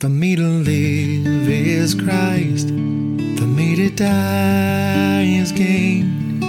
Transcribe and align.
For 0.00 0.08
me 0.08 0.34
to 0.34 0.42
live 0.42 1.46
is 1.46 1.94
Christ, 1.94 2.68
for 2.68 3.44
me 3.44 3.76
to 3.76 3.90
die 3.90 5.24
is 5.24 5.52
gain. 5.52 6.42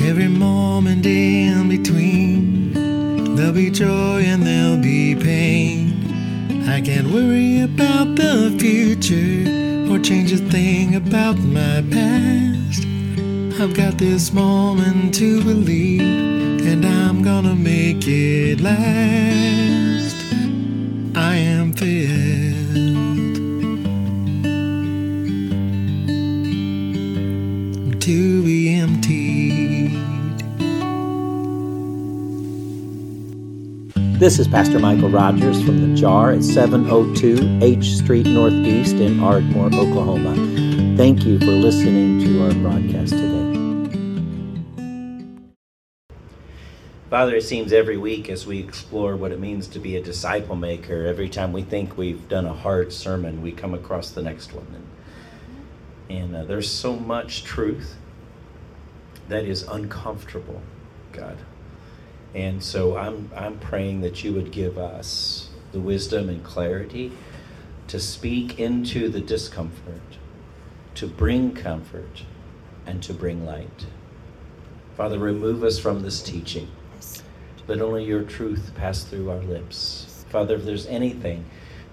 Every 0.00 0.28
moment 0.28 1.04
in 1.04 1.68
between, 1.68 3.34
there'll 3.34 3.52
be 3.52 3.70
joy 3.70 4.22
and 4.22 4.46
there'll 4.46 4.80
be 4.80 5.16
pain. 5.16 6.68
I 6.68 6.80
can't 6.80 7.08
worry 7.08 7.62
about 7.62 8.14
the 8.14 8.56
future 8.60 9.92
or 9.92 9.98
change 9.98 10.30
a 10.30 10.36
thing 10.36 10.94
about 10.94 11.36
my 11.38 11.82
past. 11.90 12.86
I've 13.60 13.74
got 13.74 13.98
this 13.98 14.32
moment 14.32 15.16
to 15.16 15.42
believe, 15.42 16.64
and 16.64 16.86
I'm 16.86 17.24
gonna 17.24 17.56
make 17.56 18.06
it 18.06 18.60
last. 18.60 19.83
This 34.24 34.38
is 34.38 34.48
Pastor 34.48 34.78
Michael 34.78 35.10
Rogers 35.10 35.62
from 35.62 35.82
the 35.82 35.94
Jar 35.94 36.32
at 36.32 36.42
702 36.42 37.58
H 37.62 37.96
Street 37.96 38.24
Northeast 38.24 38.94
in 38.94 39.20
Ardmore, 39.20 39.66
Oklahoma. 39.66 40.34
Thank 40.96 41.26
you 41.26 41.38
for 41.38 41.50
listening 41.50 42.20
to 42.20 42.46
our 42.46 42.54
broadcast 42.54 43.10
today. 43.10 43.52
Father, 47.10 47.36
it 47.36 47.42
seems 47.42 47.70
every 47.74 47.98
week 47.98 48.30
as 48.30 48.46
we 48.46 48.60
explore 48.60 49.14
what 49.14 49.30
it 49.30 49.40
means 49.40 49.68
to 49.68 49.78
be 49.78 49.94
a 49.96 50.02
disciple 50.02 50.56
maker, 50.56 51.04
every 51.04 51.28
time 51.28 51.52
we 51.52 51.60
think 51.60 51.98
we've 51.98 52.26
done 52.26 52.46
a 52.46 52.54
hard 52.54 52.94
sermon, 52.94 53.42
we 53.42 53.52
come 53.52 53.74
across 53.74 54.08
the 54.08 54.22
next 54.22 54.54
one. 54.54 54.86
And, 56.08 56.18
and 56.18 56.34
uh, 56.36 56.44
there's 56.44 56.70
so 56.70 56.96
much 56.96 57.44
truth 57.44 57.96
that 59.28 59.44
is 59.44 59.64
uncomfortable, 59.64 60.62
God. 61.12 61.36
And 62.34 62.62
so 62.62 62.96
I'm, 62.96 63.30
I'm 63.36 63.58
praying 63.58 64.00
that 64.00 64.24
you 64.24 64.32
would 64.32 64.50
give 64.50 64.76
us 64.76 65.50
the 65.72 65.80
wisdom 65.80 66.28
and 66.28 66.42
clarity 66.42 67.12
to 67.88 68.00
speak 68.00 68.58
into 68.58 69.08
the 69.08 69.20
discomfort, 69.20 70.18
to 70.96 71.06
bring 71.06 71.54
comfort, 71.54 72.24
and 72.86 73.02
to 73.02 73.14
bring 73.14 73.46
light. 73.46 73.86
Father, 74.96 75.18
remove 75.18 75.62
us 75.62 75.78
from 75.78 76.02
this 76.02 76.22
teaching. 76.22 76.68
Let 77.66 77.80
only 77.80 78.04
your 78.04 78.22
truth 78.22 78.72
pass 78.74 79.04
through 79.04 79.30
our 79.30 79.38
lips. 79.38 80.24
Father, 80.28 80.56
if 80.56 80.64
there's 80.64 80.86
anything 80.86 81.44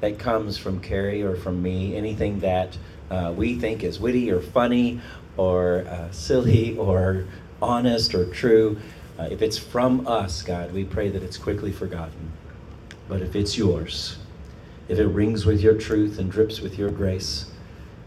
that 0.02 0.19
comes 0.19 0.58
from 0.58 0.81
Carrie 0.81 1.22
or 1.22 1.36
from 1.36 1.62
me, 1.62 1.95
anything 1.95 2.39
that 2.39 2.78
uh, 3.09 3.34
we 3.36 3.59
think 3.59 3.84
is 3.84 4.00
witty 4.00 4.31
or 4.31 4.42
funny 4.42 5.00
or 5.38 5.86
uh, 5.88 6.12
silly 6.12 6.78
or 6.78 7.25
honest 7.62 8.14
or 8.16 8.25
true, 8.25 8.78
uh, 9.22 9.27
if 9.30 9.44
it's 9.44 9.58
from 9.58 10.08
us, 10.08 10.41
God, 10.41 10.72
we 10.72 10.83
pray 10.83 11.09
that 11.09 11.22
it's 11.22 11.38
quickly 11.38 11.72
forgotten. 11.72 12.31
But 13.08 13.22
if 13.22 13.36
it's 13.36 13.55
yours, 13.55 14.17
if 14.88 14.97
it 14.97 15.05
rings 15.05 15.45
with 15.45 15.61
your 15.61 15.75
truth 15.75 16.17
and 16.17 16.31
drips 16.31 16.59
with 16.59 16.80
your 16.80 16.89
grace, 16.89 17.52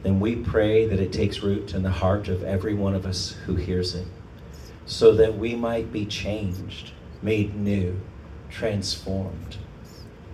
then 0.02 0.18
we 0.18 0.34
pray 0.34 0.86
that 0.86 0.98
it 0.98 1.12
takes 1.12 1.40
root 1.40 1.72
in 1.72 1.84
the 1.84 1.90
heart 1.90 2.26
of 2.26 2.42
every 2.42 2.74
one 2.74 2.96
of 2.96 3.06
us 3.06 3.36
who 3.46 3.54
hears 3.54 3.94
it, 3.94 4.08
so 4.86 5.14
that 5.14 5.38
we 5.38 5.54
might 5.54 5.92
be 5.92 6.04
changed, 6.04 6.90
made 7.22 7.54
new, 7.54 8.00
transformed, 8.50 9.56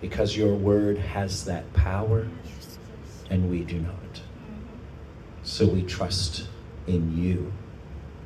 because 0.00 0.34
your 0.34 0.55
word 0.55 0.97
has 0.97 1.44
that 1.44 1.70
power 1.75 2.27
and 3.28 3.50
we 3.50 3.65
do 3.65 3.78
not. 3.81 4.22
So 5.42 5.67
we 5.67 5.83
trust 5.83 6.48
in 6.87 7.22
you 7.22 7.53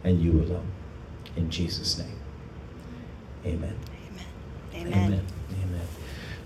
and 0.05 0.23
you 0.23 0.41
alone. 0.41 0.71
In 1.37 1.51
Jesus' 1.51 1.99
name. 1.99 2.24
Amen. 3.47 3.77
Amen. 4.75 4.93
Amen. 4.93 5.27
Amen. 5.63 5.81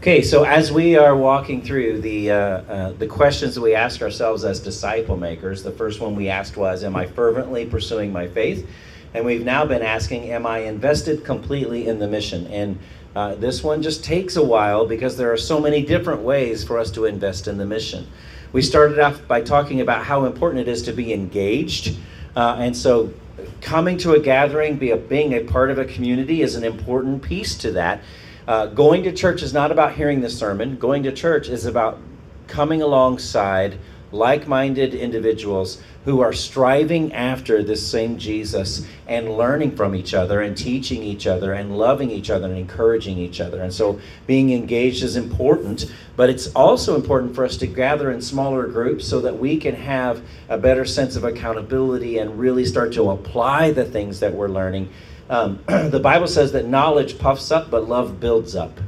Okay, 0.00 0.22
so 0.22 0.44
as 0.44 0.72
we 0.72 0.96
are 0.96 1.16
walking 1.16 1.62
through 1.62 2.00
the 2.00 2.30
uh, 2.30 2.36
uh, 2.36 2.92
the 2.92 3.06
questions 3.06 3.54
that 3.54 3.60
we 3.60 3.74
ask 3.74 4.02
ourselves 4.02 4.44
as 4.44 4.58
disciple 4.60 5.16
makers, 5.16 5.62
the 5.62 5.70
first 5.70 6.00
one 6.00 6.16
we 6.16 6.28
asked 6.28 6.56
was, 6.56 6.82
"Am 6.82 6.96
I 6.96 7.06
fervently 7.06 7.66
pursuing 7.66 8.12
my 8.12 8.26
faith?" 8.26 8.68
And 9.14 9.24
we've 9.24 9.44
now 9.44 9.64
been 9.64 9.82
asking, 9.82 10.30
"Am 10.30 10.46
I 10.46 10.58
invested 10.58 11.24
completely 11.24 11.86
in 11.86 11.98
the 11.98 12.08
mission?" 12.08 12.46
And 12.48 12.78
uh, 13.14 13.34
this 13.36 13.62
one 13.62 13.80
just 13.82 14.04
takes 14.04 14.36
a 14.36 14.44
while 14.44 14.86
because 14.86 15.16
there 15.16 15.32
are 15.32 15.36
so 15.36 15.60
many 15.60 15.82
different 15.82 16.22
ways 16.22 16.64
for 16.64 16.78
us 16.78 16.90
to 16.92 17.04
invest 17.04 17.48
in 17.48 17.58
the 17.58 17.66
mission. 17.66 18.06
We 18.52 18.62
started 18.62 18.98
off 18.98 19.26
by 19.28 19.42
talking 19.42 19.80
about 19.80 20.04
how 20.04 20.24
important 20.24 20.60
it 20.60 20.68
is 20.68 20.82
to 20.82 20.92
be 20.92 21.12
engaged, 21.12 21.96
uh, 22.34 22.56
and 22.58 22.76
so 22.76 23.12
coming 23.60 23.98
to 23.98 24.12
a 24.12 24.20
gathering, 24.20 24.76
be 24.76 24.90
a, 24.90 24.96
being 24.96 25.32
a 25.34 25.40
part 25.44 25.70
of 25.70 25.78
a 25.78 25.84
community 25.84 26.42
is 26.42 26.54
an 26.54 26.64
important 26.64 27.22
piece 27.22 27.56
to 27.58 27.72
that. 27.72 28.02
Uh, 28.46 28.66
going 28.66 29.02
to 29.02 29.12
church 29.12 29.42
is 29.42 29.52
not 29.52 29.70
about 29.70 29.94
hearing 29.94 30.20
the 30.20 30.30
sermon. 30.30 30.76
Going 30.76 31.02
to 31.02 31.12
church 31.12 31.48
is 31.48 31.66
about 31.66 31.98
coming 32.46 32.80
alongside 32.80 33.78
like 34.12 34.46
minded 34.46 34.94
individuals 34.94 35.82
who 36.04 36.20
are 36.20 36.32
striving 36.32 37.12
after 37.12 37.62
this 37.62 37.86
same 37.86 38.16
Jesus 38.16 38.86
and 39.06 39.36
learning 39.36 39.76
from 39.76 39.94
each 39.94 40.14
other 40.14 40.40
and 40.40 40.56
teaching 40.56 41.02
each 41.02 41.26
other 41.26 41.52
and 41.52 41.76
loving 41.76 42.10
each 42.10 42.30
other 42.30 42.46
and 42.46 42.56
encouraging 42.56 43.18
each 43.18 43.40
other. 43.40 43.60
And 43.60 43.72
so 43.72 44.00
being 44.26 44.52
engaged 44.52 45.02
is 45.02 45.16
important, 45.16 45.92
but 46.16 46.30
it's 46.30 46.48
also 46.54 46.94
important 46.94 47.34
for 47.34 47.44
us 47.44 47.56
to 47.58 47.66
gather 47.66 48.10
in 48.10 48.22
smaller 48.22 48.66
groups 48.66 49.06
so 49.06 49.20
that 49.20 49.38
we 49.38 49.58
can 49.58 49.74
have 49.74 50.22
a 50.48 50.56
better 50.56 50.86
sense 50.86 51.14
of 51.14 51.24
accountability 51.24 52.18
and 52.18 52.38
really 52.38 52.64
start 52.64 52.92
to 52.94 53.10
apply 53.10 53.72
the 53.72 53.84
things 53.84 54.20
that 54.20 54.32
we're 54.32 54.48
learning. 54.48 54.88
Um, 55.28 55.62
the 55.66 56.00
Bible 56.00 56.26
says 56.26 56.52
that 56.52 56.66
knowledge 56.66 57.18
puffs 57.18 57.50
up, 57.50 57.70
but 57.70 57.86
love 57.86 58.18
builds 58.18 58.56
up. 58.56 58.80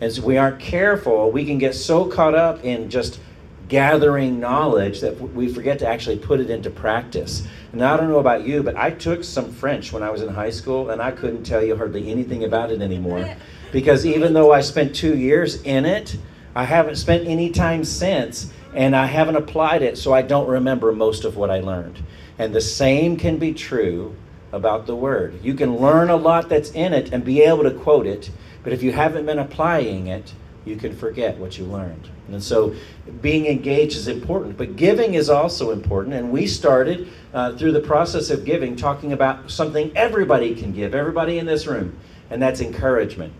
And 0.00 0.10
so 0.10 0.22
we 0.22 0.38
aren't 0.38 0.58
careful, 0.58 1.30
we 1.30 1.44
can 1.44 1.58
get 1.58 1.74
so 1.74 2.06
caught 2.06 2.34
up 2.34 2.64
in 2.64 2.88
just 2.88 3.20
gathering 3.70 4.40
knowledge 4.40 5.00
that 5.00 5.18
we 5.18 5.48
forget 5.48 5.78
to 5.78 5.86
actually 5.86 6.18
put 6.18 6.40
it 6.40 6.50
into 6.50 6.68
practice. 6.68 7.46
And 7.72 7.82
I 7.82 7.96
don't 7.96 8.08
know 8.08 8.18
about 8.18 8.44
you, 8.44 8.64
but 8.64 8.76
I 8.76 8.90
took 8.90 9.22
some 9.22 9.50
French 9.52 9.92
when 9.92 10.02
I 10.02 10.10
was 10.10 10.22
in 10.22 10.28
high 10.28 10.50
school, 10.50 10.90
and 10.90 11.00
I 11.00 11.12
couldn't 11.12 11.44
tell 11.44 11.64
you 11.64 11.76
hardly 11.76 12.10
anything 12.10 12.44
about 12.44 12.70
it 12.70 12.82
anymore. 12.82 13.34
Because 13.72 14.04
even 14.04 14.32
though 14.32 14.52
I 14.52 14.62
spent 14.62 14.96
two 14.96 15.16
years 15.16 15.62
in 15.62 15.86
it, 15.86 16.16
I 16.56 16.64
haven't 16.64 16.96
spent 16.96 17.28
any 17.28 17.50
time 17.50 17.84
since, 17.84 18.52
and 18.74 18.96
I 18.96 19.06
haven't 19.06 19.36
applied 19.36 19.82
it, 19.82 19.96
so 19.96 20.12
I 20.12 20.22
don't 20.22 20.48
remember 20.48 20.90
most 20.90 21.24
of 21.24 21.36
what 21.36 21.52
I 21.52 21.60
learned. 21.60 22.02
And 22.36 22.52
the 22.52 22.60
same 22.60 23.16
can 23.16 23.38
be 23.38 23.54
true 23.54 24.16
about 24.50 24.86
the 24.88 24.96
Word. 24.96 25.38
You 25.44 25.54
can 25.54 25.76
learn 25.76 26.10
a 26.10 26.16
lot 26.16 26.48
that's 26.48 26.72
in 26.72 26.92
it 26.92 27.12
and 27.12 27.24
be 27.24 27.42
able 27.42 27.62
to 27.62 27.70
quote 27.70 28.08
it, 28.08 28.30
but 28.64 28.72
if 28.72 28.82
you 28.82 28.90
haven't 28.90 29.24
been 29.24 29.38
applying 29.38 30.08
it, 30.08 30.34
you 30.64 30.74
can 30.74 30.96
forget 30.96 31.38
what 31.38 31.56
you 31.56 31.64
learned. 31.64 32.08
And 32.32 32.42
so 32.42 32.74
being 33.20 33.46
engaged 33.46 33.96
is 33.96 34.08
important, 34.08 34.56
but 34.56 34.76
giving 34.76 35.14
is 35.14 35.28
also 35.30 35.70
important. 35.70 36.14
And 36.14 36.30
we 36.30 36.46
started 36.46 37.08
uh, 37.32 37.56
through 37.56 37.72
the 37.72 37.80
process 37.80 38.30
of 38.30 38.44
giving 38.44 38.76
talking 38.76 39.12
about 39.12 39.50
something 39.50 39.92
everybody 39.96 40.54
can 40.54 40.72
give, 40.72 40.94
everybody 40.94 41.38
in 41.38 41.46
this 41.46 41.66
room, 41.66 41.96
and 42.30 42.40
that's 42.40 42.60
encouragement. 42.60 43.32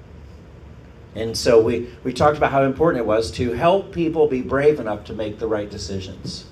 And 1.15 1.37
so 1.37 1.61
we, 1.61 1.91
we 2.05 2.13
talked 2.13 2.37
about 2.37 2.53
how 2.53 2.63
important 2.63 3.03
it 3.03 3.07
was 3.07 3.31
to 3.33 3.53
help 3.53 3.93
people 3.93 4.29
be 4.29 4.43
brave 4.43 4.79
enough 4.79 5.05
to 5.05 5.13
make 5.13 5.39
the 5.39 5.49
right 5.49 5.69
decisions. 5.69 6.47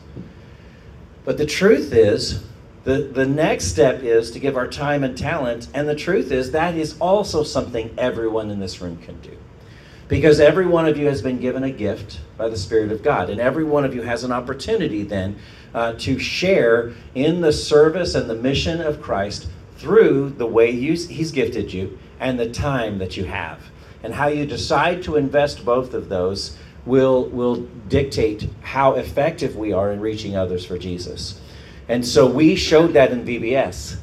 But 1.24 1.38
the 1.38 1.46
truth 1.46 1.92
is, 1.92 2.44
the, 2.84 3.02
the 3.02 3.26
next 3.26 3.66
step 3.66 4.02
is 4.02 4.30
to 4.32 4.40
give 4.40 4.56
our 4.56 4.66
time 4.66 5.04
and 5.04 5.16
talent. 5.16 5.68
And 5.74 5.88
the 5.88 5.94
truth 5.94 6.32
is, 6.32 6.50
that 6.52 6.74
is 6.74 6.98
also 6.98 7.44
something 7.44 7.94
everyone 7.98 8.50
in 8.50 8.58
this 8.58 8.80
room 8.80 8.96
can 8.96 9.20
do. 9.20 9.37
Because 10.08 10.40
every 10.40 10.66
one 10.66 10.88
of 10.88 10.96
you 10.96 11.06
has 11.06 11.20
been 11.20 11.38
given 11.38 11.62
a 11.62 11.70
gift 11.70 12.20
by 12.38 12.48
the 12.48 12.56
Spirit 12.56 12.90
of 12.90 13.02
God. 13.02 13.28
And 13.28 13.40
every 13.40 13.64
one 13.64 13.84
of 13.84 13.94
you 13.94 14.02
has 14.02 14.24
an 14.24 14.32
opportunity 14.32 15.02
then 15.04 15.36
uh, 15.74 15.92
to 15.98 16.18
share 16.18 16.94
in 17.14 17.42
the 17.42 17.52
service 17.52 18.14
and 18.14 18.28
the 18.28 18.34
mission 18.34 18.80
of 18.80 19.02
Christ 19.02 19.48
through 19.76 20.30
the 20.30 20.46
way 20.46 20.72
He's 20.72 21.30
gifted 21.30 21.72
you 21.72 21.98
and 22.18 22.40
the 22.40 22.50
time 22.50 22.98
that 22.98 23.16
you 23.16 23.24
have. 23.24 23.60
And 24.02 24.14
how 24.14 24.28
you 24.28 24.46
decide 24.46 25.02
to 25.04 25.16
invest 25.16 25.64
both 25.64 25.92
of 25.92 26.08
those 26.08 26.56
will, 26.86 27.26
will 27.26 27.66
dictate 27.88 28.48
how 28.62 28.94
effective 28.94 29.56
we 29.56 29.72
are 29.72 29.92
in 29.92 30.00
reaching 30.00 30.36
others 30.36 30.64
for 30.64 30.78
Jesus. 30.78 31.40
And 31.88 32.06
so 32.06 32.26
we 32.26 32.54
showed 32.56 32.94
that 32.94 33.12
in 33.12 33.24
VBS. 33.24 33.98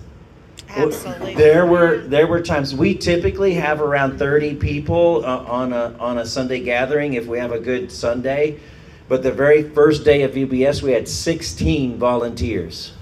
Absolutely. 0.76 1.36
There 1.36 1.66
were 1.66 2.00
there 2.00 2.28
were 2.28 2.42
times 2.42 2.76
we 2.76 2.96
typically 2.96 3.54
have 3.54 3.82
around 3.82 4.20
30 4.20 4.56
people 4.56 5.26
uh, 5.26 5.38
on 5.44 5.74
a 5.74 5.96
on 6.00 6.18
a 6.18 6.26
Sunday 6.26 6.60
gathering 6.60 7.14
if 7.14 7.26
we 7.26 7.38
have 7.40 7.52
a 7.52 7.60
good 7.60 7.92
Sunday, 7.92 8.60
but 9.08 9.24
the 9.24 9.32
very 9.32 9.64
first 9.70 10.04
day 10.04 10.24
of 10.24 10.34
VBS 10.34 10.82
we 10.82 10.92
had 10.92 11.08
16 11.08 11.98
volunteers. 11.98 12.94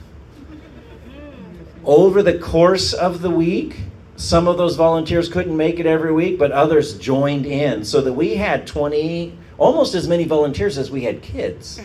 Over 1.84 2.24
the 2.24 2.38
course 2.38 2.94
of 2.94 3.22
the 3.22 3.30
week, 3.30 3.82
some 4.16 4.48
of 4.48 4.58
those 4.58 4.76
volunteers 4.76 5.28
couldn't 5.28 5.58
make 5.58 5.80
it 5.80 5.86
every 5.86 6.14
week, 6.14 6.38
but 6.38 6.52
others 6.52 6.98
joined 6.98 7.46
in 7.46 7.84
so 7.84 8.00
that 8.02 8.14
we 8.14 8.36
had 8.36 8.68
20 8.68 9.38
almost 9.64 9.96
as 9.96 10.08
many 10.08 10.26
volunteers 10.26 10.78
as 10.78 10.92
we 10.92 11.04
had 11.04 11.22
kids. 11.22 11.80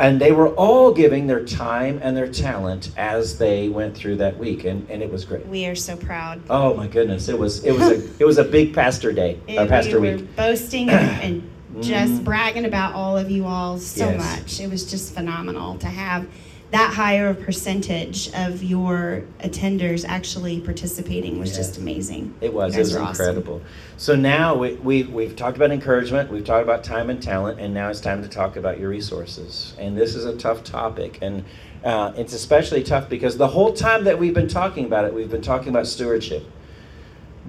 And 0.00 0.20
they 0.20 0.32
were 0.32 0.48
all 0.54 0.92
giving 0.92 1.26
their 1.26 1.44
time 1.44 2.00
and 2.02 2.16
their 2.16 2.26
talent 2.30 2.90
as 2.96 3.36
they 3.38 3.68
went 3.68 3.94
through 3.96 4.16
that 4.16 4.36
week, 4.38 4.64
and, 4.64 4.88
and 4.90 5.02
it 5.02 5.10
was 5.12 5.24
great. 5.24 5.46
We 5.46 5.66
are 5.66 5.74
so 5.74 5.96
proud. 5.96 6.40
Oh 6.48 6.74
my 6.74 6.86
goodness, 6.86 7.28
it 7.28 7.38
was 7.38 7.62
it 7.64 7.72
was 7.72 7.88
a 7.88 7.94
it 8.18 8.24
was 8.24 8.38
a 8.38 8.44
big 8.44 8.74
pastor 8.74 9.12
day, 9.12 9.38
or 9.48 9.60
And 9.60 9.68
pastor 9.68 10.00
we 10.00 10.10
week. 10.12 10.20
were 10.20 10.26
boasting 10.36 10.88
and, 10.90 11.22
and 11.22 11.50
just 11.82 12.14
Mhm. 12.14 12.24
bragging 12.24 12.64
about 12.64 12.94
all 12.94 13.16
of 13.16 13.30
you 13.30 13.44
all 13.46 13.78
so 13.78 14.10
Yes. 14.10 14.18
much. 14.40 14.60
It 14.60 14.70
was 14.70 14.90
just 14.90 15.14
phenomenal 15.14 15.76
to 15.78 15.86
have 15.86 16.26
that 16.70 16.92
higher 16.92 17.32
percentage 17.32 18.30
of 18.34 18.62
your 18.62 19.24
attenders 19.40 20.04
actually 20.06 20.60
participating 20.60 21.38
was 21.38 21.56
just 21.56 21.78
amazing. 21.78 22.34
It 22.42 22.52
was. 22.52 22.76
It 22.76 22.80
was 22.80 22.94
are 22.94 23.00
awesome. 23.00 23.10
incredible. 23.10 23.62
So 23.96 24.14
now 24.14 24.54
we, 24.54 24.74
we, 24.74 25.04
we've 25.04 25.34
talked 25.34 25.56
about 25.56 25.70
encouragement, 25.70 26.30
we've 26.30 26.44
talked 26.44 26.62
about 26.62 26.84
time 26.84 27.08
and 27.08 27.22
talent, 27.22 27.58
and 27.58 27.72
now 27.72 27.88
it's 27.88 28.00
time 28.00 28.22
to 28.22 28.28
talk 28.28 28.56
about 28.56 28.78
your 28.78 28.90
resources. 28.90 29.74
And 29.78 29.96
this 29.96 30.14
is 30.14 30.26
a 30.26 30.36
tough 30.36 30.62
topic. 30.62 31.18
And 31.22 31.44
uh, 31.84 32.12
it's 32.16 32.34
especially 32.34 32.82
tough 32.82 33.08
because 33.08 33.38
the 33.38 33.48
whole 33.48 33.72
time 33.72 34.04
that 34.04 34.18
we've 34.18 34.34
been 34.34 34.48
talking 34.48 34.84
about 34.84 35.06
it, 35.06 35.14
we've 35.14 35.30
been 35.30 35.42
talking 35.42 35.70
about 35.70 35.86
stewardship. 35.86 36.44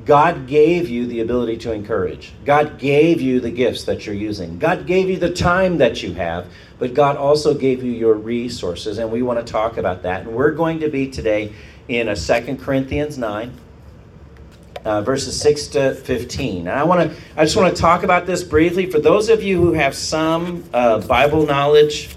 God 0.06 0.48
gave 0.48 0.90
you 0.90 1.08
the 1.08 1.22
ability 1.22 1.58
to 1.58 1.72
encourage. 1.72 2.32
God 2.46 2.78
gave 2.78 3.22
you 3.22 3.40
the 3.40 3.50
gifts 3.50 3.84
that 3.86 4.06
you're 4.06 4.16
using. 4.16 4.60
God 4.60 4.86
gave 4.86 5.10
you 5.10 5.18
the 5.18 5.32
time 5.32 5.78
that 5.80 6.04
you 6.04 6.14
have, 6.14 6.48
but 6.78 6.94
God 6.94 7.18
also 7.18 7.54
gave 7.54 7.84
you 7.84 7.92
your 7.92 8.14
resources, 8.14 9.00
and 9.00 9.12
we 9.12 9.22
want 9.22 9.46
to 9.46 9.52
talk 9.52 9.78
about 9.78 10.04
that. 10.04 10.22
And 10.22 10.34
we're 10.34 10.52
going 10.52 10.80
to 10.82 10.90
be 10.90 11.10
today 11.10 11.54
in 11.88 12.10
a 12.10 12.16
Second 12.16 12.60
Corinthians 12.60 13.18
9, 13.18 13.52
uh, 14.86 15.02
verses 15.02 15.40
6 15.42 15.68
to 15.68 15.96
15. 15.96 16.68
And 16.68 16.70
I 16.70 16.84
want 16.84 17.10
to 17.10 17.18
I 17.36 17.44
just 17.44 17.58
want 17.58 17.76
to 17.76 17.82
talk 17.82 18.04
about 18.04 18.26
this 18.26 18.44
briefly 18.44 18.90
for 18.90 19.00
those 19.00 19.30
of 19.30 19.44
you 19.44 19.58
who 19.60 19.74
have 19.74 19.96
some 19.96 20.64
uh, 20.74 21.00
Bible 21.00 21.46
knowledge. 21.46 22.16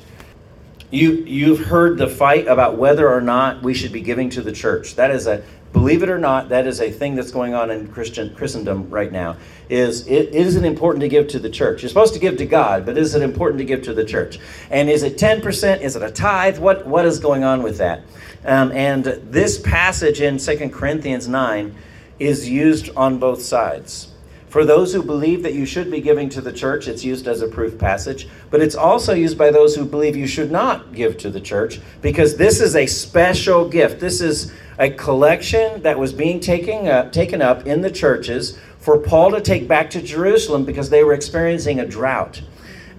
You 0.90 1.12
you've 1.24 1.60
heard 1.60 1.96
the 1.96 2.06
fight 2.06 2.46
about 2.46 2.76
whether 2.76 3.10
or 3.10 3.22
not 3.22 3.62
we 3.62 3.72
should 3.72 3.92
be 3.92 4.02
giving 4.02 4.28
to 4.30 4.42
the 4.42 4.52
church. 4.52 4.94
That 4.96 5.10
is 5.10 5.26
a 5.26 5.42
believe 5.72 6.02
it 6.02 6.08
or 6.08 6.18
not, 6.18 6.50
that 6.50 6.66
is 6.66 6.80
a 6.80 6.90
thing 6.90 7.14
that's 7.14 7.30
going 7.30 7.54
on 7.54 7.70
in 7.70 7.88
Christian 7.88 8.34
Christendom 8.34 8.90
right 8.90 9.10
now. 9.10 9.36
Is 9.68 10.06
it 10.06 10.34
is 10.34 10.56
it 10.56 10.64
important 10.64 11.00
to 11.00 11.08
give 11.08 11.28
to 11.28 11.38
the 11.38 11.50
church? 11.50 11.82
You're 11.82 11.88
supposed 11.88 12.14
to 12.14 12.20
give 12.20 12.36
to 12.38 12.46
God, 12.46 12.84
but 12.84 12.98
is 12.98 13.14
it 13.14 13.22
important 13.22 13.58
to 13.58 13.64
give 13.64 13.82
to 13.82 13.94
the 13.94 14.04
church? 14.04 14.38
And 14.70 14.90
is 14.90 15.02
it 15.02 15.16
10%? 15.16 15.80
Is 15.80 15.96
it 15.96 16.02
a 16.02 16.10
tithe? 16.10 16.58
What 16.58 16.86
what 16.86 17.06
is 17.06 17.18
going 17.18 17.44
on 17.44 17.62
with 17.62 17.78
that? 17.78 18.02
Um, 18.44 18.72
and 18.72 19.04
this 19.04 19.58
passage 19.58 20.20
in 20.20 20.38
Second 20.38 20.72
Corinthians 20.72 21.28
9 21.28 21.74
is 22.18 22.48
used 22.48 22.90
on 22.96 23.18
both 23.18 23.42
sides. 23.42 24.11
For 24.52 24.66
those 24.66 24.92
who 24.92 25.02
believe 25.02 25.42
that 25.44 25.54
you 25.54 25.64
should 25.64 25.90
be 25.90 26.02
giving 26.02 26.28
to 26.28 26.42
the 26.42 26.52
church, 26.52 26.86
it's 26.86 27.02
used 27.02 27.26
as 27.26 27.40
a 27.40 27.48
proof 27.48 27.78
passage, 27.78 28.28
but 28.50 28.60
it's 28.60 28.74
also 28.74 29.14
used 29.14 29.38
by 29.38 29.50
those 29.50 29.74
who 29.74 29.86
believe 29.86 30.14
you 30.14 30.26
should 30.26 30.50
not 30.50 30.92
give 30.92 31.16
to 31.18 31.30
the 31.30 31.40
church 31.40 31.80
because 32.02 32.36
this 32.36 32.60
is 32.60 32.76
a 32.76 32.84
special 32.84 33.66
gift. 33.66 33.98
This 33.98 34.20
is 34.20 34.52
a 34.78 34.90
collection 34.90 35.80
that 35.80 35.98
was 35.98 36.12
being 36.12 36.38
taken 36.38 36.86
up, 36.86 37.06
uh, 37.06 37.08
taken 37.08 37.40
up 37.40 37.66
in 37.66 37.80
the 37.80 37.90
churches 37.90 38.58
for 38.78 38.98
Paul 38.98 39.30
to 39.30 39.40
take 39.40 39.66
back 39.66 39.88
to 39.88 40.02
Jerusalem 40.02 40.66
because 40.66 40.90
they 40.90 41.02
were 41.02 41.14
experiencing 41.14 41.80
a 41.80 41.86
drought. 41.86 42.42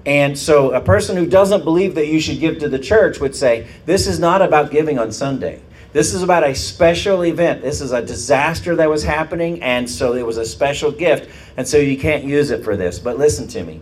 And 0.08 0.36
so 0.36 0.72
a 0.72 0.82
person 0.82 1.16
who 1.16 1.28
doesn't 1.28 1.64
believe 1.64 1.94
that 1.94 2.08
you 2.08 2.20
should 2.20 2.40
give 2.40 2.58
to 2.60 2.68
the 2.68 2.80
church 2.80 3.20
would 3.20 3.36
say, 3.36 3.68
This 3.86 4.08
is 4.08 4.18
not 4.18 4.42
about 4.42 4.72
giving 4.72 4.98
on 4.98 5.12
Sunday. 5.12 5.62
This 5.94 6.16
is 6.16 6.24
about 6.24 6.44
a 6.44 6.56
special 6.56 7.24
event. 7.24 7.62
This 7.62 7.80
is 7.80 7.92
a 7.92 8.01
disaster 8.01 8.75
that 8.75 8.90
was 8.90 9.04
happening, 9.04 9.62
and 9.62 9.88
so 9.88 10.13
it 10.16 10.25
was 10.25 10.38
a 10.38 10.45
special 10.45 10.92
gift, 10.92 11.30
and 11.56 11.68
so 11.68 11.78
you 11.78 11.98
can't 11.98 12.24
use 12.24 12.50
it 12.50 12.63
for 12.63 12.75
this. 12.75 12.98
But 12.98 13.19
listen 13.19 13.48
to 13.50 13.63
me 13.63 13.81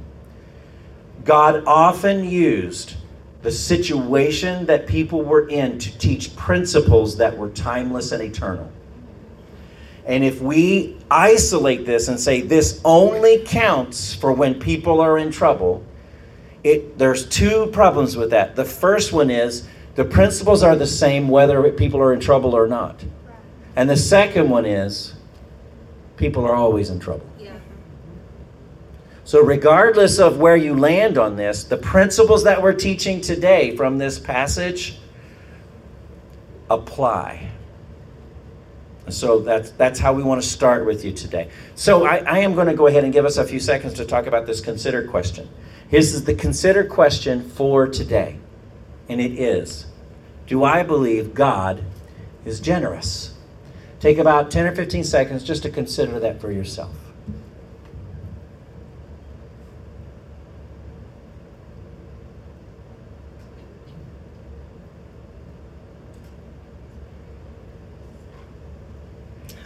God 1.23 1.63
often 1.65 2.25
used 2.25 2.95
the 3.41 3.51
situation 3.51 4.65
that 4.65 4.87
people 4.87 5.23
were 5.23 5.47
in 5.47 5.79
to 5.79 5.97
teach 5.97 6.35
principles 6.35 7.17
that 7.17 7.37
were 7.37 7.49
timeless 7.49 8.11
and 8.11 8.21
eternal. 8.21 8.71
And 10.05 10.23
if 10.23 10.41
we 10.41 10.97
isolate 11.09 11.85
this 11.85 12.07
and 12.07 12.19
say 12.19 12.41
this 12.41 12.81
only 12.83 13.43
counts 13.45 14.13
for 14.13 14.33
when 14.33 14.59
people 14.59 14.99
are 14.99 15.17
in 15.17 15.31
trouble, 15.31 15.83
it, 16.63 16.97
there's 16.97 17.27
two 17.27 17.67
problems 17.67 18.17
with 18.17 18.31
that. 18.31 18.55
The 18.55 18.65
first 18.65 19.13
one 19.13 19.29
is 19.31 19.67
the 20.01 20.09
principles 20.09 20.63
are 20.63 20.75
the 20.75 20.87
same 20.87 21.27
whether 21.27 21.71
people 21.73 21.99
are 21.99 22.11
in 22.11 22.19
trouble 22.19 22.55
or 22.55 22.65
not. 22.65 23.05
And 23.75 23.87
the 23.87 23.95
second 23.95 24.49
one 24.49 24.65
is 24.65 25.13
people 26.17 26.43
are 26.43 26.55
always 26.55 26.89
in 26.89 26.99
trouble. 26.99 27.27
So, 29.25 29.43
regardless 29.43 30.17
of 30.17 30.39
where 30.39 30.55
you 30.55 30.75
land 30.75 31.19
on 31.19 31.35
this, 31.35 31.65
the 31.65 31.77
principles 31.77 32.43
that 32.45 32.63
we're 32.63 32.73
teaching 32.73 33.21
today 33.21 33.77
from 33.77 33.99
this 33.99 34.17
passage 34.17 34.97
apply. 36.71 37.51
So 39.07 39.37
that's 39.37 39.69
that's 39.71 39.99
how 39.99 40.13
we 40.13 40.23
want 40.23 40.41
to 40.41 40.47
start 40.47 40.83
with 40.83 41.05
you 41.05 41.11
today. 41.11 41.51
So 41.75 42.05
I, 42.05 42.17
I 42.25 42.39
am 42.39 42.55
going 42.55 42.67
to 42.67 42.73
go 42.73 42.87
ahead 42.87 43.03
and 43.03 43.13
give 43.13 43.25
us 43.25 43.37
a 43.37 43.45
few 43.45 43.59
seconds 43.59 43.93
to 43.95 44.05
talk 44.05 44.25
about 44.25 44.47
this 44.47 44.61
consider 44.61 45.07
question. 45.07 45.47
This 45.91 46.11
is 46.11 46.23
the 46.23 46.33
consider 46.33 46.83
question 46.83 47.47
for 47.47 47.87
today. 47.87 48.39
And 49.07 49.21
it 49.21 49.33
is 49.33 49.85
Do 50.51 50.65
I 50.65 50.83
believe 50.83 51.33
God 51.33 51.81
is 52.43 52.59
generous? 52.59 53.35
Take 54.01 54.17
about 54.17 54.51
10 54.51 54.67
or 54.67 54.75
15 54.75 55.05
seconds 55.05 55.45
just 55.45 55.63
to 55.63 55.69
consider 55.69 56.19
that 56.19 56.41
for 56.41 56.51
yourself. 56.51 56.93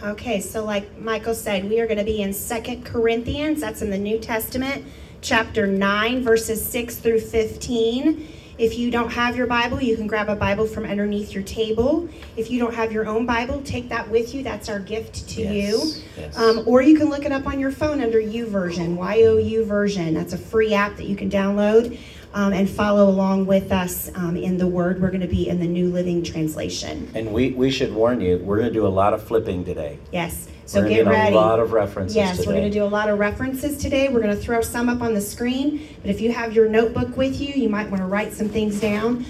Okay, 0.04 0.40
so 0.40 0.64
like 0.64 0.96
Michael 1.00 1.34
said, 1.34 1.68
we 1.68 1.80
are 1.80 1.88
going 1.88 1.98
to 1.98 2.04
be 2.04 2.22
in 2.22 2.32
Second 2.32 2.84
Corinthians, 2.84 3.60
that's 3.60 3.82
in 3.82 3.90
the 3.90 3.98
New 3.98 4.20
Testament, 4.20 4.84
chapter 5.20 5.66
9, 5.66 6.22
verses 6.22 6.64
6 6.64 6.94
through 6.98 7.18
15. 7.18 8.35
If 8.58 8.78
you 8.78 8.90
don't 8.90 9.10
have 9.10 9.36
your 9.36 9.46
Bible, 9.46 9.82
you 9.82 9.96
can 9.96 10.06
grab 10.06 10.30
a 10.30 10.34
Bible 10.34 10.66
from 10.66 10.86
underneath 10.86 11.34
your 11.34 11.42
table. 11.42 12.08
If 12.38 12.50
you 12.50 12.58
don't 12.58 12.74
have 12.74 12.90
your 12.90 13.06
own 13.06 13.26
Bible, 13.26 13.60
take 13.62 13.90
that 13.90 14.08
with 14.08 14.34
you. 14.34 14.42
That's 14.42 14.70
our 14.70 14.78
gift 14.80 15.28
to 15.30 15.42
Yes, 15.42 15.52
you. 15.98 16.02
yes. 16.16 16.38
Um, 16.38 16.62
or 16.64 16.80
you 16.80 16.96
can 16.96 17.10
look 17.10 17.26
it 17.26 17.32
up 17.32 17.46
on 17.46 17.60
your 17.60 17.70
phone 17.70 18.00
under 18.00 18.18
YouVersion, 18.18 18.96
Y 18.96 19.22
O 19.24 19.36
U 19.36 19.64
version. 19.66 20.14
That's 20.14 20.32
a 20.32 20.38
free 20.38 20.72
app 20.72 20.96
that 20.96 21.04
you 21.04 21.16
can 21.16 21.28
download 21.30 21.98
um, 22.32 22.54
and 22.54 22.68
follow 22.68 23.10
along 23.10 23.44
with 23.44 23.72
us 23.72 24.10
um, 24.14 24.38
in 24.38 24.56
the 24.56 24.66
Word. 24.66 25.02
We're 25.02 25.10
going 25.10 25.20
to 25.20 25.26
be 25.26 25.48
in 25.48 25.60
the 25.60 25.68
New 25.68 25.90
Living 25.90 26.22
Translation. 26.22 27.10
And 27.14 27.34
we, 27.34 27.50
we 27.50 27.70
should 27.70 27.92
warn 27.92 28.22
you, 28.22 28.38
we're 28.38 28.56
going 28.56 28.68
to 28.68 28.74
do 28.74 28.86
a 28.86 28.88
lot 28.88 29.12
of 29.12 29.22
flipping 29.22 29.66
today. 29.66 29.98
Yes. 30.12 30.48
So 30.66 30.82
we're 30.82 30.88
get 30.88 31.04
to 31.04 31.10
ready. 31.10 31.32
a 31.32 31.38
lot 31.38 31.60
of 31.60 31.72
references 31.72 32.16
Yes, 32.16 32.38
today. 32.38 32.46
we're 32.48 32.52
going 32.54 32.70
to 32.72 32.78
do 32.78 32.82
a 32.82 32.86
lot 32.86 33.08
of 33.08 33.18
references 33.20 33.78
today. 33.78 34.08
We're 34.08 34.20
going 34.20 34.34
to 34.36 34.40
throw 34.42 34.60
some 34.60 34.88
up 34.88 35.00
on 35.00 35.14
the 35.14 35.20
screen, 35.20 35.88
but 36.02 36.10
if 36.10 36.20
you 36.20 36.32
have 36.32 36.52
your 36.54 36.68
notebook 36.68 37.16
with 37.16 37.40
you, 37.40 37.54
you 37.54 37.68
might 37.68 37.88
want 37.88 38.02
to 38.02 38.06
write 38.06 38.32
some 38.32 38.48
things 38.48 38.80
down. 38.80 39.24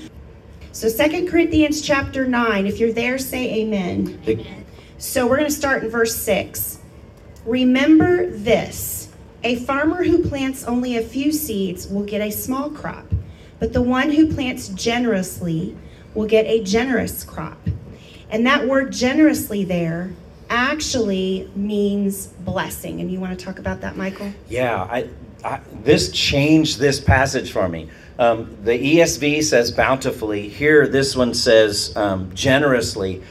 So 0.73 0.89
Second 0.89 1.29
Corinthians 1.29 1.83
chapter 1.83 2.27
9, 2.27 2.67
if 2.67 2.79
you're 2.81 2.93
there, 2.93 3.19
say 3.19 3.61
amen. 3.63 4.19
The- 4.25 4.47
So 4.97 5.27
we're 5.27 5.37
going 5.37 5.49
to 5.51 5.55
start 5.55 5.85
in 5.85 5.91
verse 5.91 6.17
6. 6.17 6.79
Remember 7.45 8.31
this 8.31 9.09
a 9.45 9.57
farmer 9.57 10.03
who 10.03 10.27
plants 10.27 10.65
only 10.65 10.97
a 10.97 11.03
few 11.03 11.31
seeds 11.31 11.87
will 11.87 12.03
get 12.03 12.21
a 12.23 12.31
small 12.31 12.71
crop, 12.71 13.05
but 13.61 13.73
the 13.75 13.83
one 13.83 14.11
who 14.11 14.33
plants 14.35 14.69
generously 14.69 15.77
will 16.15 16.27
get 16.27 16.47
a 16.47 16.63
generous 16.65 17.23
crop. 17.23 17.59
And 18.31 18.45
that 18.47 18.67
word 18.67 18.91
generously 18.91 19.63
there 19.65 20.11
actually 20.51 21.51
means 21.55 22.27
blessing. 22.27 23.01
And 23.01 23.11
you 23.11 23.21
want 23.21 23.39
to 23.39 23.45
talk 23.45 23.59
about 23.59 23.81
that, 23.81 23.97
Michael? 23.97 24.33
Yeah, 24.49 24.83
I, 24.83 25.09
I, 25.45 25.61
this 25.83 26.11
changed 26.11 26.79
this 26.79 27.01
passage 27.01 27.53
for 27.53 27.69
me. 27.69 27.89
Um, 28.19 28.57
the 28.65 28.73
ESV 28.73 29.43
says 29.43 29.71
bountifully. 29.71 30.49
Here, 30.49 30.89
this 30.89 31.15
one 31.15 31.35
says 31.35 31.95
um, 31.97 32.35
generously. 32.35 33.23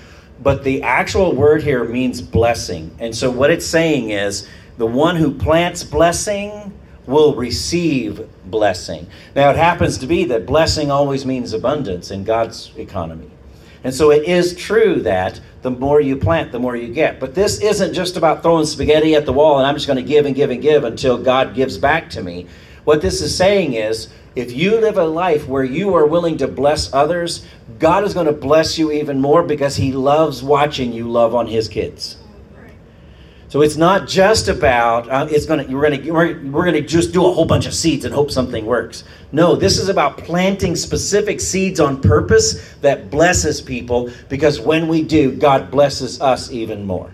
But 0.42 0.64
the 0.64 0.84
actual 0.84 1.34
word 1.34 1.64
here 1.64 1.84
means 1.86 2.22
blessing. 2.22 2.96
And 3.00 3.16
so, 3.16 3.32
what 3.32 3.52
it's 3.52 3.66
saying 3.66 4.12
is 4.12 4.48
the 4.78 4.86
one 4.86 5.16
who 5.16 5.34
plants 5.34 5.84
blessing 5.84 6.74
will 7.08 7.36
receive 7.36 8.28
blessing. 8.46 9.08
Now, 9.36 9.50
it 9.50 9.56
happens 9.56 9.98
to 10.00 10.08
be 10.08 10.26
that 10.26 10.46
blessing 10.46 10.92
always 10.92 11.26
means 11.26 11.54
abundance 11.54 12.12
in 12.12 12.24
God's 12.24 12.72
economy. 12.76 13.32
And 13.86 13.94
so 13.94 14.10
it 14.10 14.24
is 14.24 14.56
true 14.56 15.00
that 15.04 15.40
the 15.62 15.70
more 15.70 16.02
you 16.02 16.16
plant, 16.16 16.52
the 16.52 16.60
more 16.60 16.76
you 16.76 16.92
get. 16.92 17.20
But 17.20 17.36
this 17.36 17.62
isn't 17.62 17.94
just 17.94 18.18
about 18.18 18.42
throwing 18.42 18.66
spaghetti 18.66 19.14
at 19.14 19.28
the 19.28 19.32
wall 19.32 19.60
and 19.60 19.68
I'm 19.68 19.76
just 19.76 19.86
going 19.86 20.04
to 20.04 20.04
give 20.04 20.26
and 20.26 20.36
give 20.36 20.50
and 20.50 20.60
give 20.60 20.84
until 20.84 21.20
God 21.20 21.54
gives 21.54 21.78
back 21.78 22.10
to 22.10 22.24
me. 22.24 22.48
What 22.84 23.04
this 23.04 23.22
is 23.22 23.38
saying 23.38 23.74
is 23.74 24.08
if 24.36 24.52
you 24.54 24.82
live 24.82 24.98
a 24.98 25.06
life 25.06 25.48
where 25.48 25.64
you 25.64 25.94
are 25.94 26.08
willing 26.08 26.38
to 26.38 26.48
bless 26.48 26.92
others, 26.96 27.46
God 27.78 28.04
is 28.04 28.16
going 28.16 28.26
to 28.26 28.32
bless 28.32 28.80
you 28.80 28.92
even 28.92 29.22
more 29.22 29.44
because 29.44 29.76
He 29.76 29.92
loves 29.92 30.42
watching 30.42 30.92
you 30.92 31.08
love 31.08 31.36
on 31.36 31.46
His 31.46 31.68
kids. 31.68 32.18
So 33.56 33.62
it's 33.62 33.78
not 33.78 34.06
just 34.06 34.50
about 34.50 35.08
uh, 35.10 35.28
it's 35.32 35.46
gonna 35.46 35.64
we're 35.70 35.90
gonna 35.90 36.12
we're, 36.12 36.42
we're 36.52 36.66
gonna 36.66 36.82
just 36.82 37.14
do 37.14 37.26
a 37.26 37.32
whole 37.32 37.46
bunch 37.46 37.66
of 37.66 37.74
seeds 37.74 38.04
and 38.04 38.14
hope 38.14 38.30
something 38.30 38.66
works. 38.66 39.06
No, 39.32 39.56
this 39.56 39.78
is 39.78 39.88
about 39.88 40.18
planting 40.18 40.76
specific 40.76 41.40
seeds 41.40 41.80
on 41.80 42.02
purpose 42.02 42.74
that 42.82 43.10
blesses 43.10 43.62
people 43.62 44.12
because 44.28 44.60
when 44.60 44.90
we 44.90 45.04
do, 45.04 45.32
God 45.32 45.72
blesses 45.72 46.20
us 46.20 46.52
even 46.52 46.86
more. 46.86 47.10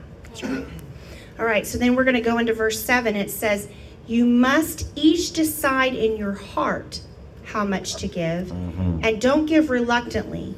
All 1.38 1.46
right, 1.46 1.68
so 1.68 1.78
then 1.78 1.96
we're 1.96 2.06
going 2.06 2.16
to 2.16 2.22
go 2.22 2.40
into 2.40 2.56
verse 2.56 2.84
7. 2.84 3.16
It 3.16 3.30
says, 3.30 3.68
You 4.08 4.26
must 4.26 4.88
each 4.96 5.34
decide 5.34 5.94
in 5.94 6.18
your 6.18 6.34
heart 6.34 7.02
how 7.44 7.66
much 7.66 7.98
to 7.98 8.08
give, 8.08 8.48
Mhm. 8.48 9.06
and 9.06 9.22
don't 9.22 9.46
give 9.46 9.70
reluctantly. 9.70 10.56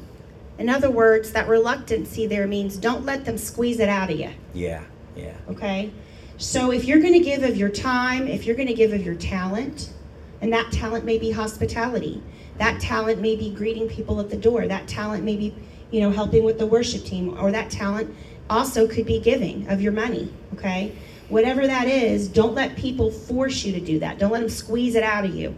In 0.58 0.70
other 0.70 0.90
words, 0.90 1.32
that 1.32 1.46
reluctancy 1.46 2.26
there 2.26 2.46
means 2.46 2.78
don't 2.78 3.04
let 3.04 3.26
them 3.26 3.36
squeeze 3.36 3.80
it 3.80 3.90
out 3.90 4.10
of 4.10 4.18
you, 4.18 4.30
Yeah, 4.54 4.80
yeah. 5.16 5.34
okay? 5.48 5.92
So 6.36 6.72
if 6.72 6.84
you're 6.84 7.00
going 7.00 7.12
to 7.12 7.20
give 7.20 7.42
of 7.42 7.56
your 7.56 7.68
time, 7.68 8.26
if 8.26 8.44
you're 8.44 8.56
going 8.56 8.68
to 8.68 8.74
give 8.74 8.92
of 8.92 9.04
your 9.04 9.14
talent, 9.14 9.92
and 10.40 10.52
that 10.52 10.72
talent 10.72 11.04
may 11.04 11.18
be 11.18 11.30
hospitality, 11.30 12.22
that 12.58 12.80
talent 12.80 13.20
may 13.20 13.36
be 13.36 13.50
greeting 13.50 13.88
people 13.88 14.20
at 14.20 14.30
the 14.30 14.36
door, 14.36 14.66
that 14.66 14.86
talent 14.88 15.24
may 15.24 15.36
be, 15.36 15.54
you 15.90 16.00
know, 16.00 16.10
helping 16.10 16.44
with 16.44 16.58
the 16.58 16.66
worship 16.66 17.04
team, 17.04 17.38
or 17.38 17.50
that 17.50 17.70
talent 17.70 18.14
also 18.50 18.86
could 18.86 19.06
be 19.06 19.20
giving 19.20 19.66
of 19.68 19.80
your 19.80 19.92
money, 19.92 20.32
okay? 20.54 20.94
Whatever 21.28 21.66
that 21.66 21.86
is, 21.86 22.28
don't 22.28 22.54
let 22.54 22.76
people 22.76 23.10
force 23.10 23.64
you 23.64 23.72
to 23.72 23.80
do 23.80 23.98
that. 24.00 24.18
Don't 24.18 24.30
let 24.30 24.40
them 24.40 24.48
squeeze 24.50 24.94
it 24.94 25.02
out 25.02 25.24
of 25.24 25.34
you. 25.34 25.56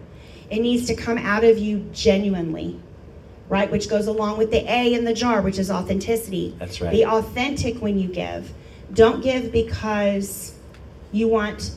It 0.51 0.61
needs 0.61 0.87
to 0.87 0.95
come 0.95 1.19
out 1.19 1.43
of 1.43 1.59
you 1.59 1.89
genuinely, 1.93 2.79
right? 3.49 3.71
Which 3.71 3.89
goes 3.89 4.07
along 4.07 4.39
with 4.39 4.51
the 4.51 4.65
A 4.71 4.95
in 4.95 5.05
the 5.05 5.15
jar, 5.15 5.43
which 5.43 5.59
is 5.59 5.71
authenticity. 5.71 6.55
That's 6.59 6.81
right. 6.81 6.93
Be 6.93 7.05
authentic 7.05 7.83
when 7.83 7.99
you 7.99 8.09
give. 8.09 8.53
Don't 8.93 9.23
give 9.23 9.52
because 9.52 10.55
you 11.12 11.28
want 11.28 11.73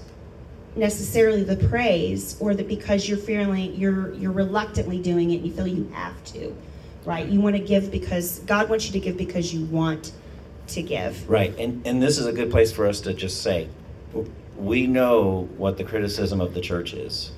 necessarily 0.76 1.44
the 1.44 1.56
praise 1.68 2.38
or 2.40 2.54
that 2.54 2.68
because 2.68 3.10
you're 3.10 3.18
feeling 3.18 3.74
you're 3.76 4.14
you're 4.14 4.32
reluctantly 4.32 5.02
doing 5.02 5.32
it 5.32 5.38
and 5.38 5.46
you 5.48 5.52
feel 5.52 5.68
you 5.68 5.90
have 5.94 6.24
to 6.24 6.56
right 7.06 7.28
you 7.28 7.42
want 7.42 7.56
to 7.56 7.62
give 7.62 7.90
because 7.92 8.40
god 8.42 8.70
wants 8.70 8.86
you 8.86 8.92
to 8.92 9.00
give 9.00 9.18
because 9.18 9.52
you 9.52 9.66
want 9.66 10.12
to 10.70 10.82
give 10.82 11.28
Right, 11.30 11.58
and 11.58 11.86
and 11.86 12.02
this 12.02 12.18
is 12.18 12.26
a 12.26 12.34
good 12.34 12.52
place 12.52 12.72
for 12.72 12.88
us 12.88 13.02
to 13.02 13.14
just 13.14 13.42
say, 13.42 13.68
we 14.56 14.88
know 14.88 15.50
what 15.58 15.78
the 15.78 15.84
criticism 15.84 16.42
of 16.42 16.54
the 16.54 16.62
church 16.62 16.94
is. 16.94 17.32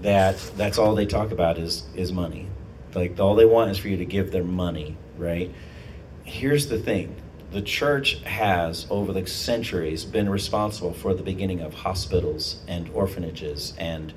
That 0.00 0.38
that's 0.56 0.78
all 0.78 0.94
they 0.94 1.06
talk 1.06 1.30
about 1.30 1.58
is 1.58 1.84
is 1.94 2.12
money. 2.12 2.48
Like 2.94 3.18
all 3.20 3.34
they 3.34 3.44
want 3.44 3.70
is 3.70 3.78
for 3.78 3.88
you 3.88 3.96
to 3.98 4.04
give 4.04 4.32
their 4.32 4.44
money, 4.44 4.96
right? 5.16 5.52
Here's 6.24 6.68
the 6.68 6.78
thing. 6.78 7.14
The 7.52 7.62
church 7.62 8.22
has, 8.22 8.86
over 8.90 9.12
the 9.12 9.26
centuries, 9.26 10.04
been 10.04 10.28
responsible 10.28 10.92
for 10.92 11.14
the 11.14 11.22
beginning 11.22 11.60
of 11.60 11.74
hospitals 11.74 12.60
and 12.68 12.88
orphanages 12.90 13.74
and 13.76 14.12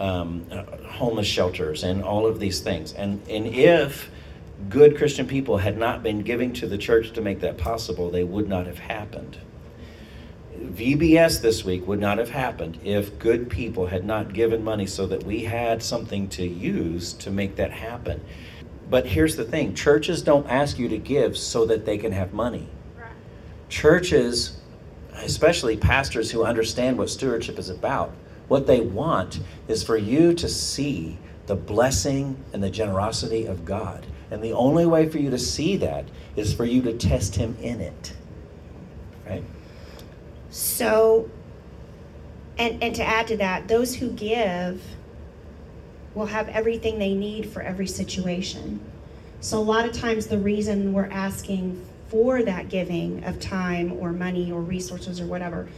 um, 0.00 0.46
homeless 0.86 1.28
shelters 1.28 1.84
and 1.84 2.02
all 2.02 2.26
of 2.26 2.40
these 2.40 2.58
things. 2.58 2.92
And, 2.92 3.22
and 3.28 3.46
if 3.46 4.10
good 4.68 4.96
Christian 4.96 5.28
people 5.28 5.58
had 5.58 5.78
not 5.78 6.02
been 6.02 6.22
giving 6.22 6.52
to 6.54 6.66
the 6.66 6.78
church 6.78 7.12
to 7.12 7.20
make 7.20 7.40
that 7.40 7.56
possible, 7.56 8.10
they 8.10 8.24
would 8.24 8.48
not 8.48 8.66
have 8.66 8.80
happened. 8.80 9.38
VBS 10.58 11.40
this 11.40 11.64
week 11.64 11.86
would 11.86 12.00
not 12.00 12.18
have 12.18 12.30
happened 12.30 12.78
if 12.84 13.18
good 13.18 13.48
people 13.48 13.86
had 13.86 14.04
not 14.04 14.32
given 14.32 14.62
money 14.62 14.86
so 14.86 15.06
that 15.06 15.24
we 15.24 15.44
had 15.44 15.82
something 15.82 16.28
to 16.30 16.46
use 16.46 17.12
to 17.14 17.30
make 17.30 17.56
that 17.56 17.70
happen. 17.70 18.20
But 18.92 19.06
here's 19.06 19.36
the 19.36 19.44
thing 19.44 19.74
churches 19.74 20.20
don't 20.20 20.46
ask 20.48 20.78
you 20.78 20.86
to 20.90 20.98
give 20.98 21.38
so 21.38 21.64
that 21.64 21.86
they 21.86 21.96
can 21.96 22.12
have 22.12 22.34
money. 22.34 22.68
Churches, 23.70 24.60
especially 25.14 25.78
pastors 25.78 26.30
who 26.30 26.44
understand 26.44 26.98
what 26.98 27.08
stewardship 27.08 27.58
is 27.58 27.70
about, 27.70 28.12
what 28.48 28.66
they 28.66 28.82
want 28.82 29.40
is 29.66 29.82
for 29.82 29.96
you 29.96 30.34
to 30.34 30.46
see 30.46 31.16
the 31.46 31.54
blessing 31.54 32.36
and 32.52 32.62
the 32.62 32.68
generosity 32.68 33.46
of 33.46 33.64
God. 33.64 34.06
And 34.30 34.44
the 34.44 34.52
only 34.52 34.84
way 34.84 35.08
for 35.08 35.16
you 35.16 35.30
to 35.30 35.38
see 35.38 35.78
that 35.78 36.04
is 36.36 36.52
for 36.52 36.66
you 36.66 36.82
to 36.82 36.92
test 36.92 37.36
Him 37.36 37.56
in 37.62 37.80
it. 37.80 38.12
Right? 39.26 39.42
so 40.50 41.30
and 42.58 42.82
and 42.82 42.94
to 42.94 43.02
add 43.02 43.26
to 43.28 43.38
that 43.38 43.68
those 43.68 43.94
who 43.94 44.10
give 44.10 44.82
will 46.14 46.26
have 46.26 46.48
everything 46.48 46.98
they 46.98 47.14
need 47.14 47.46
for 47.46 47.62
every 47.62 47.86
situation. 47.86 48.80
So 49.40 49.58
a 49.58 49.60
lot 49.60 49.86
of 49.86 49.92
times 49.92 50.26
the 50.26 50.38
reason 50.38 50.92
we're 50.92 51.10
asking 51.10 51.84
for 52.08 52.42
that 52.42 52.68
giving 52.68 53.24
of 53.24 53.40
time 53.40 53.92
or 53.94 54.12
money 54.12 54.52
or 54.52 54.60
resources 54.60 55.20
or 55.20 55.26
whatever 55.26 55.68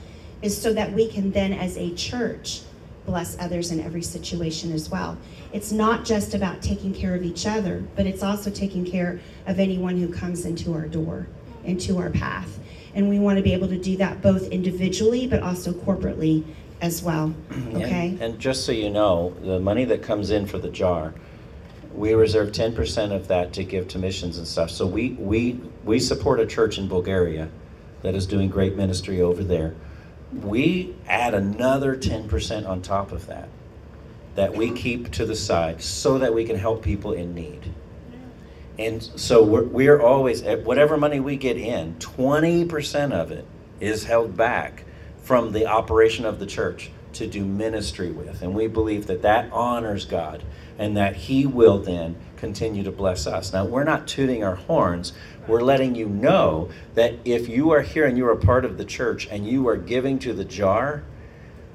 is 0.42 0.60
so 0.60 0.72
that 0.72 0.92
we 0.92 1.08
can 1.08 1.30
then 1.30 1.52
as 1.52 1.76
a 1.78 1.94
church 1.94 2.62
bless 3.06 3.38
others 3.38 3.70
in 3.70 3.80
every 3.80 4.02
situation 4.02 4.72
as 4.72 4.90
well. 4.90 5.16
It's 5.52 5.70
not 5.70 6.04
just 6.04 6.34
about 6.34 6.60
taking 6.60 6.92
care 6.92 7.14
of 7.14 7.22
each 7.22 7.46
other 7.46 7.84
but 7.94 8.06
it's 8.06 8.22
also 8.22 8.50
taking 8.50 8.84
care 8.84 9.20
of 9.46 9.58
anyone 9.58 9.96
who 9.96 10.12
comes 10.12 10.44
into 10.44 10.72
our 10.72 10.88
door 10.88 11.28
into 11.64 11.98
our 11.98 12.10
path. 12.10 12.58
And 12.94 13.08
we 13.08 13.18
want 13.18 13.38
to 13.38 13.42
be 13.42 13.52
able 13.52 13.68
to 13.68 13.78
do 13.78 13.96
that 13.96 14.22
both 14.22 14.48
individually 14.48 15.26
but 15.26 15.42
also 15.42 15.72
corporately 15.72 16.44
as 16.80 17.02
well 17.02 17.34
okay 17.74 18.08
And, 18.08 18.20
and 18.20 18.38
just 18.38 18.64
so 18.64 18.72
you 18.72 18.90
know, 18.90 19.34
the 19.42 19.58
money 19.60 19.84
that 19.86 20.02
comes 20.02 20.30
in 20.30 20.46
for 20.46 20.58
the 20.58 20.68
jar, 20.68 21.14
we 21.94 22.12
reserve 22.14 22.50
10% 22.50 23.12
of 23.12 23.28
that 23.28 23.52
to 23.54 23.64
give 23.64 23.88
to 23.88 23.98
missions 23.98 24.38
and 24.38 24.46
stuff. 24.46 24.70
So 24.70 24.86
we, 24.86 25.10
we, 25.12 25.60
we 25.84 26.00
support 26.00 26.40
a 26.40 26.46
church 26.46 26.78
in 26.78 26.88
Bulgaria 26.88 27.48
that 28.02 28.14
is 28.14 28.26
doing 28.26 28.48
great 28.48 28.76
ministry 28.76 29.20
over 29.20 29.44
there. 29.44 29.74
We 30.32 30.94
add 31.06 31.34
another 31.34 31.96
10% 31.96 32.68
on 32.68 32.82
top 32.82 33.12
of 33.12 33.26
that, 33.28 33.48
that 34.34 34.54
we 34.54 34.72
keep 34.72 35.12
to 35.12 35.24
the 35.24 35.36
side 35.36 35.80
so 35.82 36.18
that 36.18 36.34
we 36.34 36.44
can 36.44 36.56
help 36.56 36.82
people 36.82 37.12
in 37.12 37.34
need. 37.34 37.72
And 38.76 39.00
so 39.02 39.44
we're, 39.44 39.62
we're 39.62 40.00
always, 40.00 40.42
at 40.42 40.64
whatever 40.64 40.96
money 40.96 41.20
we 41.20 41.36
get 41.36 41.56
in, 41.56 41.94
20% 42.00 43.12
of 43.12 43.30
it 43.30 43.46
is 43.80 44.04
held 44.04 44.36
back 44.36 44.84
from 45.24 45.52
the 45.52 45.66
operation 45.66 46.24
of 46.24 46.38
the 46.38 46.46
church 46.46 46.90
to 47.14 47.26
do 47.26 47.44
ministry 47.44 48.10
with. 48.12 48.42
And 48.42 48.54
we 48.54 48.66
believe 48.66 49.06
that 49.06 49.22
that 49.22 49.50
honors 49.52 50.04
God 50.04 50.42
and 50.78 50.96
that 50.96 51.16
He 51.16 51.46
will 51.46 51.78
then 51.78 52.16
continue 52.36 52.82
to 52.84 52.92
bless 52.92 53.26
us. 53.26 53.52
Now, 53.52 53.64
we're 53.64 53.84
not 53.84 54.06
tooting 54.06 54.44
our 54.44 54.56
horns. 54.56 55.14
We're 55.46 55.62
letting 55.62 55.94
you 55.94 56.08
know 56.08 56.68
that 56.94 57.14
if 57.24 57.48
you 57.48 57.70
are 57.70 57.80
here 57.80 58.06
and 58.06 58.18
you 58.18 58.28
are 58.28 58.36
part 58.36 58.64
of 58.64 58.76
the 58.76 58.84
church 58.84 59.26
and 59.30 59.48
you 59.48 59.66
are 59.68 59.76
giving 59.76 60.18
to 60.20 60.34
the 60.34 60.44
jar, 60.44 61.04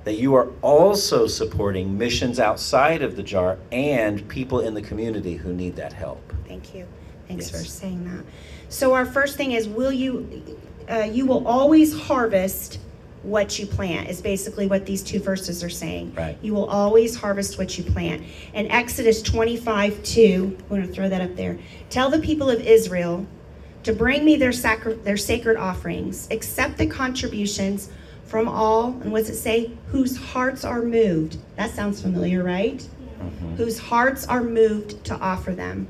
that 0.03 0.15
you 0.15 0.35
are 0.35 0.49
also 0.61 1.27
supporting 1.27 1.97
missions 1.97 2.39
outside 2.39 3.01
of 3.01 3.15
the 3.15 3.23
jar 3.23 3.57
and 3.71 4.27
people 4.27 4.59
in 4.59 4.73
the 4.73 4.81
community 4.81 5.35
who 5.37 5.53
need 5.53 5.75
that 5.75 5.93
help. 5.93 6.33
Thank 6.47 6.73
you. 6.75 6.85
Thanks 7.27 7.51
Yes. 7.51 7.61
for 7.61 7.67
saying 7.67 8.05
that. 8.05 8.25
So 8.69 8.93
our 8.93 9.05
first 9.05 9.37
thing 9.37 9.51
is, 9.53 9.67
will 9.67 9.91
you? 9.91 10.57
Uh, 10.89 11.01
you 11.01 11.25
will 11.25 11.47
always 11.47 11.95
harvest 11.95 12.79
what 13.23 13.59
you 13.59 13.65
plant. 13.65 14.09
Is 14.09 14.21
basically 14.21 14.67
what 14.67 14.85
these 14.85 15.03
two 15.03 15.19
verses 15.19 15.63
are 15.63 15.69
saying. 15.69 16.13
Right. 16.15 16.37
You 16.41 16.53
will 16.53 16.69
always 16.69 17.15
harvest 17.15 17.57
what 17.57 17.77
you 17.77 17.83
plant. 17.83 18.23
And 18.53 18.71
Exodus 18.71 19.21
25, 19.21 20.03
2, 20.03 20.57
I'm 20.59 20.67
going 20.67 20.81
to 20.81 20.87
throw 20.87 21.09
that 21.09 21.21
up 21.21 21.35
there. 21.35 21.57
Tell 21.89 22.09
the 22.09 22.19
people 22.19 22.49
of 22.49 22.61
Israel 22.61 23.25
to 23.83 23.93
bring 23.93 24.25
me 24.25 24.35
their 24.35 24.51
sacri- 24.51 24.95
their 24.95 25.17
sacred 25.17 25.57
offerings, 25.57 26.27
accept 26.31 26.77
the 26.77 26.87
contributions 26.87 27.89
from 28.25 28.47
all, 28.47 28.89
and 29.01 29.11
what's 29.11 29.29
it 29.29 29.35
say? 29.35 29.71
Whose 29.87 30.15
hearts 30.15 30.63
are 30.63 30.81
moved. 30.83 31.37
That 31.55 31.71
sounds 31.71 32.01
familiar, 32.01 32.43
right? 32.43 32.77
Mm-hmm. 32.77 33.55
Whose 33.55 33.79
hearts 33.79 34.27
are 34.27 34.43
moved 34.43 35.03
to 35.05 35.15
offer 35.15 35.51
them. 35.53 35.87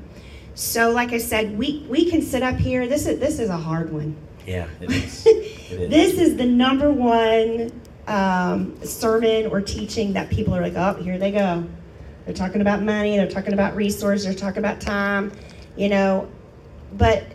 So, 0.54 0.90
like 0.90 1.12
I 1.12 1.18
said, 1.18 1.56
we, 1.56 1.86
we 1.88 2.10
can 2.10 2.22
sit 2.22 2.42
up 2.42 2.56
here. 2.56 2.86
This 2.86 3.06
is 3.06 3.18
this 3.20 3.38
is 3.38 3.50
a 3.50 3.56
hard 3.56 3.92
one. 3.92 4.16
Yeah, 4.50 4.66
it 4.80 4.90
is. 4.90 5.26
It 5.26 5.70
is. 5.70 5.90
This 5.90 6.14
is 6.14 6.36
the 6.36 6.44
number 6.44 6.90
one 6.90 7.70
um, 8.08 8.84
sermon 8.84 9.46
or 9.46 9.60
teaching 9.60 10.12
that 10.14 10.28
people 10.28 10.56
are 10.56 10.60
like, 10.60 10.74
oh, 10.74 11.00
here 11.00 11.18
they 11.18 11.30
go. 11.30 11.64
They're 12.24 12.34
talking 12.34 12.60
about 12.60 12.82
money. 12.82 13.16
They're 13.16 13.30
talking 13.30 13.52
about 13.52 13.76
resources. 13.76 14.24
They're 14.24 14.34
talking 14.34 14.58
about 14.58 14.80
time. 14.80 15.30
You 15.76 15.88
know, 15.88 16.28
but 16.94 17.26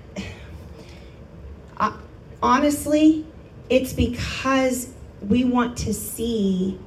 uh, 1.77 1.95
honestly, 2.43 3.25
it's 3.69 3.93
because 3.93 4.89
we 5.21 5.45
want 5.45 5.77
to 5.79 5.93
see 5.93 6.77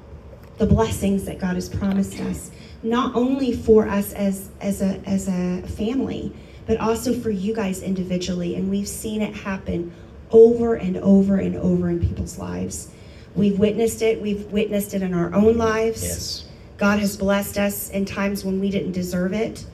the 0.58 0.66
blessings 0.66 1.24
that 1.24 1.38
God 1.38 1.54
has 1.54 1.70
promised 1.70 2.20
us, 2.20 2.50
not 2.82 3.16
only 3.16 3.56
for 3.56 3.88
us 3.88 4.12
as 4.12 4.50
as 4.60 4.82
a 4.82 5.00
as 5.06 5.26
a 5.26 5.62
family, 5.62 6.34
but 6.66 6.76
also 6.76 7.18
for 7.18 7.30
you 7.30 7.54
guys 7.54 7.82
individually. 7.82 8.56
And 8.56 8.68
we've 8.68 8.88
seen 8.88 9.22
it 9.22 9.34
happen 9.34 9.90
over 10.30 10.74
and 10.74 10.96
over 10.98 11.36
and 11.36 11.56
over 11.56 11.88
in 11.90 12.00
people's 12.00 12.38
lives. 12.38 12.90
We've 13.34 13.58
witnessed 13.58 14.02
it. 14.02 14.20
We've 14.20 14.44
witnessed 14.46 14.94
it 14.94 15.02
in 15.02 15.14
our 15.14 15.32
own 15.34 15.56
lives. 15.56 16.02
Yes. 16.02 16.44
God 16.76 16.98
has 17.00 17.16
blessed 17.16 17.58
us 17.58 17.90
in 17.90 18.04
times 18.04 18.44
when 18.44 18.60
we 18.60 18.70
didn't 18.70 18.92
deserve 18.92 19.32
it. 19.32 19.64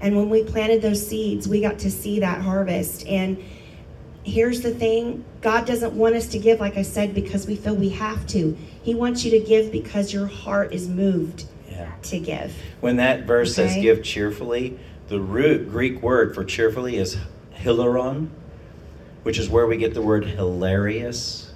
And 0.00 0.16
when 0.16 0.30
we 0.30 0.42
planted 0.44 0.82
those 0.82 1.04
seeds, 1.06 1.48
we 1.48 1.60
got 1.60 1.78
to 1.80 1.90
see 1.90 2.20
that 2.20 2.40
harvest. 2.40 3.06
And 3.06 3.42
here's 4.24 4.60
the 4.60 4.72
thing 4.72 5.24
God 5.40 5.66
doesn't 5.66 5.94
want 5.94 6.14
us 6.14 6.28
to 6.28 6.38
give, 6.38 6.60
like 6.60 6.76
I 6.76 6.82
said, 6.82 7.14
because 7.14 7.46
we 7.46 7.56
feel 7.56 7.74
we 7.74 7.90
have 7.90 8.26
to. 8.28 8.56
He 8.82 8.94
wants 8.94 9.24
you 9.24 9.30
to 9.32 9.40
give 9.40 9.72
because 9.72 10.12
your 10.12 10.26
heart 10.26 10.72
is 10.72 10.88
moved 10.88 11.44
Yeah. 11.70 11.90
to 12.02 12.18
give. 12.18 12.54
When 12.80 12.96
that 12.96 13.24
verse 13.24 13.54
says 13.54 13.74
give 13.74 14.02
cheerfully, 14.02 14.78
the 15.08 15.20
root 15.20 15.70
Greek 15.70 16.02
word 16.02 16.34
for 16.34 16.44
cheerfully 16.44 16.96
is 16.96 17.16
hilaron, 17.62 18.28
which 19.28 19.38
is 19.38 19.50
where 19.50 19.66
we 19.66 19.76
get 19.76 19.92
the 19.92 20.00
word 20.00 20.24
hilarious. 20.24 21.50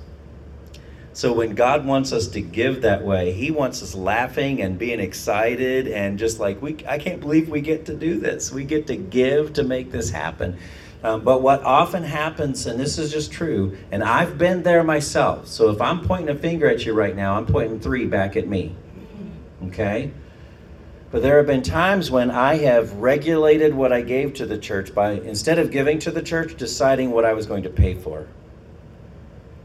So 1.15 1.33
when 1.33 1.55
God 1.55 1.87
wants 1.87 2.13
us 2.13 2.29
to 2.29 2.43
give 2.43 2.83
that 2.83 3.03
way, 3.03 3.33
He 3.33 3.51
wants 3.51 3.83
us 3.83 3.95
laughing 3.95 4.61
and 4.61 4.79
being 4.79 5.01
excited 5.01 5.89
and 5.89 6.19
just 6.19 6.39
like 6.39 6.61
we 6.61 6.77
I 6.87 6.99
can't 6.99 7.19
believe 7.19 7.49
we 7.49 7.63
get 7.63 7.87
to 7.87 7.95
do 7.95 8.21
this. 8.21 8.53
We 8.53 8.65
get 8.65 8.89
to 8.89 8.97
give 8.97 9.55
to 9.55 9.63
make 9.63 9.91
this 9.91 10.11
happen. 10.11 10.59
Um, 11.03 11.23
but 11.23 11.41
what 11.41 11.63
often 11.63 12.03
happens, 12.03 12.67
and 12.67 12.79
this 12.79 12.99
is 12.99 13.11
just 13.11 13.33
true, 13.33 13.79
and 13.91 14.05
I've 14.05 14.37
been 14.37 14.65
there 14.65 14.85
myself. 14.85 15.47
So 15.47 15.71
if 15.71 15.81
I'm 15.81 16.05
pointing 16.05 16.29
a 16.29 16.39
finger 16.39 16.69
at 16.69 16.85
you 16.85 16.93
right 16.93 17.17
now, 17.17 17.39
I'm 17.39 17.47
pointing 17.47 17.81
three 17.81 18.05
back 18.05 18.37
at 18.37 18.47
me. 18.47 18.77
Okay? 19.69 20.11
But 21.13 21.21
there 21.21 21.37
have 21.37 21.47
been 21.47 21.63
times 21.63 22.11
when 22.11 22.31
I 22.31 22.57
have 22.57 22.95
regulated 22.95 23.75
what 23.75 23.93
I 23.93 24.01
gave 24.01 24.33
to 24.35 24.47
the 24.47 24.57
church 24.57 24.95
by, 24.95 25.13
instead 25.13 25.59
of 25.59 25.71
giving 25.71 25.99
to 26.01 26.11
the 26.11 26.23
church, 26.23 26.57
deciding 26.57 27.11
what 27.11 27.27
I 27.27 27.35
was 27.35 27.45
going 27.45 27.65
to 27.65 27.71
pay 27.71 27.95
for. 27.95 28.27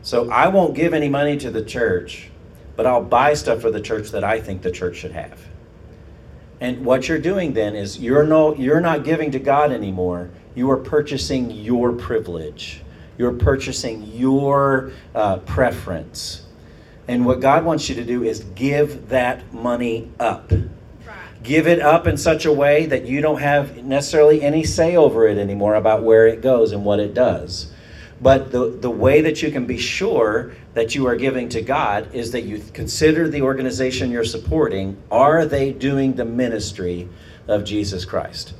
So 0.01 0.29
I 0.29 0.49
won't 0.49 0.75
give 0.75 0.93
any 0.93 1.07
money 1.07 1.37
to 1.37 1.49
the 1.49 1.63
church, 1.63 2.29
but 2.75 2.85
I'll 2.85 3.03
buy 3.03 3.33
stuff 3.33 3.61
for 3.61 3.71
the 3.71 3.79
church 3.79 4.09
that 4.11 4.25
I 4.25 4.41
think 4.41 4.61
the 4.61 4.71
church 4.71 4.97
should 4.97 5.13
have. 5.13 5.39
And 6.59 6.83
what 6.85 7.07
you're 7.07 7.19
doing 7.19 7.53
then 7.53 7.75
is 7.75 7.97
you're 7.99 8.25
no 8.25 8.55
you're 8.55 8.81
not 8.81 9.03
giving 9.03 9.31
to 9.31 9.39
God 9.39 9.71
anymore. 9.71 10.29
You 10.55 10.69
are 10.71 10.77
purchasing 10.77 11.51
your 11.51 11.93
privilege. 11.93 12.81
You're 13.17 13.33
purchasing 13.33 14.03
your 14.03 14.91
uh, 15.15 15.37
preference. 15.37 16.45
And 17.07 17.25
what 17.25 17.39
God 17.39 17.63
wants 17.63 17.87
you 17.87 17.95
to 17.95 18.03
do 18.03 18.23
is 18.23 18.41
give 18.55 19.09
that 19.09 19.53
money 19.53 20.11
up. 20.19 20.51
Give 21.43 21.67
it 21.67 21.79
up 21.81 22.07
in 22.07 22.17
such 22.17 22.45
a 22.45 22.51
way 22.51 22.85
that 22.87 23.05
you 23.05 23.21
don't 23.21 23.39
have 23.39 23.83
necessarily 23.83 24.41
any 24.41 24.63
say 24.63 24.95
over 24.95 25.27
it 25.27 25.37
anymore 25.37 25.75
about 25.75 26.03
where 26.03 26.27
it 26.27 26.41
goes 26.41 26.71
and 26.71 26.83
what 26.83 26.99
it 26.99 27.13
does. 27.13 27.71
But 28.19 28.51
the, 28.51 28.69
the 28.69 28.89
way 28.89 29.21
that 29.21 29.43
you 29.43 29.51
can 29.51 29.65
be 29.65 29.77
sure 29.77 30.53
that 30.73 30.95
you 30.95 31.05
are 31.07 31.15
giving 31.15 31.49
to 31.49 31.61
God 31.61 32.13
is 32.15 32.31
that 32.31 32.43
you 32.43 32.63
consider 32.73 33.29
the 33.29 33.43
organization 33.43 34.09
you're 34.11 34.23
supporting 34.23 34.97
are 35.11 35.45
they 35.45 35.71
doing 35.71 36.13
the 36.13 36.25
ministry 36.25 37.07
of 37.47 37.63
Jesus 37.63 38.05
Christ? 38.05 38.53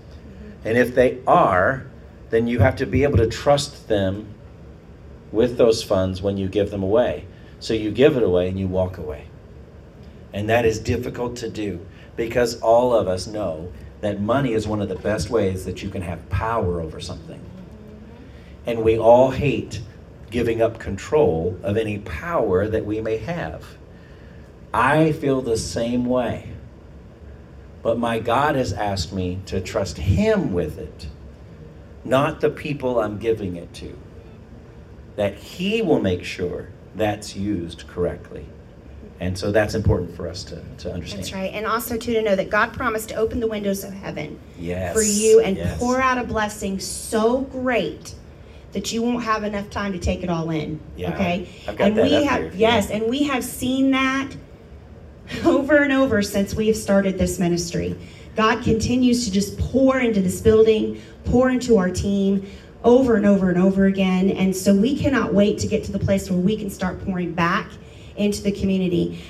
And 0.63 0.77
if 0.77 0.93
they 0.93 1.19
are, 1.25 1.87
then 2.29 2.47
you 2.47 2.59
have 2.59 2.75
to 2.77 2.85
be 2.85 3.03
able 3.03 3.17
to 3.17 3.27
trust 3.27 3.87
them 3.87 4.33
with 5.31 5.57
those 5.57 5.83
funds 5.83 6.21
when 6.21 6.37
you 6.37 6.47
give 6.47 6.71
them 6.71 6.83
away. 6.83 7.25
So 7.59 7.73
you 7.73 7.91
give 7.91 8.15
it 8.17 8.23
away 8.23 8.49
and 8.49 8.59
you 8.59 8.67
walk 8.67 8.97
away. 8.97 9.27
And 10.33 10.49
that 10.49 10.65
is 10.65 10.79
difficult 10.79 11.37
to 11.37 11.49
do 11.49 11.85
because 12.17 12.59
all 12.59 12.93
of 12.93 13.07
us 13.07 13.27
know 13.27 13.71
that 14.01 14.19
money 14.19 14.53
is 14.53 14.67
one 14.67 14.81
of 14.81 14.89
the 14.89 14.95
best 14.95 15.29
ways 15.29 15.63
that 15.63 15.81
you 15.81 15.89
can 15.89 16.01
have 16.01 16.29
power 16.29 16.81
over 16.81 16.99
something. 16.99 17.41
And 18.65 18.83
we 18.83 18.99
all 18.99 19.31
hate 19.31 19.81
giving 20.29 20.61
up 20.61 20.77
control 20.77 21.57
of 21.63 21.77
any 21.77 21.99
power 21.99 22.67
that 22.67 22.85
we 22.85 22.99
may 22.99 23.17
have. 23.17 23.63
I 24.73 25.13
feel 25.13 25.41
the 25.41 25.57
same 25.57 26.05
way. 26.05 26.49
But 27.81 27.97
my 27.97 28.19
God 28.19 28.55
has 28.55 28.73
asked 28.73 29.13
me 29.13 29.39
to 29.45 29.61
trust 29.61 29.97
Him 29.97 30.51
with 30.51 30.77
it, 30.77 31.07
not 32.03 32.41
the 32.41 32.49
people 32.49 32.99
I'm 32.99 33.17
giving 33.17 33.55
it 33.55 33.73
to. 33.75 33.97
That 35.15 35.35
He 35.35 35.81
will 35.81 36.01
make 36.01 36.23
sure 36.23 36.69
that's 36.95 37.35
used 37.35 37.87
correctly. 37.87 38.47
And 39.19 39.37
so 39.37 39.51
that's 39.51 39.73
important 39.73 40.15
for 40.15 40.27
us 40.27 40.43
to, 40.45 40.61
to 40.79 40.93
understand. 40.93 41.23
That's 41.23 41.33
right. 41.33 41.51
And 41.53 41.65
also, 41.65 41.97
too, 41.97 42.13
to 42.13 42.21
know 42.21 42.35
that 42.35 42.49
God 42.51 42.71
promised 42.73 43.09
to 43.09 43.15
open 43.15 43.39
the 43.39 43.47
windows 43.47 43.83
of 43.83 43.91
heaven 43.93 44.39
Yes. 44.59 44.93
for 44.95 45.01
you 45.01 45.39
and 45.39 45.57
yes. 45.57 45.79
pour 45.79 45.99
out 45.99 46.17
a 46.19 46.23
blessing 46.23 46.79
so 46.79 47.41
great 47.41 48.13
that 48.73 48.91
you 48.91 49.01
won't 49.01 49.23
have 49.23 49.43
enough 49.43 49.69
time 49.71 49.91
to 49.93 49.99
take 49.99 50.21
it 50.23 50.29
all 50.29 50.51
in. 50.51 50.79
Yeah, 50.95 51.13
okay? 51.15 51.49
I've 51.67 51.77
got 51.77 51.87
and 51.87 51.97
that 51.97 52.03
we 52.03 52.23
have 52.25 52.41
here. 52.41 52.51
yes, 52.55 52.91
and 52.91 53.07
we 53.09 53.23
have 53.23 53.43
seen 53.43 53.89
that 53.91 54.29
over 55.45 55.77
and 55.77 55.91
over 55.93 56.21
since 56.21 56.53
we 56.53 56.67
have 56.67 56.77
started 56.77 57.17
this 57.17 57.39
ministry. 57.39 57.97
God 58.35 58.63
continues 58.63 59.25
to 59.25 59.31
just 59.31 59.57
pour 59.57 59.97
into 59.99 60.21
this 60.21 60.41
building, 60.41 61.01
pour 61.25 61.49
into 61.49 61.77
our 61.77 61.89
team 61.89 62.45
over 62.83 63.15
and 63.15 63.25
over 63.25 63.49
and 63.49 63.57
over 63.57 63.85
again. 63.85 64.29
And 64.29 64.55
so 64.55 64.75
we 64.75 64.95
cannot 64.95 65.33
wait 65.33 65.57
to 65.59 65.67
get 65.67 65.83
to 65.85 65.91
the 65.91 65.97
place 65.99 66.29
where 66.29 66.39
we 66.39 66.55
can 66.55 66.69
start 66.69 67.03
pouring 67.03 67.33
back 67.33 67.71
into 68.17 68.41
the 68.41 68.51
community. 68.51 69.23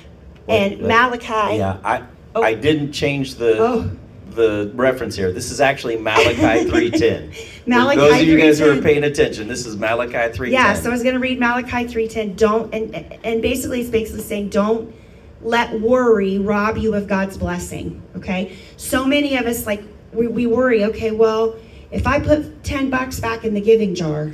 And 0.48 0.80
Malachi. 0.80 1.58
Yeah, 1.58 1.78
I 1.84 2.02
Oh. 2.34 2.42
I 2.42 2.54
didn't 2.54 2.92
change 2.92 3.34
the 3.34 3.58
Oh. 3.58 3.90
the 4.34 4.70
reference 4.74 5.16
here. 5.16 5.32
This 5.32 5.50
is 5.50 5.60
actually 5.60 5.96
Malachi 5.96 6.64
three 6.70 6.90
ten. 6.90 7.32
Malachi 7.66 7.98
Those 7.98 8.20
of 8.22 8.28
you 8.28 8.38
guys 8.38 8.58
who 8.58 8.78
are 8.78 8.80
paying 8.80 9.04
attention, 9.04 9.48
this 9.48 9.66
is 9.66 9.76
Malachi 9.76 10.32
three 10.32 10.50
ten. 10.50 10.52
Yeah, 10.52 10.74
so 10.74 10.88
I 10.88 10.92
was 10.92 11.02
going 11.02 11.14
to 11.14 11.20
read 11.20 11.40
Malachi 11.40 11.86
3:10. 11.86 12.36
Don't 12.36 12.72
and 12.72 12.94
and 13.24 13.42
basically 13.42 13.80
it's 13.80 13.90
basically 13.90 14.22
saying 14.22 14.50
don't 14.50 14.94
let 15.42 15.80
worry 15.80 16.38
rob 16.38 16.76
you 16.76 16.94
of 16.94 17.06
God's 17.06 17.36
blessing. 17.36 18.02
Okay, 18.16 18.56
so 18.76 19.04
many 19.04 19.36
of 19.36 19.46
us 19.46 19.66
like 19.66 19.82
we, 20.12 20.26
we 20.26 20.46
worry. 20.46 20.84
Okay, 20.84 21.10
well, 21.10 21.56
if 21.90 22.06
I 22.06 22.20
put 22.20 22.62
10 22.64 22.90
bucks 22.90 23.20
back 23.20 23.44
in 23.44 23.54
the 23.54 23.60
giving 23.60 23.94
jar, 23.94 24.32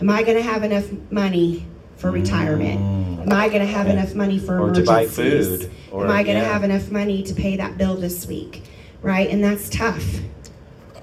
am 0.00 0.10
I 0.10 0.22
going 0.22 0.36
to 0.36 0.42
have 0.42 0.62
enough 0.62 0.90
money 1.10 1.64
for 1.96 2.10
retirement? 2.10 2.80
Am 3.20 3.32
I 3.32 3.48
going 3.48 3.60
to 3.60 3.66
have 3.66 3.86
Mm. 3.86 3.90
Enough 3.92 4.14
money 4.14 4.38
for 4.38 4.60
Or 4.60 4.72
to 4.72 4.82
buy 4.82 5.06
food, 5.06 5.70
or- 5.90 6.04
Am 6.04 6.10
I 6.10 6.22
going 6.22 6.36
to 6.36 6.42
yeah. 6.42 6.52
have 6.52 6.64
enough 6.64 6.90
money 6.90 7.22
to 7.22 7.34
pay 7.34 7.56
that 7.56 7.78
bill 7.78 7.96
this 7.96 8.26
week? 8.26 8.62
Right, 9.02 9.30
and 9.30 9.42
that's 9.42 9.68
tough. 9.68 10.20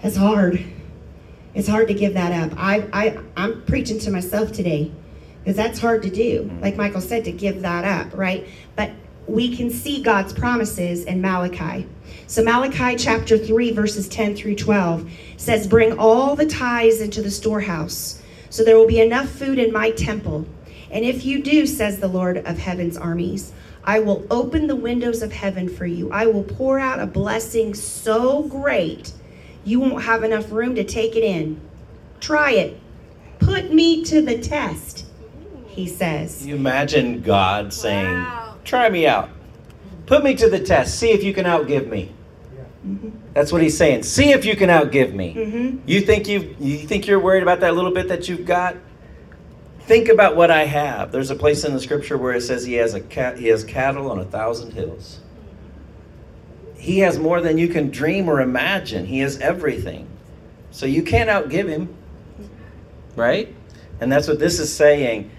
That's 0.02 0.16
hard. 0.18 0.64
It's 1.56 1.68
hard 1.68 1.88
to 1.88 1.94
give 1.94 2.14
that 2.16 2.32
up. 2.32 2.58
I, 2.58 2.84
I, 2.92 3.18
I'm 3.38 3.62
preaching 3.64 4.00
to 4.00 4.12
myself 4.12 4.52
today 4.52 4.92
because 5.44 5.56
that's 5.56 5.80
hard 5.80 6.04
to 6.04 6.10
do. 6.10 6.50
Like 6.62 6.76
Michael 6.76 7.02
said, 7.02 7.24
to 7.26 7.32
give 7.32 7.62
that 7.62 7.86
up, 7.86 8.18
right? 8.18 8.46
But 8.76 8.92
we 9.28 9.56
can 9.56 9.70
see 9.70 10.02
God's 10.04 10.34
promises 10.34 11.06
in 11.06 11.22
Malachi. 11.22 11.88
So, 12.28 12.44
Malachi 12.44 12.96
chapter 12.98 13.38
3, 13.38 13.72
verses 13.72 14.08
10 14.10 14.36
through 14.36 14.56
12 14.56 15.10
says, 15.38 15.68
Bring 15.68 15.98
all 15.98 16.36
the 16.36 16.46
tithes 16.46 17.00
into 17.02 17.22
the 17.22 17.32
storehouse, 17.32 18.22
so 18.50 18.64
there 18.64 18.78
will 18.78 18.88
be 18.88 19.00
enough 19.00 19.30
food 19.30 19.60
in 19.60 19.72
my 19.72 19.92
temple. 19.92 20.46
And 20.94 21.04
if 21.04 21.26
you 21.26 21.42
do, 21.42 21.66
says 21.66 22.00
the 22.00 22.08
Lord 22.08 22.38
of 22.38 22.60
heaven's 22.60 22.98
armies, 22.98 23.52
I 23.84 24.00
will 24.00 24.26
open 24.30 24.68
the 24.68 24.76
windows 24.76 25.24
of 25.24 25.34
heaven 25.34 25.68
for 25.68 25.88
you. 25.88 26.12
I 26.12 26.28
will 26.28 26.44
pour 26.44 26.80
out 26.80 27.00
a 27.00 27.08
blessing 27.08 27.74
so 27.74 28.44
great 28.44 29.12
you 29.66 29.80
won't 29.80 30.04
have 30.04 30.24
enough 30.24 30.52
room 30.52 30.76
to 30.76 30.84
take 30.84 31.16
it 31.16 31.24
in. 31.24 31.60
Try 32.20 32.52
it. 32.52 32.80
Put 33.40 33.74
me 33.74 34.06
to 34.06 34.22
the 34.22 34.38
test, 34.38 35.06
he 35.68 35.88
says. 35.88 36.46
You 36.46 36.56
imagine 36.56 37.22
God 37.22 37.74
saying, 37.74 38.14
Wow. 38.14 38.56
"Try 38.64 38.90
me 38.90 39.08
out, 39.08 39.30
put 40.06 40.24
me 40.24 40.36
to 40.36 40.50
the 40.50 40.60
test, 40.60 40.98
see 41.00 41.12
if 41.12 41.24
you 41.24 41.34
can 41.34 41.46
outgive 41.46 41.90
me." 41.90 42.12
That's 43.34 43.52
what 43.52 43.62
he's 43.62 43.78
saying. 43.78 44.04
See 44.04 44.32
if 44.32 44.46
you 44.46 44.56
can 44.56 44.70
outgive 44.70 45.14
me. 45.14 45.34
Mm-hmm. 45.34 45.78
You 45.86 46.02
think 46.02 46.28
you 46.28 46.56
you 46.60 46.78
think 46.78 47.08
you're 47.08 47.20
worried 47.20 47.44
about 47.44 47.62
that 47.62 47.74
little 47.76 47.92
bit 47.92 48.08
that 48.10 48.30
you've 48.30 48.46
got? 48.46 48.76
Think 49.86 50.08
about 50.08 50.38
what 50.38 50.50
I 50.50 50.64
have. 50.64 51.12
There's 51.12 51.30
a 51.30 51.36
place 51.36 51.66
in 51.66 51.74
the 51.74 51.80
scripture 51.80 52.18
where 52.18 52.34
it 52.34 52.42
says 52.42 52.64
he 52.64 52.76
has 52.76 52.94
a 52.94 53.02
cat 53.02 53.38
he 53.38 53.48
has 53.48 53.64
cattle 53.66 54.10
on 54.10 54.20
a 54.20 54.26
thousand 54.26 54.72
hills. 54.72 55.20
He 56.76 57.00
has 57.00 57.20
more 57.20 57.42
than 57.42 57.58
you 57.58 57.68
can 57.68 57.90
dream 57.90 58.30
or 58.30 58.40
imagine. 58.42 59.06
He 59.06 59.20
has 59.20 59.38
everything. 59.40 60.08
So 60.72 60.86
you 60.86 61.04
can't 61.04 61.30
outgive 61.30 61.68
him. 61.68 61.96
Right? 63.16 63.54
And 64.00 64.12
that's 64.12 64.28
what 64.28 64.40
this 64.40 64.60
is 64.60 64.74
saying. 64.74 65.30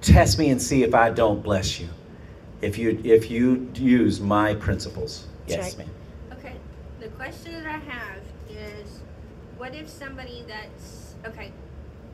Test 0.00 0.38
me 0.38 0.50
and 0.50 0.62
see 0.62 0.84
if 0.84 0.94
I 0.94 1.10
don't 1.10 1.42
bless 1.42 1.80
you. 1.80 1.88
If 2.60 2.78
you 2.78 3.00
if 3.02 3.30
you 3.30 3.68
use 3.74 4.20
my 4.20 4.54
principles. 4.54 5.26
Yes, 5.48 5.76
right. 5.76 5.86
ma'am. 5.86 6.38
Okay, 6.38 6.54
the 7.00 7.08
question 7.08 7.52
that 7.52 7.66
I 7.66 7.78
have 7.78 8.22
is, 8.48 9.00
what 9.56 9.74
if 9.74 9.88
somebody 9.88 10.44
that's 10.46 11.16
okay? 11.26 11.52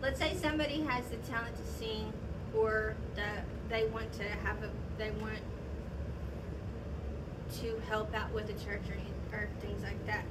Let's 0.00 0.18
say 0.18 0.34
somebody 0.34 0.80
has 0.82 1.06
the 1.08 1.16
talent 1.28 1.56
to 1.56 1.64
sing, 1.64 2.12
or 2.56 2.94
the 3.14 3.26
they 3.68 3.87
want 3.88 4.12
to 4.14 4.22
have 4.24 4.62
a 4.62 4.70
they 4.96 5.11
want 5.12 5.38
to 7.61 7.80
help 7.88 8.14
out 8.14 8.32
with 8.32 8.46
the 8.46 8.64
church 8.64 8.82
or, 9.32 9.37
or 9.38 9.48
things 9.61 9.82
like 9.82 10.04
that, 10.06 10.24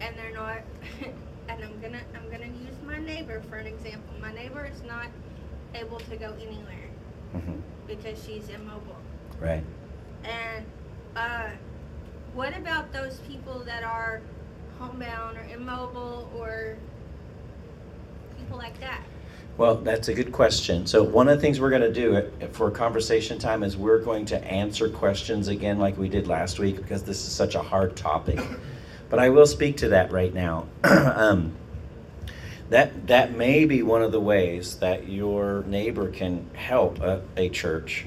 and 0.00 0.16
they're 0.16 0.32
not. 0.34 0.58
and 1.48 1.64
I'm 1.64 1.80
gonna 1.80 2.00
I'm 2.14 2.30
gonna 2.30 2.46
use 2.46 2.76
my 2.86 2.98
neighbor 2.98 3.40
for 3.48 3.56
an 3.56 3.66
example. 3.66 4.14
My 4.20 4.32
neighbor 4.32 4.64
is 4.64 4.82
not 4.82 5.06
able 5.74 5.98
to 6.00 6.16
go 6.16 6.34
anywhere 6.40 6.88
Mhm. 7.34 7.62
because 7.86 8.22
she's 8.24 8.48
immobile. 8.50 8.96
Right. 9.40 9.64
And 10.24 10.66
uh, 11.16 11.48
what 12.34 12.56
about 12.56 12.92
those 12.92 13.18
people 13.20 13.60
that 13.60 13.82
are 13.82 14.20
homebound 14.78 15.38
or 15.38 15.44
immobile 15.52 16.30
or 16.36 16.76
people 18.42 18.58
like 18.58 18.78
that? 18.80 19.02
Well, 19.58 19.76
that's 19.76 20.08
a 20.08 20.14
good 20.14 20.32
question. 20.32 20.86
So, 20.86 21.02
one 21.02 21.28
of 21.28 21.36
the 21.36 21.42
things 21.42 21.60
we're 21.60 21.70
going 21.70 21.82
to 21.82 21.92
do 21.92 22.30
for 22.52 22.70
conversation 22.70 23.38
time 23.38 23.62
is 23.62 23.76
we're 23.76 24.00
going 24.00 24.24
to 24.26 24.42
answer 24.44 24.88
questions 24.88 25.48
again 25.48 25.78
like 25.78 25.96
we 25.98 26.08
did 26.08 26.26
last 26.26 26.58
week 26.58 26.76
because 26.76 27.02
this 27.02 27.18
is 27.18 27.32
such 27.32 27.54
a 27.54 27.62
hard 27.62 27.94
topic. 27.94 28.40
But 29.10 29.18
I 29.18 29.28
will 29.28 29.46
speak 29.46 29.76
to 29.78 29.88
that 29.90 30.10
right 30.10 30.32
now. 30.32 30.66
um, 30.84 31.52
that, 32.70 33.06
that 33.08 33.36
may 33.36 33.66
be 33.66 33.82
one 33.82 34.02
of 34.02 34.10
the 34.12 34.20
ways 34.20 34.76
that 34.76 35.06
your 35.06 35.62
neighbor 35.66 36.10
can 36.10 36.48
help 36.54 37.00
a, 37.00 37.22
a 37.36 37.50
church 37.50 38.06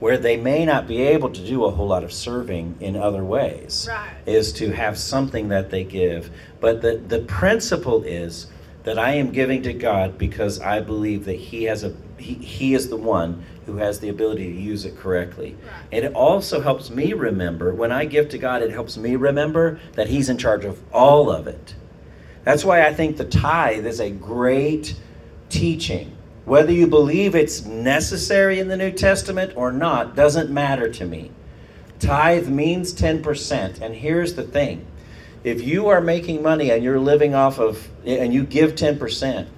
where 0.00 0.18
they 0.18 0.36
may 0.36 0.64
not 0.66 0.86
be 0.86 1.00
able 1.00 1.30
to 1.30 1.44
do 1.44 1.64
a 1.64 1.70
whole 1.70 1.88
lot 1.88 2.04
of 2.04 2.12
serving 2.12 2.76
in 2.80 2.94
other 2.94 3.24
ways 3.24 3.88
Right. 3.90 4.10
is 4.26 4.52
to 4.52 4.70
have 4.70 4.98
something 4.98 5.48
that 5.48 5.70
they 5.70 5.82
give. 5.82 6.30
But 6.60 6.82
the, 6.82 6.98
the 6.98 7.20
principle 7.20 8.02
is 8.04 8.46
that 8.88 8.98
I 8.98 9.16
am 9.16 9.32
giving 9.32 9.62
to 9.64 9.74
God 9.74 10.16
because 10.16 10.60
I 10.60 10.80
believe 10.80 11.26
that 11.26 11.36
He 11.36 11.64
has 11.64 11.84
a 11.84 11.94
He, 12.16 12.32
he 12.32 12.72
is 12.72 12.88
the 12.88 12.96
one 12.96 13.44
who 13.66 13.76
has 13.76 14.00
the 14.00 14.08
ability 14.08 14.50
to 14.50 14.58
use 14.58 14.86
it 14.86 14.96
correctly. 14.96 15.58
Right. 15.62 15.82
And 15.92 16.04
it 16.06 16.14
also 16.14 16.62
helps 16.62 16.88
me 16.88 17.12
remember 17.12 17.74
when 17.74 17.92
I 17.92 18.06
give 18.06 18.30
to 18.30 18.38
God, 18.38 18.62
it 18.62 18.70
helps 18.70 18.96
me 18.96 19.14
remember 19.14 19.78
that 19.92 20.08
He's 20.08 20.30
in 20.30 20.38
charge 20.38 20.64
of 20.64 20.82
all 20.90 21.30
of 21.30 21.46
it. 21.46 21.74
That's 22.44 22.64
why 22.64 22.86
I 22.86 22.94
think 22.94 23.18
the 23.18 23.26
tithe 23.26 23.84
is 23.84 24.00
a 24.00 24.10
great 24.10 24.98
teaching. 25.50 26.16
Whether 26.46 26.72
you 26.72 26.86
believe 26.86 27.34
it's 27.34 27.66
necessary 27.66 28.58
in 28.58 28.68
the 28.68 28.76
New 28.78 28.92
Testament 28.92 29.52
or 29.54 29.70
not 29.70 30.16
doesn't 30.16 30.48
matter 30.48 30.90
to 30.94 31.04
me. 31.04 31.30
Tithe 31.98 32.48
means 32.48 32.94
10%. 32.94 33.82
And 33.82 33.96
here's 33.96 34.32
the 34.32 34.44
thing 34.44 34.86
if 35.48 35.62
you 35.62 35.88
are 35.88 36.00
making 36.00 36.42
money 36.42 36.70
and 36.70 36.84
you're 36.84 37.00
living 37.00 37.34
off 37.34 37.58
of, 37.58 37.88
and 38.04 38.32
you 38.32 38.44
give 38.44 38.74
10%, 38.74 39.48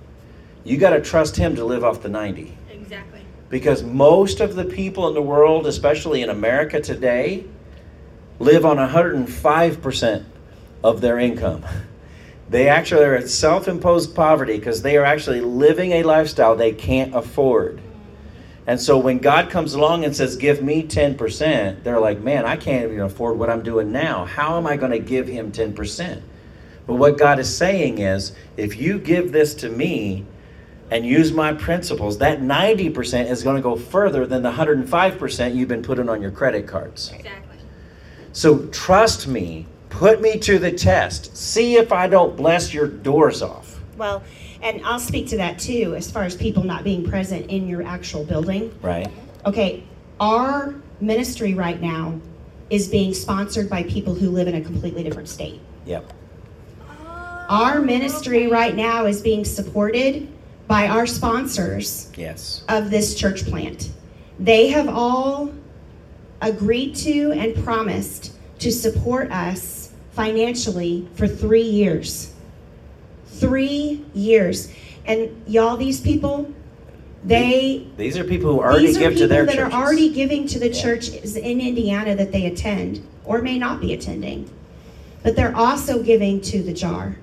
you 0.64 0.79
got 0.79 0.90
to 0.90 1.00
trust 1.00 1.37
Him 1.37 1.57
to 1.57 1.64
live 1.64 1.85
off 1.85 2.03
the 2.03 2.09
90. 2.09 2.57
Exactly. 2.70 3.20
Because 3.48 3.83
most 3.83 4.40
of 4.40 4.55
the 4.55 4.64
people 4.64 5.09
in 5.09 5.14
the 5.14 5.22
world, 5.22 5.66
especially 5.66 6.22
in 6.22 6.31
America 6.31 6.81
today, 6.81 7.44
live 8.38 8.64
on 8.64 8.76
105% 8.76 10.24
of 10.83 11.00
their 11.00 11.18
income. 11.18 11.64
They 12.50 12.66
actually 12.66 13.05
are 13.05 13.14
at 13.14 13.29
self 13.29 13.68
imposed 13.68 14.16
poverty 14.16 14.59
because 14.59 14.83
they 14.83 14.96
are 14.96 15.05
actually 15.05 15.40
living 15.40 15.92
a 15.92 16.03
lifestyle 16.03 16.57
they 16.57 16.72
can't 16.72 17.14
afford. 17.14 17.81
And 18.66 18.80
so 18.80 18.98
when 18.98 19.18
God 19.18 19.50
comes 19.50 19.74
along 19.74 20.04
and 20.04 20.14
says, 20.14 20.36
Give 20.36 20.62
me 20.62 20.82
10%, 20.82 21.82
they're 21.82 22.00
like, 22.00 22.20
Man, 22.20 22.44
I 22.44 22.56
can't 22.56 22.84
even 22.84 23.00
afford 23.00 23.38
what 23.38 23.50
I'm 23.50 23.62
doing 23.62 23.90
now. 23.92 24.24
How 24.24 24.56
am 24.56 24.66
I 24.66 24.76
going 24.76 24.92
to 24.92 24.98
give 24.98 25.26
him 25.26 25.50
10%? 25.50 26.22
But 26.86 26.94
what 26.94 27.18
God 27.18 27.38
is 27.38 27.54
saying 27.54 27.98
is, 27.98 28.32
if 28.56 28.76
you 28.76 28.98
give 28.98 29.32
this 29.32 29.54
to 29.54 29.68
me 29.68 30.24
and 30.90 31.06
use 31.06 31.32
my 31.32 31.52
principles, 31.52 32.18
that 32.18 32.40
90% 32.40 33.30
is 33.30 33.42
going 33.42 33.56
to 33.56 33.62
go 33.62 33.76
further 33.76 34.26
than 34.26 34.42
the 34.42 34.50
105% 34.50 35.54
you've 35.54 35.68
been 35.68 35.82
putting 35.82 36.08
on 36.08 36.20
your 36.20 36.32
credit 36.32 36.66
cards. 36.66 37.12
Exactly. 37.12 37.58
So 38.32 38.66
trust 38.66 39.26
me, 39.26 39.66
put 39.88 40.20
me 40.20 40.38
to 40.40 40.58
the 40.58 40.72
test. 40.72 41.36
See 41.36 41.76
if 41.76 41.92
I 41.92 42.08
don't 42.08 42.36
bless 42.36 42.74
your 42.74 42.86
doors 42.86 43.42
off. 43.42 43.80
Well, 43.96 44.22
and 44.62 44.84
I'll 44.84 45.00
speak 45.00 45.28
to 45.28 45.36
that 45.38 45.58
too, 45.58 45.94
as 45.96 46.10
far 46.10 46.24
as 46.24 46.36
people 46.36 46.62
not 46.62 46.84
being 46.84 47.04
present 47.04 47.50
in 47.50 47.68
your 47.68 47.82
actual 47.82 48.24
building. 48.24 48.76
Right? 48.82 49.08
Okay, 49.46 49.84
our 50.18 50.74
ministry 51.00 51.54
right 51.54 51.80
now 51.80 52.20
is 52.68 52.88
being 52.88 53.14
sponsored 53.14 53.68
by 53.68 53.82
people 53.84 54.14
who 54.14 54.30
live 54.30 54.48
in 54.48 54.54
a 54.54 54.60
completely 54.60 55.02
different 55.02 55.28
state. 55.28 55.60
Yep. 55.86 56.12
Our 57.48 57.80
ministry 57.80 58.46
right 58.46 58.76
now 58.76 59.06
is 59.06 59.20
being 59.20 59.44
supported 59.44 60.28
by 60.68 60.86
our 60.86 61.04
sponsors 61.04 62.12
Yes. 62.16 62.62
of 62.68 62.90
this 62.90 63.16
church 63.16 63.44
plant. 63.46 63.90
They 64.38 64.68
have 64.68 64.88
all 64.88 65.52
agreed 66.40 66.94
to 66.96 67.32
and 67.32 67.56
promised 67.64 68.34
to 68.60 68.70
support 68.70 69.32
us 69.32 69.90
financially 70.12 71.08
for 71.14 71.26
three 71.26 71.62
years. 71.62 72.34
Three 73.40 74.05
years. 74.14 74.70
And 75.07 75.31
y'all, 75.46 75.76
these 75.79 76.00
people, 76.00 76.53
they 77.24 77.87
These 77.96 78.18
are 78.18 78.24
people 78.24 78.53
who 78.53 78.61
already 78.61 78.87
these 78.88 78.96
are 78.98 79.00
give 79.00 79.12
people 79.14 79.22
to 79.22 79.29
their 79.29 79.46
that 79.46 79.55
churches. 79.55 79.74
are 79.74 79.83
already 79.83 80.11
giving 80.11 80.46
to 80.48 80.59
the 80.59 80.68
Yeah. 80.68 80.83
churches 80.83 81.37
in 81.37 81.61
Indiana 81.61 82.14
that 82.16 82.33
they 82.33 82.46
attend 82.46 83.00
or 83.24 83.40
may 83.40 83.59
not 83.59 83.81
be 83.81 83.92
attending. 83.94 84.48
But 85.22 85.37
they're 85.37 85.57
also 85.57 86.03
giving 86.03 86.40
to 86.42 86.62
the 86.62 86.72
jar 86.72 87.16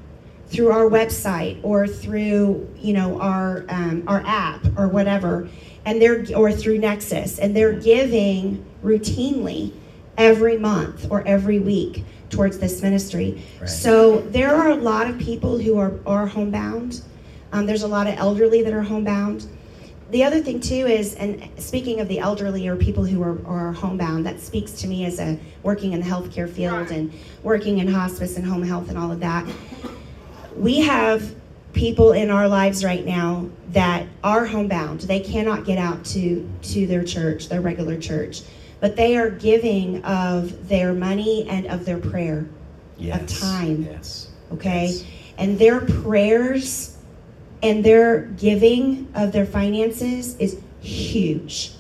through 0.50 0.70
our 0.72 0.90
website 0.90 1.58
or 1.62 1.88
through 1.88 2.68
you 2.82 2.94
know 2.94 3.20
our 3.20 3.66
um, 3.70 4.04
our 4.08 4.24
app 4.26 4.66
or 4.78 4.88
whatever, 4.88 5.48
and 5.86 6.02
they're 6.02 6.26
or 6.36 6.52
through 6.52 6.80
Nexus, 6.80 7.38
and 7.40 7.56
they're 7.56 7.74
giving 7.74 8.64
routinely 8.84 9.72
every 10.18 10.58
month 10.58 11.06
or 11.12 11.24
every 11.28 11.60
week 11.60 12.04
towards 12.30 12.60
this 12.60 12.82
ministry. 12.82 13.44
Right. 13.60 13.70
So 13.70 14.22
there 14.22 14.56
are 14.56 14.72
a 14.72 14.76
lot 14.76 15.10
of 15.10 15.18
people 15.18 15.58
who 15.58 15.78
are 15.78 15.94
are 16.06 16.28
homebound. 16.28 17.02
Um, 17.52 17.66
there's 17.66 17.84
a 17.84 17.88
lot 17.88 18.08
of 18.08 18.18
elderly 18.18 18.62
that 18.64 18.74
are 18.74 18.82
homebound 18.82 19.48
the 20.10 20.24
other 20.24 20.42
thing 20.42 20.60
too 20.60 20.88
is, 20.88 21.16
and 21.16 21.50
speaking 21.58 22.00
of 22.00 22.08
the 22.08 22.20
elderly 22.20 22.68
or 22.68 22.76
people 22.76 23.04
who 23.06 23.22
are, 23.22 23.46
are 23.46 23.74
homebound, 23.74 24.26
that 24.26 24.40
speaks 24.40 24.72
to 24.74 24.88
me 24.88 25.06
as 25.06 25.20
a 25.20 25.38
working 25.64 25.92
in 25.94 26.00
the 26.00 26.06
healthcare 26.06 26.50
field 26.50 26.92
and 26.92 27.12
working 27.44 27.80
in 27.80 27.88
hospice 27.88 28.38
and 28.38 28.46
home 28.46 28.64
health 28.64 28.90
and 28.90 28.98
all 28.98 29.12
of 29.12 29.20
that. 29.20 29.46
We 30.56 30.80
have 30.82 31.36
people 31.74 32.14
in 32.14 32.32
our 32.32 32.48
lives 32.48 32.84
right 32.84 33.06
now 33.06 33.50
that 33.72 34.08
are 34.24 34.46
homebound. 34.46 35.02
They 35.02 35.20
cannot 35.20 35.66
get 35.66 35.78
out 35.78 36.06
to 36.06 36.50
to 36.62 36.88
their 36.88 37.04
church, 37.04 37.50
their 37.50 37.62
regular 37.62 38.00
church, 38.00 38.44
but 38.80 38.96
they 38.96 39.18
are 39.18 39.30
giving 39.30 40.04
of 40.04 40.68
their 40.68 40.94
money 40.94 41.48
and 41.50 41.66
of 41.68 41.86
their 41.86 41.98
prayer 41.98 42.48
yes. 42.98 43.40
time. 43.40 43.84
Yes. 43.84 44.30
okay? 44.52 44.88
Yes. 44.88 45.04
And 45.38 45.60
their 45.60 45.82
prayers 45.82 46.98
and 47.64 47.84
their 47.84 48.22
giving 48.22 49.12
of 49.16 49.32
their 49.32 49.46
finances 49.46 50.36
is 50.38 50.60
huge. 50.82 51.72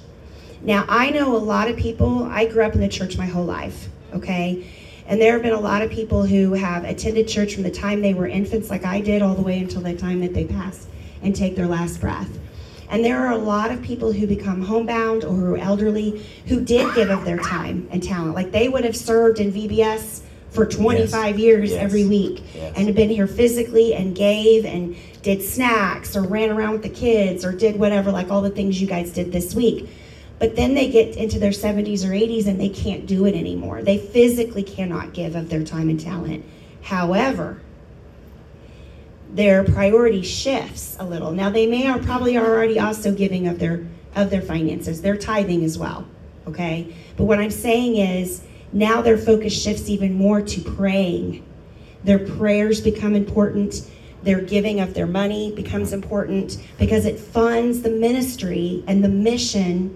Now, 0.62 0.86
I 0.90 1.12
know 1.12 1.36
a 1.36 1.38
lot 1.38 1.70
of 1.70 1.78
people, 1.78 2.24
I 2.24 2.46
grew 2.46 2.64
up 2.64 2.74
in 2.74 2.82
the 2.82 2.88
church 2.88 3.18
my 3.18 3.28
whole 3.28 3.46
life, 3.46 3.90
okay? 4.14 4.68
And 5.06 5.22
there 5.22 5.34
have 5.34 5.44
been 5.44 5.54
a 5.54 5.60
lot 5.60 5.82
of 5.82 5.92
people 5.92 6.26
who 6.26 6.54
have 6.54 6.84
attended 6.84 7.28
church 7.28 7.54
from 7.54 7.64
the 7.64 7.72
time 7.72 8.02
they 8.02 8.14
were 8.14 8.28
infants, 8.28 8.70
like 8.70 8.84
I 8.84 9.00
did, 9.00 9.22
all 9.22 9.36
the 9.36 9.42
way 9.42 9.60
until 9.60 9.82
the 9.82 9.96
time 9.96 10.20
that 10.22 10.34
they 10.34 10.46
pass 10.46 10.88
and 11.22 11.36
take 11.36 11.56
their 11.56 11.68
last 11.68 12.02
breath. 12.02 12.30
And 12.90 13.04
there 13.04 13.18
are 13.26 13.32
a 13.34 13.38
lot 13.38 13.72
of 13.72 13.82
people 13.82 14.12
who 14.14 14.26
become 14.28 14.62
homebound 14.62 15.24
or 15.24 15.34
who 15.36 15.54
are 15.54 15.58
elderly 15.58 16.26
who 16.48 16.62
did 16.62 16.94
give 16.96 17.10
of 17.10 17.26
their 17.26 17.38
time 17.38 17.88
and 17.92 18.02
talent. 18.02 18.34
Like 18.36 18.52
they 18.52 18.70
would 18.70 18.86
have 18.86 18.96
served 18.96 19.40
in 19.40 19.52
VBS 19.52 20.22
for 20.52 20.66
25 20.66 21.38
years 21.38 21.72
Yes. 21.72 21.84
every 21.84 22.06
week 22.06 22.42
Yes. 22.56 22.74
and 22.78 22.88
have 22.88 22.96
been 22.96 23.10
here 23.10 23.28
physically 23.28 23.94
and 23.94 24.16
gave 24.16 24.66
and 24.66 24.96
did 25.22 25.42
snacks 25.44 26.16
or 26.16 26.22
ran 26.24 26.50
around 26.50 26.72
with 26.74 26.84
the 26.84 26.90
kids 26.90 27.44
or 27.44 27.52
did 27.52 27.78
whatever, 27.78 28.12
like 28.12 28.32
all 28.32 28.42
the 28.42 28.50
things 28.50 28.80
you 28.82 28.88
guys 28.88 29.12
did 29.12 29.32
this 29.34 29.54
week. 29.54 29.90
But 30.40 30.56
then 30.56 30.74
they 30.74 30.88
get 30.90 31.18
into 31.18 31.40
their 31.40 31.52
70s 31.52 32.06
or 32.06 32.14
80s 32.14 32.48
and 32.48 32.60
they 32.60 32.70
can't 32.70 33.06
do 33.06 33.26
it 33.26 33.36
anymore. 33.36 33.82
They 33.82 33.98
physically 33.98 34.64
cannot 34.64 35.14
give 35.14 35.36
of 35.36 35.50
their 35.50 35.64
time 35.64 35.90
and 35.90 36.00
talent. 36.00 36.46
However, 36.82 37.60
their 39.38 39.64
priority 39.64 40.24
shifts 40.24 40.98
a 41.00 41.06
little. 41.06 41.32
Now 41.32 41.52
they 41.52 41.68
may 41.68 41.88
are 41.88 42.00
probably 42.00 42.36
are 42.38 42.46
already 42.46 42.80
also 42.80 43.14
giving 43.14 43.48
of 43.48 43.60
their 43.60 43.86
of 44.16 44.32
their 44.32 44.42
finances. 44.42 45.00
They're 45.00 45.16
tithing 45.16 45.64
as 45.64 45.78
well. 45.78 46.08
Okay? 46.48 46.96
But 47.16 47.26
what 47.26 47.38
I'm 47.38 47.52
saying 47.52 47.98
is 47.98 48.42
now 48.74 49.04
their 49.04 49.18
focus 49.18 49.54
shifts 49.54 49.90
even 49.90 50.16
more 50.16 50.42
to 50.42 50.62
praying. 50.62 51.46
Their 52.04 52.18
prayers 52.18 52.82
become 52.82 53.14
important. 53.14 53.88
Their 54.24 54.42
giving 54.42 54.80
of 54.80 54.96
their 54.96 55.06
money 55.06 55.52
becomes 55.52 55.94
important 55.94 56.58
because 56.80 57.06
it 57.06 57.20
funds 57.20 57.84
the 57.84 57.92
ministry 57.92 58.84
and 58.88 59.04
the 59.04 59.10
mission 59.10 59.96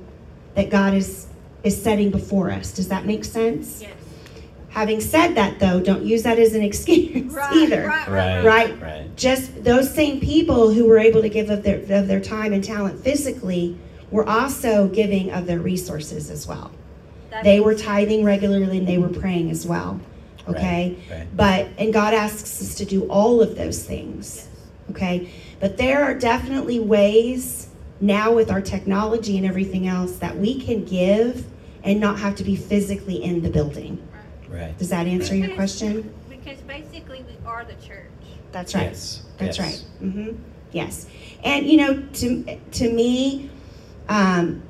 that 0.54 0.70
God 0.70 0.94
is 0.94 1.28
is 1.64 1.82
setting 1.82 2.12
before 2.12 2.52
us. 2.52 2.72
Does 2.72 2.90
that 2.90 3.08
make 3.08 3.26
sense? 3.26 3.82
Yes. 3.82 4.01
Having 4.72 5.02
said 5.02 5.36
that 5.36 5.60
though, 5.60 5.80
don't 5.82 6.04
use 6.04 6.24
that 6.24 6.40
as 6.40 6.54
an 6.54 6.62
excuse 6.70 7.34
Right, 7.34 7.56
either 7.58 7.86
right, 7.88 8.08
Right. 8.10 8.44
right? 8.46 8.82
Right. 8.82 9.16
Just 9.18 9.64
those 9.64 9.94
same 9.94 10.20
people 10.20 10.72
who 10.72 10.86
were 10.86 10.98
able 10.98 11.22
to 11.22 11.30
give 11.30 11.50
of 11.50 11.64
their 11.64 11.80
of 12.00 12.08
their 12.08 12.22
time 12.22 12.54
and 12.54 12.64
talent 12.64 13.04
physically 13.04 13.78
were 14.12 14.28
also 14.28 14.88
giving 14.88 15.32
of 15.32 15.46
their 15.46 15.60
resources 15.60 16.30
as 16.30 16.48
well. 16.48 16.72
That 17.30 17.44
They 17.44 17.60
were 17.60 17.76
tithing 17.76 18.24
regularly 18.24 18.78
and 18.78 18.88
they 18.88 18.98
were 18.98 19.10
praying 19.10 19.52
as 19.52 19.66
well. 19.66 20.00
Okay? 20.48 20.98
Right, 21.10 21.18
right. 21.20 21.28
But 21.36 21.68
and 21.78 21.94
God 21.94 22.14
asks 22.14 22.62
us 22.62 22.76
to 22.76 22.86
do 22.86 23.04
all 23.10 23.42
of 23.42 23.56
those 23.58 23.84
things. 23.84 24.36
Yes. 24.36 24.48
Okay? 24.92 25.30
But 25.60 25.78
there 25.78 26.04
are 26.04 26.14
definitely 26.14 26.80
ways 26.80 27.68
now 28.00 28.34
with 28.34 28.50
our 28.50 28.62
technology 28.62 29.38
and 29.38 29.46
everything 29.46 29.86
else 29.88 30.18
that 30.18 30.36
we 30.38 30.60
can 30.60 30.86
give 30.86 31.46
and 31.84 32.00
not 32.00 32.20
have 32.20 32.36
to 32.36 32.44
be 32.44 32.56
physically 32.56 33.22
in 33.24 33.42
the 33.42 33.50
building. 33.50 34.02
Right. 34.52 34.78
Does 34.78 34.90
that 34.90 35.08
answer 35.08 35.36
your 35.36 35.56
question? 35.56 36.14
Because 36.30 36.60
basically 36.60 37.24
we 37.28 37.36
are 37.48 37.64
the 37.64 37.76
church. 37.86 38.10
That's 38.52 38.76
right. 38.76 38.84
Yes. 38.84 39.24
That's 39.38 39.58
yes. 39.58 39.86
right. 40.02 40.12
hmm 40.12 40.32
Yes. 40.72 41.08
And 41.44 41.66
you 41.68 41.78
know, 41.78 42.02
to 42.14 42.60
to 42.72 42.92
me, 42.94 43.50
um, 44.10 44.62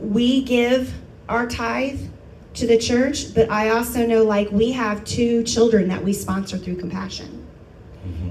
we 0.00 0.42
give 0.42 0.94
our 1.28 1.46
tithe 1.46 2.00
to 2.54 2.66
the 2.66 2.76
church, 2.78 3.34
but 3.34 3.50
I 3.50 3.70
also 3.70 4.06
know 4.06 4.22
like 4.22 4.50
we 4.50 4.72
have 4.72 5.04
two 5.04 5.42
children 5.44 5.88
that 5.88 6.02
we 6.02 6.12
sponsor 6.12 6.58
through 6.58 6.76
Compassion, 6.76 7.46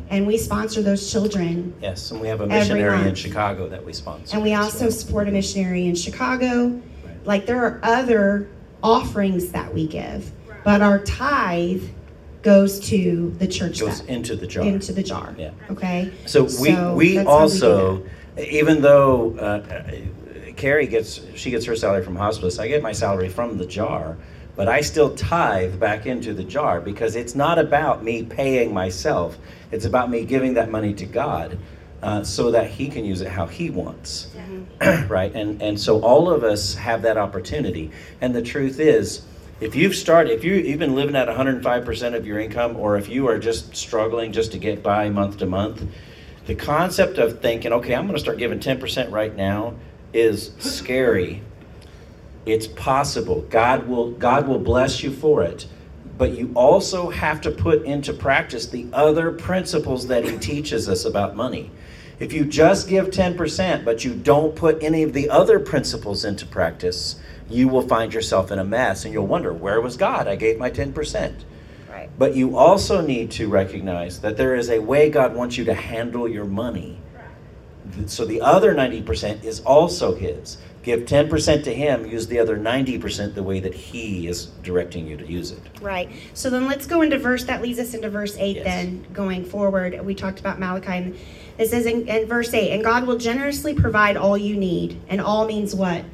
and 0.10 0.28
we 0.28 0.38
sponsor 0.38 0.82
those 0.82 1.12
children, 1.12 1.74
Yes, 1.82 2.12
and 2.12 2.20
we 2.22 2.28
have 2.28 2.42
a 2.42 2.48
missionary 2.48 3.08
in. 3.08 3.16
Chicago 3.16 3.68
that 3.70 3.84
we 3.84 3.94
sponsor. 3.94 4.36
and 4.36 4.44
we 4.44 4.54
also 4.54 4.86
well. 4.86 4.92
support 4.92 5.28
a 5.28 5.32
missionary 5.32 5.86
in 5.88 5.96
Chicago. 5.96 6.70
Right. 7.06 7.26
Like 7.26 7.46
there 7.46 7.64
are 7.64 7.80
other 7.84 8.48
offerings 8.84 9.52
that 9.52 9.74
we 9.74 9.88
give, 9.88 10.32
but 10.64 10.82
our 10.82 11.00
tithe 11.00 11.84
goes 12.42 12.80
to 12.80 13.34
the 13.38 13.48
church 13.48 13.80
goes 13.80 14.02
that, 14.02 14.10
into 14.10 14.36
the 14.36 14.48
jar. 14.48 14.64
into 14.64 14.94
the 14.94 15.04
jar. 15.04 15.36
Yeah. 15.38 15.52
Okay. 15.70 16.12
So 16.26 16.44
we 16.44 16.50
So 16.50 16.96
we 16.96 17.16
that's 17.16 17.28
how 17.28 17.36
we 17.36 17.42
also, 17.42 18.04
even 18.38 18.82
though 18.82 19.36
uh, 19.38 19.44
uh, 19.44 20.52
Carrie 20.56 20.88
gets 20.88 21.22
she 21.36 21.52
gets 21.52 21.66
her 21.66 21.76
salary 21.76 22.04
from 22.04 22.16
hospice, 22.16 22.60
I 22.60 22.68
get 22.68 22.82
my 22.82 22.92
salary 22.92 23.30
from 23.30 23.58
the 23.58 23.66
jar, 23.66 24.18
but 24.56 24.68
I 24.68 24.82
still 24.82 25.16
tithe 25.16 25.80
back 25.80 26.06
into 26.06 26.34
the 26.34 26.44
jar 26.44 26.82
because 26.82 27.16
it's 27.16 27.36
not 27.36 27.60
about 27.60 28.04
me 28.04 28.24
paying 28.24 28.74
myself. 28.74 29.38
It's 29.72 29.86
about 29.86 30.10
me 30.10 30.26
giving 30.26 30.56
that 30.56 30.70
money 30.70 30.94
to 30.96 31.06
God. 31.06 31.58
Uh, 32.04 32.24
so 32.24 32.50
that 32.50 32.68
he 32.68 32.88
can 32.88 33.06
use 33.06 33.22
it 33.22 33.28
how 33.28 33.46
he 33.46 33.70
wants 33.70 34.32
right 35.08 35.36
and 35.36 35.62
and 35.62 35.80
so 35.80 36.02
all 36.02 36.32
of 36.32 36.44
us 36.44 36.74
have 36.74 37.04
that 37.04 37.16
opportunity 37.16 37.92
and 38.22 38.34
the 38.34 38.42
truth 38.42 38.80
is 38.80 39.22
if 39.62 39.76
you've 39.76 39.96
started 39.96 40.34
if 40.34 40.44
you, 40.44 40.56
you've 40.56 40.80
been 40.80 40.96
living 40.96 41.16
at 41.16 41.28
105% 41.28 42.16
of 42.16 42.28
your 42.28 42.40
income 42.40 42.76
or 42.76 42.98
if 42.98 43.08
you 43.08 43.28
are 43.28 43.40
just 43.40 43.76
struggling 43.76 44.32
just 44.32 44.52
to 44.52 44.58
get 44.58 44.84
by 44.84 45.10
month 45.10 45.38
to 45.38 45.46
month 45.46 45.84
the 46.48 46.56
concept 46.56 47.18
of 47.18 47.40
thinking 47.40 47.72
okay 47.72 47.96
i'm 47.96 48.04
going 48.04 48.16
to 48.16 48.20
start 48.20 48.38
giving 48.38 48.60
10% 48.60 49.12
right 49.12 49.36
now 49.36 49.74
is 50.14 50.52
scary. 50.60 51.42
It's 52.46 52.68
possible. 52.68 53.42
God 53.50 53.88
will 53.88 54.12
god 54.12 54.48
will 54.48 54.60
bless 54.60 55.04
you 55.04 55.12
for 55.12 55.44
it. 55.44 55.68
But 56.18 56.38
you 56.38 56.52
also 56.56 57.10
have 57.10 57.42
to 57.42 57.52
put 57.52 57.84
into 57.84 58.14
practice 58.14 58.68
the 58.68 58.88
other 58.94 59.32
principles 59.32 60.08
that 60.08 60.24
he 60.26 60.38
teaches 60.38 60.88
us 60.88 61.06
about 61.06 61.36
money. 61.36 61.72
If 62.20 62.34
you 62.34 62.46
just 62.46 62.88
give 62.88 63.08
10% 63.08 63.84
but 63.84 64.06
you 64.06 64.14
don't 64.14 64.56
put 64.56 64.84
any 64.84 65.04
of 65.04 65.14
the 65.14 65.30
other 65.30 65.60
principles 65.60 66.24
into 66.24 66.46
practice 66.46 67.20
you 67.54 67.68
will 67.68 67.88
find 67.88 68.14
yourself 68.14 68.52
in 68.52 68.60
a 68.60 68.64
mess 68.64 69.06
and 69.06 69.14
you'll 69.14 69.28
wonder 69.28 69.52
where 69.54 69.80
was 69.82 69.98
god 69.98 70.28
i 70.28 70.36
gave 70.36 70.58
my 70.58 70.70
10% 70.70 71.44
Right. 71.92 72.10
but 72.18 72.36
you 72.36 72.58
also 72.58 73.02
need 73.02 73.32
to 73.32 73.50
recognize 73.50 74.22
that 74.22 74.38
there 74.38 74.56
is 74.56 74.70
a 74.70 74.80
way 74.80 75.10
God 75.10 75.36
wants 75.36 75.58
you 75.58 75.66
to 75.66 75.74
handle 75.74 76.26
your 76.26 76.46
money. 76.46 76.98
So 78.06 78.24
the 78.26 78.40
other 78.40 78.74
90% 78.74 79.44
is 79.44 79.60
also 79.62 80.16
His. 80.16 80.58
Give 80.84 81.02
10% 81.02 81.64
to 81.66 81.74
Him, 81.74 82.06
use 82.06 82.28
the 82.28 82.40
other 82.40 82.58
90% 82.58 83.34
the 83.36 83.44
way 83.44 83.60
that 83.60 83.74
He 83.74 84.28
is 84.28 84.46
directing 84.64 85.06
you 85.06 85.18
to 85.18 85.28
use 85.28 85.52
it. 85.52 85.60
Right. 85.82 86.10
So 86.34 86.50
then 86.50 86.66
let's 86.66 86.88
go 86.88 87.02
into 87.02 87.18
verse, 87.20 87.44
that 87.44 87.62
leads 87.62 87.78
us 87.78 87.94
into 87.94 88.10
verse 88.10 88.38
8 88.38 88.56
Yes. 88.56 88.64
then, 88.66 89.06
going 89.12 89.44
forward. 89.44 90.00
We 90.06 90.16
talked 90.16 90.40
about 90.40 90.60
Malachi. 90.60 90.88
And 90.94 91.18
it 91.58 91.68
says 91.68 91.86
in, 91.86 92.08
in 92.08 92.26
verse 92.26 92.54
8, 92.54 92.72
and 92.72 92.84
God 92.86 93.06
will 93.06 93.18
generously 93.18 93.74
provide 93.74 94.16
all 94.16 94.38
you 94.38 94.56
need. 94.56 94.98
And 95.10 95.20
all 95.20 95.46
means 95.46 95.76
what? 95.76 96.06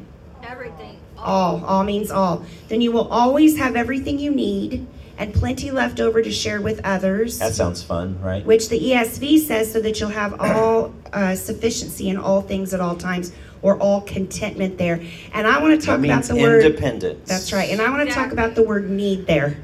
Everything. 0.44 0.97
All. 1.18 1.64
All 1.66 1.84
means 1.84 2.12
all. 2.12 2.44
Then 2.68 2.82
you 2.82 2.92
will 2.92 3.08
always 3.08 3.58
have 3.58 3.76
everything 3.76 4.20
you 4.20 4.32
need 4.32 4.88
and 5.18 5.34
plenty 5.34 5.72
left 5.72 6.00
over 6.00 6.22
to 6.22 6.32
share 6.32 6.62
with 6.62 6.80
others. 6.84 7.40
That 7.40 7.54
sounds 7.56 7.82
fun, 7.82 8.22
right? 8.22 8.46
which 8.46 8.70
the 8.70 8.80
ESV 8.80 9.40
says 9.40 9.72
so 9.72 9.82
that 9.82 10.00
you'll 10.00 10.10
have 10.10 10.40
all 10.40 10.94
uh, 11.12 11.34
sufficiency 11.36 12.10
in 12.10 12.18
all 12.18 12.42
things 12.42 12.74
at 12.74 12.80
all 12.80 12.96
times 12.96 13.32
or 13.64 13.78
all 13.80 14.02
contentment 14.02 14.78
there. 14.78 15.02
And 15.34 15.48
I 15.48 15.60
want 15.60 15.74
to 15.74 15.78
That 15.88 15.96
talk 15.98 16.06
about 16.06 16.24
the 16.26 16.36
word. 16.36 16.64
independence. 16.64 17.28
That's 17.28 17.52
right. 17.52 17.72
And 17.72 17.82
I 17.82 17.90
want 17.90 18.08
to 18.08 18.14
talk 18.14 18.32
about 18.32 18.54
the 18.54 18.62
word 18.64 18.90
need 18.92 19.26
there. 19.26 19.58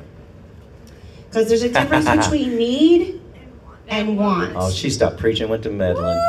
Because 1.29 1.47
there's 1.49 1.61
a 1.63 1.69
difference 1.69 2.09
between 2.23 2.55
need 2.57 3.21
and 3.87 4.17
want. 4.17 4.53
Oh, 4.55 4.71
she 4.71 4.89
stopped 4.89 5.17
preaching, 5.17 5.49
went 5.49 5.61
to 5.63 5.69
meddling. 5.69 6.19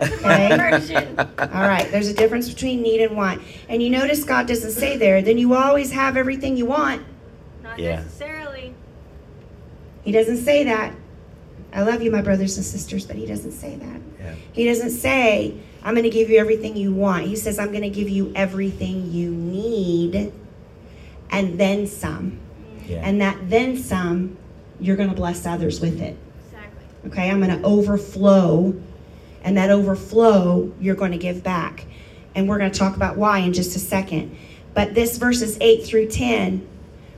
Woo! 0.00 0.06
It's 0.06 0.90
a 0.90 1.14
Okay. 1.16 1.48
All 1.54 1.68
right, 1.68 1.90
there's 1.90 2.08
a 2.08 2.14
difference 2.14 2.48
between 2.48 2.82
need 2.82 3.00
and 3.00 3.16
want. 3.16 3.42
And 3.68 3.82
you 3.82 3.90
notice 3.90 4.24
God 4.24 4.46
doesn't 4.46 4.72
say 4.72 4.96
there, 4.96 5.22
then 5.22 5.38
you 5.38 5.54
always 5.54 5.92
have 5.92 6.16
everything 6.16 6.56
you 6.56 6.66
want. 6.66 7.02
Not 7.62 7.78
Yeah. 7.78 7.96
necessarily. 7.96 8.74
He 10.04 10.12
doesn't 10.12 10.38
say 10.38 10.64
that. 10.64 10.94
I 11.72 11.82
love 11.82 12.02
you, 12.02 12.10
my 12.10 12.22
brothers 12.22 12.56
and 12.56 12.64
sisters, 12.64 13.04
but 13.04 13.16
he 13.16 13.26
doesn't 13.26 13.52
say 13.52 13.76
that. 13.76 14.00
Yeah. 14.20 14.34
He 14.52 14.64
doesn't 14.66 14.90
say, 14.90 15.54
I'm 15.82 15.94
going 15.94 16.04
to 16.04 16.10
give 16.10 16.30
you 16.30 16.38
everything 16.38 16.76
you 16.76 16.92
want. 16.92 17.26
He 17.26 17.36
says, 17.36 17.58
I'm 17.58 17.70
going 17.70 17.82
to 17.82 17.90
give 17.90 18.08
you 18.08 18.32
everything 18.34 19.10
you 19.10 19.30
need 19.30 20.32
and 21.30 21.58
then 21.58 21.86
some. 21.86 22.38
Yeah. 22.86 23.00
And 23.02 23.20
that 23.20 23.50
then 23.50 23.76
some, 23.76 24.36
you're 24.78 24.96
going 24.96 25.08
to 25.08 25.14
bless 25.16 25.46
others 25.46 25.80
with 25.80 26.00
it. 26.00 26.16
Exactly. 26.46 27.10
Okay, 27.10 27.30
I'm 27.30 27.40
going 27.42 27.60
to 27.60 27.66
overflow, 27.66 28.74
and 29.44 29.56
that 29.58 29.70
overflow 29.70 30.72
you're 30.80 30.96
going 30.96 31.12
to 31.12 31.18
give 31.18 31.44
back. 31.44 31.84
And 32.34 32.48
we're 32.48 32.58
going 32.58 32.72
to 32.72 32.78
talk 32.78 32.96
about 32.96 33.16
why 33.16 33.38
in 33.38 33.52
just 33.52 33.76
a 33.76 33.78
second. 33.78 34.36
But 34.72 34.94
this 34.94 35.18
verses 35.18 35.56
8 35.60 35.84
through 35.84 36.08
10, 36.08 36.66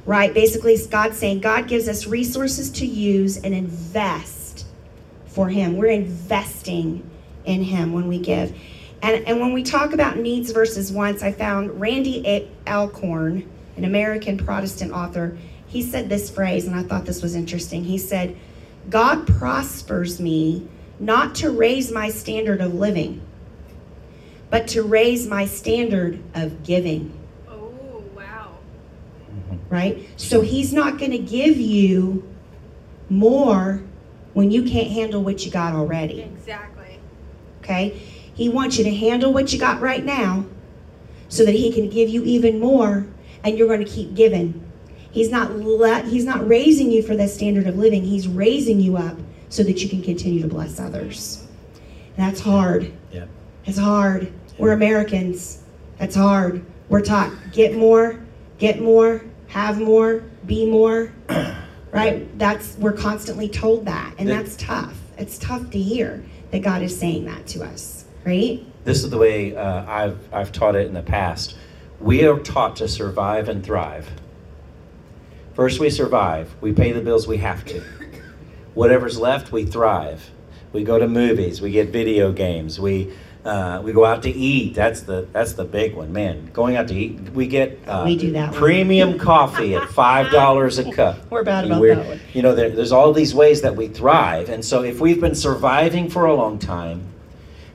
right? 0.05 0.35
Basically, 0.35 0.75
it's 0.75 0.87
God 0.87 1.15
saying 1.15 1.41
God 1.41 1.69
gives 1.69 1.89
us 1.89 2.07
resources 2.07 2.71
to 2.73 2.87
use 2.87 3.39
and 3.39 3.55
invest 3.55 4.67
for 5.27 5.49
Him. 5.49 5.77
We're 5.77 5.87
investing 5.87 7.09
in 7.47 7.63
Him 7.63 7.93
when 7.93 8.09
we 8.09 8.19
give. 8.19 8.55
And, 9.01 9.27
and 9.27 9.41
when 9.41 9.53
we 9.53 9.63
talk 9.63 9.95
about 9.95 10.19
needs 10.19 10.51
versus 10.51 10.93
wants, 10.93 11.23
I 11.23 11.33
found 11.33 11.81
Randy 11.81 12.51
Alcorn, 12.67 13.49
an 13.77 13.85
American 13.85 14.37
Protestant 14.37 14.93
author, 14.93 15.39
he 15.67 15.83
said 15.83 16.09
this 16.09 16.31
phrase, 16.31 16.67
and 16.67 16.75
I 16.75 16.83
thought 16.83 17.05
this 17.05 17.23
was 17.23 17.35
interesting. 17.35 17.85
He 17.85 17.99
said, 17.99 18.37
God 18.89 19.27
prospers 19.27 20.21
me 20.21 20.69
not 20.99 21.35
to 21.37 21.51
raise 21.51 21.91
my 21.91 22.09
standard 22.09 22.61
of 22.61 22.75
living, 22.75 23.21
but 24.51 24.69
to 24.69 24.83
raise 24.83 25.27
my 25.27 25.47
standard 25.47 26.23
of 26.35 26.63
giving, 26.63 27.13
Oh, 27.49 28.03
wow. 28.15 28.57
right? 29.69 30.09
So 30.17 30.41
he's 30.41 30.73
not 30.73 30.99
going 30.99 31.11
to 31.11 31.19
give 31.19 31.59
you 31.59 32.27
more 33.11 33.83
when 34.35 34.51
you 34.51 34.63
can't 34.63 34.89
handle 34.89 35.23
what 35.23 35.45
you 35.45 35.51
got 35.51 35.75
already. 35.75 36.23
Exactly. 36.23 36.99
Okay? 37.63 37.91
He 38.35 38.49
wants 38.49 38.79
you 38.79 38.85
to 38.85 38.95
handle 38.95 39.33
what 39.33 39.53
you 39.53 39.59
got 39.59 39.81
right 39.81 40.05
now 40.05 40.45
so 41.29 41.45
that 41.45 41.55
he 41.55 41.73
can 41.73 41.89
give 41.89 42.09
you 42.09 42.23
even 42.25 42.61
more 42.61 43.07
and 43.43 43.57
you're 43.59 43.67
going 43.69 43.85
to 43.85 43.91
keep 43.91 44.15
giving. 44.15 44.63
He's 45.11 45.31
not 45.31 45.57
let, 45.57 46.05
he's 46.05 46.25
not 46.25 46.47
raising 46.47 46.91
you 46.91 47.03
for 47.03 47.17
that 47.17 47.31
standard 47.31 47.67
of 47.67 47.77
living. 47.77 48.05
He's 48.05 48.29
raising 48.29 48.81
you 48.81 48.97
up 48.99 49.17
so 49.49 49.63
that 49.63 49.83
you 49.83 49.89
can 49.89 50.03
continue 50.03 50.43
to 50.43 50.49
bless 50.49 50.81
others. 50.81 51.47
And 52.17 52.27
that's 52.27 52.41
hard. 52.41 52.93
Yeah. 53.13 53.27
It's 53.65 53.79
hard. 53.79 54.33
We're 54.59 54.73
Americans. 54.73 55.63
That's 55.99 56.17
hard. 56.17 56.65
We're 56.89 57.03
taught 57.03 57.33
get 57.53 57.75
more, 57.75 58.21
get 58.59 58.81
more, 58.81 59.25
have 59.49 59.81
more, 59.81 60.25
be 60.47 60.71
more. 60.71 61.13
Right? 61.93 62.39
That's 62.39 62.77
we're 62.77 62.93
constantly 62.93 63.49
told 63.49 63.87
that, 63.87 64.13
and 64.19 64.29
that's 64.29 64.55
tough. 64.57 64.99
It's 65.17 65.39
tough 65.39 65.71
to 65.71 65.79
hear 65.81 66.23
that 66.51 66.59
God 66.59 66.83
is 66.83 66.99
saying 66.99 67.25
that 67.25 67.47
to 67.49 67.65
us, 67.65 68.05
right? 68.27 68.63
This 68.85 69.03
is 69.03 69.09
the 69.09 69.17
way 69.19 69.57
uh, 69.57 69.85
I've, 69.91 70.19
I've 70.33 70.53
taught 70.53 70.77
it 70.77 70.87
in 70.87 70.95
the 70.95 71.03
past. 71.03 71.57
We 72.01 72.27
are 72.27 72.39
taught 72.39 72.77
to 72.77 72.89
survive 72.89 73.49
and 73.49 73.65
thrive. 73.65 74.11
First, 75.55 75.81
we 75.81 75.89
survive. 75.89 76.55
We 76.61 76.73
pay 76.73 76.93
the 76.93 77.01
bills 77.01 77.27
we 77.27 77.39
have 77.39 77.65
to. 77.67 77.83
Whatever's 78.77 79.19
left, 79.19 79.51
we 79.53 79.65
thrive. 79.65 80.31
We 80.73 80.85
go 80.85 80.99
to 80.99 81.09
movies. 81.09 81.61
We 81.63 81.71
get 81.73 81.89
video 81.89 82.31
games. 82.31 82.79
We 82.79 83.11
uh, 83.45 83.81
we 83.83 83.93
go 83.93 84.05
out 84.05 84.23
to 84.25 84.31
eat. 84.31 84.75
That's 84.75 85.01
the 85.01 85.27
that's 85.33 85.55
the 85.55 85.65
big 85.65 85.95
one, 85.95 86.13
man. 86.13 86.51
Going 86.53 86.77
out 86.77 86.89
to 86.89 86.95
eat. 86.95 87.19
We 87.33 87.47
get 87.47 87.79
uh, 87.89 88.03
We 88.05 88.17
do 88.17 88.33
that 88.33 88.51
one. 88.51 88.59
premium 88.61 89.19
coffee 89.19 89.75
at 89.77 89.89
five 89.89 90.31
dollars 90.31 90.79
a 90.79 90.93
cup. 90.99 91.19
We're 91.31 91.43
bad 91.45 91.65
about 91.65 91.81
We're- 91.81 91.97
that 91.97 92.07
one. 92.07 92.21
You 92.35 92.43
know, 92.43 92.55
there, 92.55 92.69
there's 92.71 92.93
all 92.93 93.13
these 93.15 93.35
ways 93.35 93.63
that 93.63 93.75
we 93.77 93.89
thrive, 93.89 94.51
and 94.51 94.63
so 94.65 94.83
if 94.83 95.01
we've 95.01 95.21
been 95.21 95.35
surviving 95.35 96.11
for 96.11 96.27
a 96.27 96.35
long 96.35 96.59
time, 96.59 97.03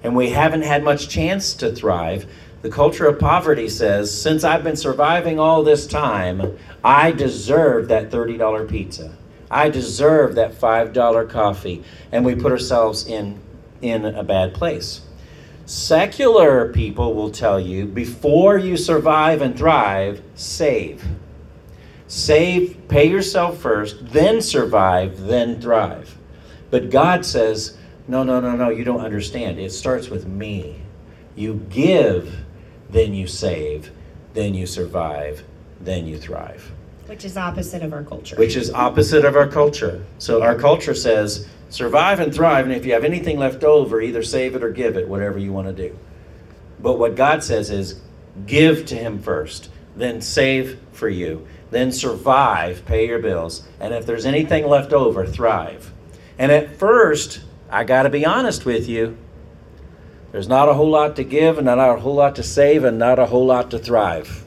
and 0.04 0.16
we 0.16 0.30
haven't 0.30 0.62
had 0.64 0.84
much 0.84 1.10
chance 1.10 1.54
to 1.56 1.72
thrive, 1.74 2.28
the 2.62 2.70
culture 2.70 3.08
of 3.08 3.18
poverty 3.18 3.70
says, 3.70 4.16
since 4.22 4.44
I've 4.44 4.64
been 4.64 4.76
surviving 4.76 5.40
all 5.40 5.64
this 5.64 5.88
time, 5.88 6.58
I 6.84 7.12
deserve 7.12 7.88
that 7.88 8.12
$30 8.12 8.70
pizza. 8.70 9.16
I 9.52 9.70
deserve 9.70 10.36
that 10.36 10.54
$5 10.54 11.30
coffee. 11.30 11.84
And 12.12 12.26
we 12.26 12.36
put 12.36 12.54
ourselves 12.54 13.06
in, 13.06 13.40
in 13.82 14.06
a 14.06 14.24
bad 14.24 14.54
place. 14.54 15.02
Secular 15.66 16.72
people 16.72 17.14
will 17.14 17.30
tell 17.30 17.60
you 17.60 17.86
before 17.86 18.58
you 18.58 18.78
survive 18.78 19.42
and 19.42 19.58
thrive, 19.58 20.24
save. 20.36 21.06
Save, 22.08 22.88
pay 22.88 23.06
yourself 23.06 23.58
first, 23.58 24.08
then 24.12 24.42
survive, 24.42 25.22
then 25.22 25.62
thrive. 25.62 26.18
But 26.70 26.90
God 26.90 27.26
says, 27.26 27.78
No, 28.08 28.24
no, 28.24 28.40
no, 28.40 28.56
no, 28.56 28.70
you 28.70 28.84
don't 28.84 29.02
understand. 29.02 29.60
It 29.60 29.72
starts 29.72 30.10
with 30.10 30.26
me. 30.26 30.82
You 31.36 31.66
give, 31.70 32.44
then 32.90 33.14
you 33.14 33.28
save, 33.28 33.92
then 34.34 34.54
you 34.54 34.66
survive, 34.66 35.44
then 35.80 36.06
you 36.06 36.18
thrive. 36.18 36.72
Which 37.08 37.26
is 37.26 37.38
opposite 37.38 37.84
of 37.84 37.94
our 37.94 38.04
culture. 38.04 38.36
Which 38.36 38.56
is 38.56 38.72
opposite 38.72 39.26
of 39.26 39.36
our 39.36 39.48
culture. 39.48 40.06
So 40.18 40.42
our 40.42 40.56
culture 40.56 40.96
says 40.96 41.48
survive 41.70 42.20
and 42.20 42.34
thrive, 42.34 42.66
and 42.66 42.74
if 42.74 42.86
you 42.86 42.94
have 42.94 43.04
anything 43.04 43.40
left 43.40 43.64
over, 43.64 44.02
either 44.02 44.24
save 44.24 44.56
it 44.56 44.64
or 44.64 44.70
give 44.70 44.98
it, 44.98 45.08
whatever 45.08 45.40
you 45.40 45.52
want 45.52 45.68
to 45.68 45.90
do. 45.90 45.98
But 46.80 47.00
what 47.00 47.16
God 47.16 47.44
says 47.44 47.70
is 47.70 48.02
give 48.46 48.86
to 48.88 48.96
Him 48.96 49.20
first, 49.20 49.70
then 49.96 50.22
save 50.22 50.80
for 50.92 51.10
you, 51.10 51.48
then 51.70 51.92
survive, 51.92 52.86
pay 52.86 53.08
your 53.08 53.20
bills, 53.20 53.68
and 53.80 53.94
if 53.94 54.06
there's 54.06 54.26
anything 54.26 54.68
left 54.68 54.94
over, 54.94 55.26
thrive. 55.26 55.92
And 56.38 56.52
at 56.52 56.76
first, 56.78 57.42
I 57.70 57.84
got 57.84 58.04
to 58.04 58.10
be 58.10 58.26
honest 58.26 58.66
with 58.66 58.88
you, 58.88 59.18
there's 60.32 60.48
not 60.48 60.70
a 60.70 60.74
whole 60.74 60.90
lot 60.90 61.16
to 61.18 61.24
give, 61.24 61.58
and 61.58 61.66
not 61.66 61.78
a 61.78 62.00
whole 62.00 62.16
lot 62.16 62.36
to 62.38 62.44
save, 62.44 62.84
and 62.84 62.98
not 62.98 63.20
a 63.20 63.26
whole 63.28 63.46
lot 63.46 63.72
to 63.72 63.80
thrive. 63.80 64.46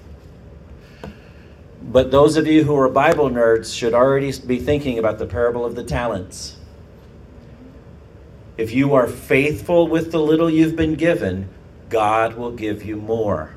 But 1.91 2.11
those 2.11 2.37
of 2.37 2.47
you 2.47 2.65
who 2.65 2.77
are 2.77 2.89
Bible 2.89 3.29
nerds 3.29 3.77
should 3.77 3.95
already 3.95 4.33
be 4.41 4.59
thinking 4.59 4.99
about 4.99 5.19
the 5.19 5.27
parable 5.27 5.65
of 5.65 5.75
the 5.75 5.85
talents. 5.85 6.57
If 8.57 8.73
you 8.73 8.95
are 8.95 9.07
faithful 9.07 9.89
with 9.89 10.11
the 10.11 10.21
little 10.21 10.49
you've 10.49 10.77
been 10.77 10.95
given, 10.95 11.49
God 11.91 12.35
will 12.35 12.53
give 12.53 12.85
you 12.85 12.97
more. 12.97 13.55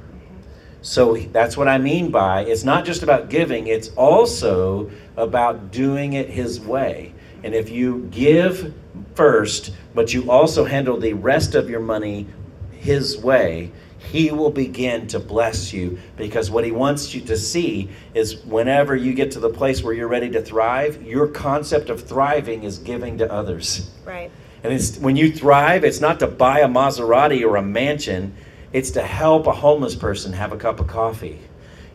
So 0.81 1.15
that's 1.15 1.55
what 1.55 1.67
I 1.67 1.77
mean 1.77 2.11
by 2.11 2.41
it's 2.41 2.63
not 2.63 2.85
just 2.85 3.01
about 3.01 3.29
giving, 3.29 3.67
it's 3.67 3.89
also 3.89 4.91
about 5.15 5.71
doing 5.71 6.13
it 6.13 6.29
His 6.29 6.59
way. 6.59 7.13
And 7.43 7.53
if 7.53 7.69
you 7.69 8.07
give 8.11 8.73
first, 9.15 9.71
but 9.95 10.13
you 10.13 10.29
also 10.29 10.65
handle 10.65 10.97
the 10.97 11.13
rest 11.13 11.55
of 11.55 11.69
your 11.69 11.79
money 11.79 12.27
His 12.71 13.17
way, 13.17 13.71
he 14.11 14.31
will 14.31 14.49
begin 14.49 15.07
to 15.07 15.19
bless 15.19 15.73
you 15.73 15.99
because 16.15 16.49
what 16.49 16.63
he 16.63 16.71
wants 16.71 17.13
you 17.13 17.21
to 17.21 17.37
see 17.37 17.89
is 18.13 18.43
whenever 18.45 18.95
you 18.95 19.13
get 19.13 19.31
to 19.31 19.39
the 19.39 19.49
place 19.49 19.83
where 19.83 19.93
you're 19.93 20.07
ready 20.07 20.29
to 20.29 20.41
thrive, 20.41 21.01
your 21.03 21.27
concept 21.27 21.89
of 21.89 22.03
thriving 22.03 22.63
is 22.63 22.77
giving 22.77 23.17
to 23.17 23.31
others. 23.31 23.89
Right. 24.05 24.31
And 24.63 24.73
it's 24.73 24.97
when 24.97 25.15
you 25.15 25.31
thrive, 25.31 25.83
it's 25.83 25.99
not 25.99 26.19
to 26.19 26.27
buy 26.27 26.59
a 26.59 26.67
Maserati 26.67 27.43
or 27.43 27.57
a 27.57 27.61
mansion, 27.61 28.35
it's 28.73 28.91
to 28.91 29.01
help 29.01 29.47
a 29.47 29.51
homeless 29.51 29.95
person 29.95 30.33
have 30.33 30.51
a 30.51 30.57
cup 30.57 30.79
of 30.79 30.87
coffee. 30.87 31.39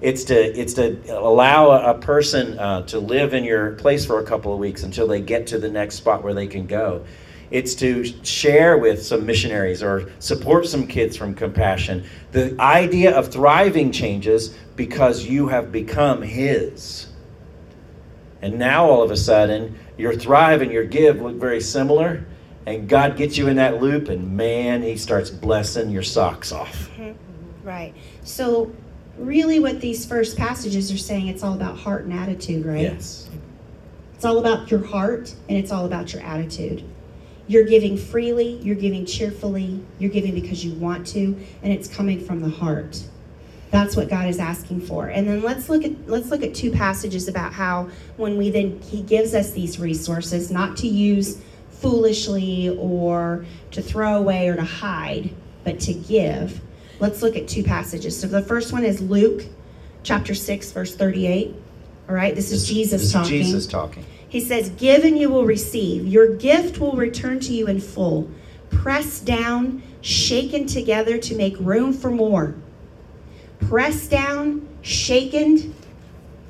It's 0.00 0.24
to 0.24 0.34
it's 0.34 0.74
to 0.74 0.98
allow 1.16 1.70
a, 1.70 1.92
a 1.92 1.94
person 1.94 2.58
uh, 2.58 2.82
to 2.88 2.98
live 2.98 3.34
in 3.34 3.44
your 3.44 3.72
place 3.72 4.04
for 4.04 4.18
a 4.18 4.24
couple 4.24 4.52
of 4.52 4.58
weeks 4.58 4.82
until 4.82 5.06
they 5.06 5.20
get 5.20 5.46
to 5.48 5.58
the 5.58 5.70
next 5.70 5.94
spot 5.94 6.24
where 6.24 6.34
they 6.34 6.48
can 6.48 6.66
go. 6.66 7.04
It's 7.52 7.74
to 7.76 8.04
share 8.24 8.78
with 8.78 9.04
some 9.04 9.26
missionaries 9.26 9.82
or 9.82 10.10
support 10.18 10.66
some 10.66 10.86
kids 10.86 11.16
from 11.16 11.34
compassion. 11.34 12.04
The 12.32 12.58
idea 12.58 13.14
of 13.14 13.28
thriving 13.28 13.92
changes 13.92 14.56
because 14.74 15.26
you 15.26 15.48
have 15.48 15.70
become 15.70 16.22
His. 16.22 17.08
And 18.40 18.58
now 18.58 18.86
all 18.86 19.02
of 19.02 19.10
a 19.10 19.16
sudden, 19.16 19.78
your 19.98 20.14
thrive 20.14 20.62
and 20.62 20.72
your 20.72 20.84
give 20.84 21.20
look 21.20 21.36
very 21.36 21.60
similar. 21.60 22.24
And 22.64 22.88
God 22.88 23.16
gets 23.16 23.36
you 23.36 23.48
in 23.48 23.56
that 23.56 23.82
loop, 23.82 24.08
and 24.08 24.36
man, 24.36 24.82
He 24.82 24.96
starts 24.96 25.28
blessing 25.30 25.90
your 25.90 26.02
socks 26.02 26.52
off. 26.52 26.90
Right. 27.64 27.94
So, 28.24 28.72
really, 29.16 29.60
what 29.60 29.80
these 29.80 30.04
first 30.04 30.36
passages 30.36 30.90
are 30.90 30.98
saying, 30.98 31.28
it's 31.28 31.44
all 31.44 31.54
about 31.54 31.78
heart 31.78 32.06
and 32.06 32.12
attitude, 32.12 32.66
right? 32.66 32.80
Yes. 32.80 33.30
It's 34.16 34.24
all 34.24 34.38
about 34.38 34.68
your 34.68 34.84
heart 34.84 35.32
and 35.48 35.56
it's 35.56 35.70
all 35.70 35.84
about 35.84 36.12
your 36.12 36.22
attitude. 36.22 36.82
You're 37.52 37.64
giving 37.64 37.98
freely, 37.98 38.54
you're 38.62 38.76
giving 38.76 39.04
cheerfully, 39.04 39.78
you're 39.98 40.10
giving 40.10 40.34
because 40.34 40.64
you 40.64 40.72
want 40.72 41.06
to, 41.08 41.36
and 41.62 41.70
it's 41.70 41.86
coming 41.86 42.18
from 42.18 42.40
the 42.40 42.48
heart. 42.48 43.04
That's 43.70 43.94
what 43.94 44.08
God 44.08 44.26
is 44.26 44.38
asking 44.38 44.80
for. 44.80 45.08
And 45.08 45.28
then 45.28 45.42
let's 45.42 45.68
look 45.68 45.84
at 45.84 46.08
let's 46.08 46.30
look 46.30 46.42
at 46.42 46.54
two 46.54 46.70
passages 46.70 47.28
about 47.28 47.52
how 47.52 47.90
when 48.16 48.38
we 48.38 48.48
then 48.48 48.80
he 48.80 49.02
gives 49.02 49.34
us 49.34 49.50
these 49.50 49.78
resources 49.78 50.50
not 50.50 50.78
to 50.78 50.86
use 50.86 51.42
foolishly 51.68 52.70
or 52.70 53.44
to 53.72 53.82
throw 53.82 54.16
away 54.16 54.48
or 54.48 54.56
to 54.56 54.64
hide, 54.64 55.28
but 55.62 55.78
to 55.80 55.92
give. 55.92 56.58
Let's 57.00 57.20
look 57.20 57.36
at 57.36 57.48
two 57.48 57.64
passages. 57.64 58.18
So 58.18 58.28
the 58.28 58.40
first 58.40 58.72
one 58.72 58.86
is 58.86 59.02
Luke 59.02 59.44
chapter 60.04 60.34
6 60.34 60.72
verse 60.72 60.96
38. 60.96 61.54
All 62.08 62.14
right? 62.14 62.34
This 62.34 62.50
is 62.50 62.66
Jesus 62.66 63.02
this 63.02 63.14
is. 63.14 63.28
Jesus 63.28 63.66
talking. 63.66 64.06
He 64.32 64.40
says, 64.40 64.70
Give 64.70 65.04
and 65.04 65.18
you 65.18 65.28
will 65.28 65.44
receive. 65.44 66.06
Your 66.06 66.36
gift 66.36 66.80
will 66.80 66.92
return 66.92 67.38
to 67.40 67.52
you 67.52 67.66
in 67.66 67.80
full, 67.80 68.30
pressed 68.70 69.26
down, 69.26 69.82
shaken 70.00 70.66
together 70.66 71.18
to 71.18 71.36
make 71.36 71.54
room 71.60 71.92
for 71.92 72.10
more. 72.10 72.54
Pressed 73.60 74.10
down, 74.10 74.66
shaken 74.80 75.74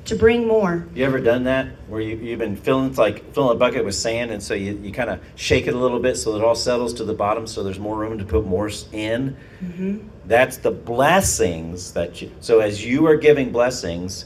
to 0.05 0.15
bring 0.15 0.47
more. 0.47 0.87
You 0.95 1.03
ever 1.03 1.19
done 1.19 1.43
that 1.43 1.67
where 1.89 1.99
you, 1.99 2.15
you've 2.15 2.39
been 2.39 2.55
filling 2.55 2.87
it's 2.87 2.97
like 2.97 3.33
filling 3.33 3.57
a 3.57 3.59
bucket 3.59 3.83
with 3.83 3.95
sand 3.95 4.31
and 4.31 4.41
so 4.41 4.53
you, 4.53 4.79
you 4.81 4.93
kind 4.93 5.09
of 5.09 5.19
shake 5.35 5.67
it 5.67 5.73
a 5.73 5.77
little 5.77 5.99
bit 5.99 6.15
so 6.15 6.37
it 6.37 6.43
all 6.43 6.55
settles 6.55 6.93
to 6.93 7.03
the 7.03 7.13
bottom 7.13 7.45
so 7.45 7.63
there's 7.63 7.79
more 7.79 7.97
room 7.97 8.17
to 8.17 8.23
put 8.23 8.45
more 8.45 8.71
in? 8.93 9.35
Mm-hmm. 9.61 10.07
That's 10.25 10.55
the 10.55 10.71
blessings 10.71 11.91
that 11.91 12.21
you. 12.21 12.31
So 12.39 12.61
as 12.61 12.85
you 12.85 13.05
are 13.07 13.17
giving 13.17 13.51
blessings, 13.51 14.23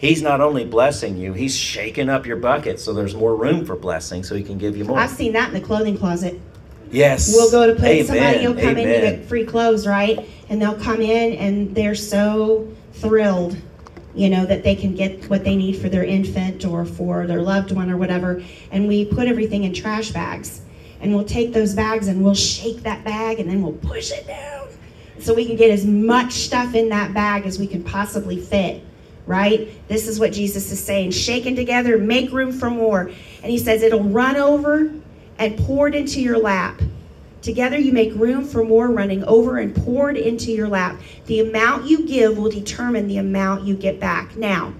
He's 0.00 0.22
not 0.22 0.40
only 0.40 0.64
blessing 0.64 1.18
you, 1.18 1.34
he's 1.34 1.54
shaking 1.54 2.08
up 2.08 2.24
your 2.24 2.38
bucket 2.38 2.80
so 2.80 2.94
there's 2.94 3.14
more 3.14 3.36
room 3.36 3.66
for 3.66 3.76
blessing 3.76 4.24
so 4.24 4.34
he 4.34 4.42
can 4.42 4.56
give 4.56 4.74
you 4.74 4.86
more. 4.86 4.98
I've 4.98 5.10
seen 5.10 5.34
that 5.34 5.48
in 5.48 5.54
the 5.54 5.60
clothing 5.60 5.98
closet. 5.98 6.40
Yes. 6.90 7.30
We'll 7.34 7.50
go 7.50 7.66
to 7.66 7.74
put 7.74 7.84
Amen. 7.84 8.06
somebody 8.06 8.46
will 8.46 8.54
come 8.54 8.78
Amen. 8.78 8.88
in, 8.88 8.94
you 8.94 9.18
get 9.18 9.28
free 9.28 9.44
clothes, 9.44 9.86
right? 9.86 10.26
And 10.48 10.60
they'll 10.60 10.80
come 10.80 11.02
in 11.02 11.34
and 11.34 11.74
they're 11.74 11.94
so 11.94 12.66
thrilled, 12.94 13.58
you 14.14 14.30
know, 14.30 14.46
that 14.46 14.62
they 14.62 14.74
can 14.74 14.94
get 14.94 15.28
what 15.28 15.44
they 15.44 15.54
need 15.54 15.74
for 15.76 15.90
their 15.90 16.04
infant 16.04 16.64
or 16.64 16.86
for 16.86 17.26
their 17.26 17.42
loved 17.42 17.70
one 17.70 17.90
or 17.90 17.98
whatever. 17.98 18.42
And 18.70 18.88
we 18.88 19.04
put 19.04 19.28
everything 19.28 19.64
in 19.64 19.74
trash 19.74 20.12
bags. 20.12 20.62
And 21.02 21.14
we'll 21.14 21.26
take 21.26 21.52
those 21.52 21.74
bags 21.74 22.08
and 22.08 22.24
we'll 22.24 22.34
shake 22.34 22.84
that 22.84 23.04
bag 23.04 23.38
and 23.38 23.50
then 23.50 23.60
we'll 23.60 23.74
push 23.74 24.12
it 24.12 24.26
down. 24.26 24.68
So 25.18 25.34
we 25.34 25.44
can 25.44 25.56
get 25.56 25.70
as 25.70 25.84
much 25.84 26.32
stuff 26.32 26.74
in 26.74 26.88
that 26.88 27.12
bag 27.12 27.44
as 27.44 27.58
we 27.58 27.66
can 27.66 27.84
possibly 27.84 28.40
fit 28.40 28.82
right? 29.30 29.70
This 29.86 30.08
is 30.08 30.18
what 30.18 30.32
Jesus 30.32 30.72
is 30.72 30.84
saying. 30.84 31.12
Shaken 31.12 31.54
together, 31.54 31.96
make 31.96 32.32
room 32.32 32.50
for 32.50 32.68
more. 32.68 33.02
And 33.42 33.50
he 33.50 33.58
says 33.58 33.82
it'll 33.82 34.02
run 34.02 34.34
over 34.34 34.92
and 35.38 35.56
poured 35.56 35.94
into 35.94 36.20
your 36.20 36.36
lap. 36.36 36.82
Together 37.40 37.78
you 37.78 37.92
make 37.92 38.12
room 38.16 38.44
for 38.44 38.64
more 38.64 38.88
running 38.88 39.22
over 39.24 39.58
and 39.58 39.74
poured 39.74 40.16
into 40.16 40.50
your 40.50 40.66
lap. 40.66 41.00
The 41.26 41.48
amount 41.48 41.86
you 41.86 42.08
give 42.08 42.36
will 42.36 42.50
determine 42.50 43.06
the 43.06 43.18
amount 43.18 43.62
you 43.62 43.76
get 43.76 44.00
back. 44.00 44.36
Now, 44.36 44.74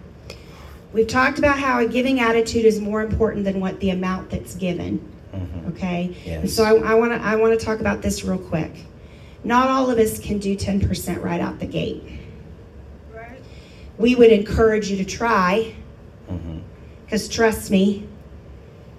we've 0.93 1.07
talked 1.07 1.39
about 1.39 1.61
how 1.61 1.79
a 1.79 1.87
giving 1.87 2.19
attitude 2.19 2.65
is 2.65 2.81
more 2.81 3.03
important 3.03 3.45
than 3.45 3.61
what 3.61 3.79
the 3.79 3.91
amount 3.91 4.31
that's 4.31 4.57
given. 4.57 4.99
Mm-hmm. 5.33 5.69
Okay? 5.69 6.17
Yes. 6.25 6.41
And 6.41 6.51
so 6.51 6.65
I, 6.65 6.91
I 6.91 6.95
want 6.95 7.13
to 7.13 7.23
I 7.23 7.37
want 7.37 7.59
to 7.59 7.65
talk 7.65 7.79
about 7.79 8.03
this 8.03 8.25
real 8.25 8.37
quick. 8.37 8.73
Not 9.45 9.69
all 9.69 9.91
of 9.91 9.99
us 9.99 10.19
can 10.19 10.39
do 10.39 10.57
10% 10.57 11.23
right 11.23 11.41
out 11.41 11.61
the 11.61 11.67
gate? 11.67 12.20
We 14.01 14.15
would 14.15 14.33
encourage 14.33 14.91
you 14.91 14.97
to 14.97 15.05
try. 15.05 15.75
Mm-hmm. 16.29 16.59
because 17.05 17.29
trust 17.29 17.71
me 17.73 18.07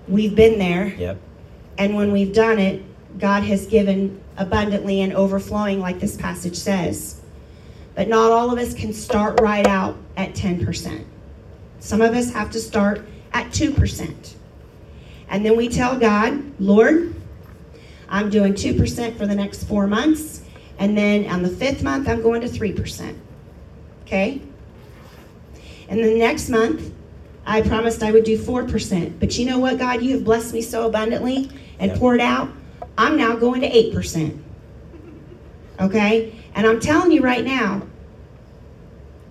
we've 0.08 0.36
been 0.36 0.60
there. 0.60 0.88
Yep. 0.88 1.18
and 1.78 1.96
when 1.96 2.12
we've 2.12 2.34
done 2.34 2.60
it 2.60 2.84
god 3.18 3.44
has 3.44 3.66
given 3.68 4.22
abundantly 4.36 5.00
and 5.02 5.14
overflowing 5.14 5.80
like 5.80 6.00
this 6.00 6.18
passage 6.18 6.56
says. 6.56 7.22
But 7.96 8.08
not 8.10 8.32
all 8.32 8.52
of 8.52 8.60
us 8.60 8.74
can 8.74 8.94
start 8.94 9.40
right 9.40 9.66
out 9.66 9.98
at 10.18 10.34
10% 10.34 11.06
some 11.80 12.02
of 12.02 12.14
us 12.14 12.32
have 12.32 12.52
to 12.52 12.60
start 12.60 13.06
at 13.34 13.48
2% 13.48 14.36
and 15.30 15.46
then 15.46 15.56
we 15.56 15.70
tell 15.70 15.98
god 15.98 16.44
lord 16.60 17.16
i'm 18.10 18.30
doing 18.30 18.54
2% 18.54 19.18
for 19.18 19.26
the 19.26 19.36
next 19.36 19.64
four 19.64 19.88
months 19.88 20.42
and 20.80 20.98
then 20.98 21.26
on 21.28 21.42
the 21.42 21.50
fifth 21.50 21.82
month 21.82 22.08
i'm 22.10 22.22
going 22.22 22.42
to 22.42 22.48
3% 22.48 23.16
okay 24.04 24.42
and 25.92 26.02
the 26.02 26.18
next 26.18 26.48
month, 26.48 26.94
I 27.46 27.62
promised 27.62 28.02
I 28.02 28.12
would 28.12 28.24
do 28.24 28.38
4%. 28.38 29.20
But 29.20 29.38
you 29.38 29.46
know 29.46 29.60
what, 29.60 29.78
God? 29.78 30.02
You 30.02 30.14
have 30.14 30.24
blessed 30.24 30.54
me 30.54 30.62
so 30.62 30.88
abundantly 30.88 31.50
and 31.80 31.92
poured 32.00 32.22
out. 32.22 32.50
I'm 32.98 33.18
now 33.18 33.36
going 33.36 33.60
to 33.60 33.70
8%. 33.70 34.42
Okay? 35.82 36.34
And 36.56 36.66
I'm 36.66 36.80
telling 36.80 37.12
you 37.12 37.22
right 37.22 37.44
now, 37.44 37.82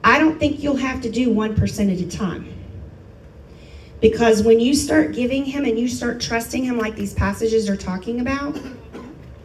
I 0.05 0.19
don't 0.19 0.39
think 0.39 0.63
you'll 0.63 0.77
have 0.77 1.01
to 1.01 1.11
do 1.11 1.31
1% 1.31 1.93
at 1.93 1.99
a 1.99 2.09
time. 2.09 2.53
Because 4.03 4.43
when 4.43 4.61
you 4.61 4.75
start 4.75 5.15
giving 5.15 5.47
Him 5.47 5.65
and 5.65 5.79
you 5.79 5.89
start 5.89 6.21
trusting 6.21 6.63
Him 6.63 6.77
like 6.77 6.95
these 6.95 7.15
passages 7.15 7.71
are 7.71 7.77
talking 7.77 8.21
about, 8.21 8.61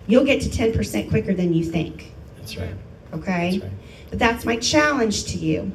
you'll 0.08 0.26
get 0.26 0.42
to 0.42 0.50
10% 0.50 1.10
quicker 1.10 1.34
than 1.34 1.54
you 1.54 1.64
think. 1.64 2.14
That's 2.38 2.58
right. 2.58 2.76
Okay? 3.14 3.60
That's 3.60 3.64
right. 3.64 3.80
But 4.10 4.20
that's 4.20 4.44
my 4.44 4.58
challenge 4.58 5.26
to 5.28 5.38
you, 5.38 5.72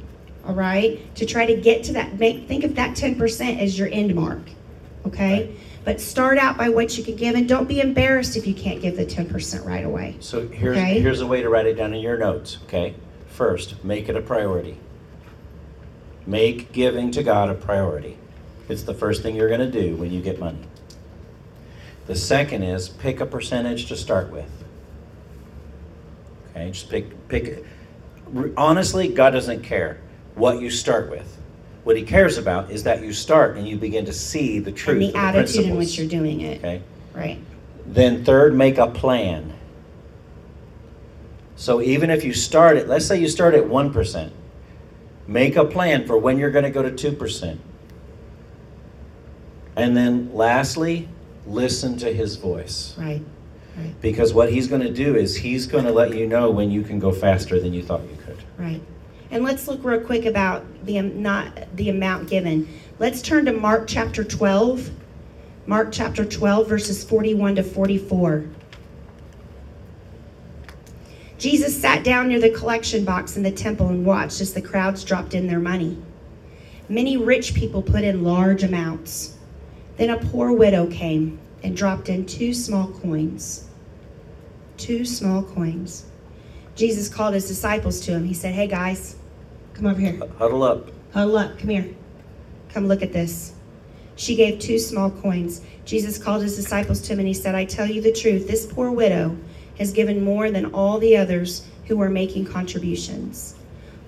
all 0.50 0.56
right? 0.56 1.14
To 1.14 1.24
try 1.24 1.46
to 1.46 1.54
get 1.54 1.84
to 1.84 1.92
that, 1.92 2.18
make 2.18 2.48
think 2.48 2.64
of 2.64 2.74
that 2.74 2.96
10% 2.96 3.60
as 3.60 3.78
your 3.78 3.88
end 3.92 4.14
mark. 4.14 4.50
Okay? 5.06 5.54
But 5.84 6.00
start 6.00 6.38
out 6.38 6.58
by 6.58 6.68
what 6.68 6.98
you 6.98 7.04
can 7.04 7.16
give 7.16 7.36
and 7.36 7.48
don't 7.48 7.68
be 7.68 7.80
embarrassed 7.80 8.36
if 8.36 8.46
you 8.46 8.54
can't 8.54 8.82
give 8.82 8.96
the 8.96 9.06
10% 9.06 9.64
right 9.64 9.84
away. 9.84 10.16
So 10.20 10.46
here's 10.48 10.76
Okay. 10.76 11.00
here's 11.00 11.20
a 11.20 11.26
way 11.26 11.40
to 11.40 11.48
write 11.48 11.66
it 11.66 11.74
down 11.74 11.94
in 11.94 12.00
your 12.00 12.18
notes. 12.18 12.58
Okay, 12.64 12.94
first, 13.28 13.82
make 13.84 14.08
it 14.08 14.16
a 14.16 14.20
priority. 14.20 14.76
Make 16.26 16.72
giving 16.72 17.10
to 17.12 17.22
God 17.22 17.48
a 17.48 17.54
priority. 17.54 18.18
It's 18.68 18.82
the 18.82 18.94
first 18.94 19.22
thing 19.22 19.36
you're 19.36 19.48
going 19.48 19.60
to 19.60 19.70
do 19.70 19.96
when 19.96 20.12
you 20.12 20.20
get 20.20 20.38
money. 20.38 20.58
The 22.06 22.14
second 22.16 22.62
is 22.62 22.88
pick 22.88 23.20
a 23.20 23.26
percentage 23.26 23.86
to 23.86 23.96
start 23.96 24.30
with. 24.30 24.50
Okay, 26.50 26.72
just 26.72 26.90
pick 26.90 27.28
pick. 27.28 27.64
Honestly, 28.56 29.08
God 29.08 29.30
doesn't 29.30 29.62
care 29.62 29.98
what 30.40 30.60
you 30.60 30.70
start 30.70 31.10
with. 31.10 31.36
What 31.84 31.96
He 31.96 32.02
cares 32.02 32.38
about 32.38 32.70
is 32.70 32.82
that 32.84 33.02
you 33.02 33.12
start 33.12 33.56
and 33.56 33.68
you 33.68 33.76
begin 33.76 34.04
to 34.06 34.12
see 34.12 34.58
the 34.58 34.72
truth 34.72 35.02
and 35.02 35.14
the 35.14 35.18
attitude 35.18 35.66
in 35.66 35.76
which 35.76 35.96
you're 35.96 36.08
doing 36.08 36.40
it. 36.40 36.58
Okay. 36.58 36.82
Right. 37.14 37.38
Then 37.86 38.24
third, 38.24 38.54
make 38.54 38.78
a 38.78 38.88
plan. 38.88 39.52
So 41.56 41.82
even 41.82 42.10
if 42.10 42.24
you 42.24 42.32
start 42.32 42.76
at, 42.76 42.88
let's 42.88 43.06
say 43.06 43.20
you 43.20 43.28
start 43.28 43.54
at 43.54 43.64
1%, 43.64 44.30
make 45.26 45.56
a 45.56 45.64
plan 45.64 46.06
for 46.06 46.16
when 46.16 46.38
you're 46.38 46.50
going 46.50 46.64
to 46.64 46.70
go 46.70 46.82
to 46.82 46.90
2%. 46.90 47.58
And 49.76 49.96
then 49.96 50.34
lastly, 50.34 51.08
listen 51.46 51.98
to 51.98 52.12
his 52.12 52.36
voice. 52.36 52.94
Right. 52.98 53.22
Right. 53.76 54.00
Because 54.00 54.34
what 54.34 54.52
he's 54.52 54.66
going 54.66 54.82
to 54.82 54.92
do 54.92 55.16
is 55.16 55.36
he's 55.36 55.66
going 55.66 55.84
to 55.84 55.92
let 55.92 56.14
you 56.14 56.26
know 56.26 56.50
when 56.50 56.70
you 56.70 56.82
can 56.82 56.98
go 56.98 57.12
faster 57.12 57.60
than 57.60 57.72
you 57.72 57.82
thought 57.82 58.02
you 58.02 58.16
could. 58.24 58.38
Right. 58.58 58.80
And 59.30 59.44
let's 59.44 59.68
look 59.68 59.84
real 59.84 60.00
quick 60.00 60.24
about 60.24 60.64
the 60.84 61.00
not 61.00 61.76
the 61.76 61.88
amount 61.88 62.28
given. 62.28 62.68
Let's 62.98 63.22
turn 63.22 63.44
to 63.46 63.52
Mark 63.52 63.84
chapter 63.86 64.24
12. 64.24 64.90
Mark 65.66 65.90
chapter 65.92 66.24
12 66.24 66.68
verses 66.68 67.04
41 67.04 67.56
to 67.56 67.62
44. 67.62 68.44
Jesus 71.38 71.80
sat 71.80 72.04
down 72.04 72.28
near 72.28 72.40
the 72.40 72.50
collection 72.50 73.04
box 73.04 73.36
in 73.36 73.42
the 73.42 73.50
temple 73.50 73.88
and 73.88 74.04
watched 74.04 74.40
as 74.40 74.52
the 74.52 74.60
crowds 74.60 75.04
dropped 75.04 75.32
in 75.32 75.46
their 75.46 75.60
money. 75.60 75.96
Many 76.88 77.16
rich 77.16 77.54
people 77.54 77.82
put 77.82 78.02
in 78.02 78.24
large 78.24 78.64
amounts. 78.64 79.38
Then 79.96 80.10
a 80.10 80.18
poor 80.18 80.52
widow 80.52 80.86
came 80.88 81.38
and 81.62 81.76
dropped 81.76 82.08
in 82.08 82.26
two 82.26 82.52
small 82.52 82.88
coins. 82.88 83.68
Two 84.76 85.04
small 85.04 85.42
coins. 85.42 86.06
Jesus 86.74 87.08
called 87.08 87.34
his 87.34 87.46
disciples 87.46 88.00
to 88.00 88.12
him. 88.12 88.24
He 88.24 88.34
said, 88.34 88.54
Hey 88.54 88.66
guys, 88.66 89.16
come 89.80 89.90
over 89.90 90.00
here. 90.00 90.20
Huddle 90.38 90.62
up. 90.62 90.90
Huddle 91.12 91.38
up. 91.38 91.58
Come 91.58 91.70
here. 91.70 91.88
Come 92.68 92.86
look 92.86 93.02
at 93.02 93.12
this. 93.12 93.54
She 94.16 94.36
gave 94.36 94.58
two 94.58 94.78
small 94.78 95.10
coins. 95.10 95.62
Jesus 95.86 96.18
called 96.18 96.42
his 96.42 96.54
disciples 96.54 97.00
to 97.02 97.14
him 97.14 97.20
and 97.20 97.28
he 97.28 97.34
said, 97.34 97.54
I 97.54 97.64
tell 97.64 97.86
you 97.86 98.02
the 98.02 98.12
truth, 98.12 98.46
this 98.46 98.66
poor 98.66 98.90
widow 98.90 99.36
has 99.78 99.92
given 99.92 100.22
more 100.22 100.50
than 100.50 100.66
all 100.74 100.98
the 100.98 101.16
others 101.16 101.66
who 101.86 101.96
were 101.96 102.10
making 102.10 102.44
contributions. 102.44 103.56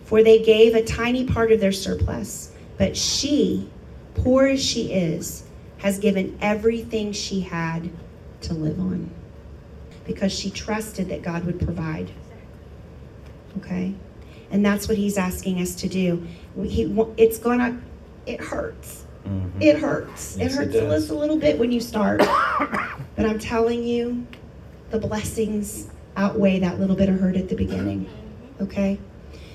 For 0.05 0.23
they 0.23 0.43
gave 0.43 0.75
a 0.75 0.85
tiny 0.85 1.25
part 1.25 1.51
of 1.51 1.61
their 1.61 1.73
surplus, 1.73 2.53
but 2.77 2.95
she, 2.95 3.71
poor 4.15 4.49
as 4.49 4.63
she 4.63 4.93
is, 4.93 5.45
has 5.79 5.99
given 5.99 6.37
everything 6.43 7.13
she 7.13 7.41
had 7.41 7.89
to 8.43 8.53
live 8.53 8.79
on 8.79 9.11
because 10.05 10.33
she 10.33 10.51
trusted 10.51 11.09
that 11.09 11.23
God 11.23 11.47
would 11.47 11.59
provide. 11.59 12.11
Okay? 13.57 13.95
And 14.53 14.65
that's 14.65 14.87
what 14.87 14.97
he's 14.97 15.19
asking 15.19 15.61
us 15.61 15.75
to 15.77 15.89
do. 15.89 16.25
He, 16.63 16.83
it's 17.17 17.39
gonna, 17.39 17.81
it 18.27 18.41
hurts. 18.41 19.05
Mhm. 19.27 19.51
It 19.61 19.79
hurts. 19.79 20.37
Yes, 20.37 20.37
it 20.37 20.45
it 20.53 20.57
hurts 20.57 20.73
does. 20.75 21.01
just 21.03 21.11
a 21.11 21.15
little 21.15 21.39
bit 21.39 21.59
when 21.59 21.73
you 21.73 21.81
start. 21.81 22.19
but 23.17 23.27
I'm 23.27 23.39
telling 23.39 23.83
you, 23.83 24.27
the 24.91 24.99
blessings 24.99 25.89
outweigh 26.17 26.59
that 26.59 26.79
little 26.79 26.97
bit 26.97 27.09
of 27.09 27.19
hurt 27.19 27.37
at 27.37 27.49
the 27.49 27.55
beginning. 27.57 28.09
Okay? 28.61 28.99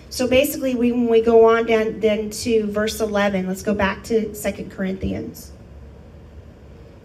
So 0.09 0.27
basically, 0.27 0.73
we, 0.73 0.91
when 0.91 1.07
we 1.07 1.21
go 1.21 1.45
on 1.45 1.65
down 1.65 1.99
then 1.99 2.29
to 2.29 2.65
verse 2.71 2.99
11, 2.99 3.45
let's 3.45 3.61
go 3.61 3.73
back 3.73 4.03
to 4.05 4.33
Second 4.33 4.71
Corinthians. 4.71 5.51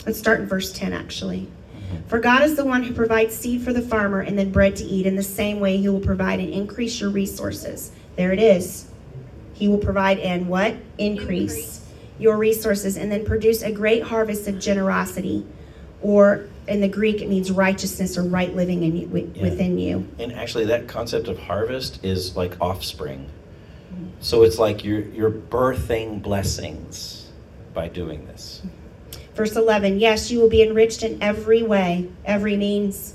Let's 0.07 0.19
start 0.19 0.41
in 0.41 0.47
verse 0.47 0.73
10, 0.73 0.93
actually. 0.93 1.49
For 2.09 2.19
God 2.19 2.43
is 2.43 2.57
the 2.57 2.65
one 2.65 2.83
who 2.83 2.93
provides 2.95 3.35
seed 3.37 3.63
for 3.63 3.73
the 3.73 3.83
farmer 3.83 4.21
and 4.21 4.39
then 4.39 4.51
bread 4.51 4.77
to 4.77 4.85
eat. 4.85 5.07
In 5.07 5.17
the 5.17 5.23
same 5.23 5.61
way, 5.61 5.77
He 5.79 5.89
will 5.89 6.01
provide 6.01 6.41
and 6.41 6.49
increase 6.53 7.01
your 7.01 7.11
resources. 7.11 7.93
There 8.17 8.33
it 8.33 8.39
is. 8.39 8.89
He 9.55 9.69
will 9.69 9.79
provide 9.79 10.19
and 10.19 10.49
what? 10.49 10.75
Increase, 10.99 11.53
Increase. 11.53 11.81
your 12.19 12.37
resources 12.37 12.97
and 12.97 13.11
then 13.13 13.25
produce 13.25 13.63
a 13.63 13.71
great 13.73 14.03
harvest 14.03 14.49
of 14.49 14.59
generosity. 14.59 15.47
Or 16.01 16.47
in 16.67 16.81
the 16.81 16.89
Greek, 16.89 17.21
it 17.23 17.29
means 17.29 17.51
righteousness 17.51 18.19
or 18.19 18.23
right 18.25 18.55
living 18.55 18.83
in 18.83 18.97
you, 18.97 19.07
wi- 19.07 19.29
Yeah. 19.35 19.43
within 19.45 19.79
you. 19.79 20.07
And 20.19 20.33
actually, 20.33 20.65
that 20.67 20.89
concept 20.89 21.29
of 21.29 21.39
harvest 21.39 22.05
is 22.05 22.37
like 22.37 22.57
offspring. 22.61 23.27
Mm-hmm. 23.95 24.07
So 24.21 24.43
it's 24.43 24.59
like 24.59 24.85
you're, 24.85 25.01
you're 25.01 25.31
birthing 25.31 26.21
blessings 26.23 27.31
by 27.75 27.89
doing 27.89 28.27
this. 28.27 28.63
Mm-hmm. 28.67 28.77
Verse 29.35 29.57
11 29.57 29.99
Yes, 30.01 30.31
you 30.31 30.41
will 30.41 30.49
be 30.49 30.63
enriched 30.63 31.03
in 31.03 31.23
every 31.23 31.63
way. 31.63 32.11
Every 32.25 32.57
means 32.57 33.15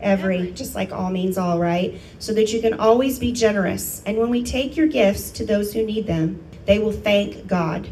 every, 0.00 0.50
just 0.52 0.74
like 0.74 0.92
all 0.92 1.10
means 1.10 1.38
all, 1.38 1.58
right? 1.58 1.98
So 2.18 2.32
that 2.34 2.52
you 2.52 2.60
can 2.60 2.74
always 2.74 3.18
be 3.18 3.32
generous. 3.32 4.02
And 4.06 4.18
when 4.18 4.30
we 4.30 4.42
take 4.42 4.76
your 4.76 4.86
gifts 4.86 5.30
to 5.32 5.44
those 5.44 5.72
who 5.72 5.84
need 5.84 6.06
them, 6.06 6.42
they 6.66 6.78
will 6.78 6.92
thank 6.92 7.46
God. 7.46 7.88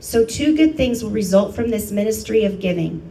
So, 0.00 0.24
two 0.24 0.54
good 0.54 0.76
things 0.76 1.02
will 1.02 1.10
result 1.10 1.54
from 1.54 1.70
this 1.70 1.90
ministry 1.90 2.44
of 2.44 2.60
giving. 2.60 3.10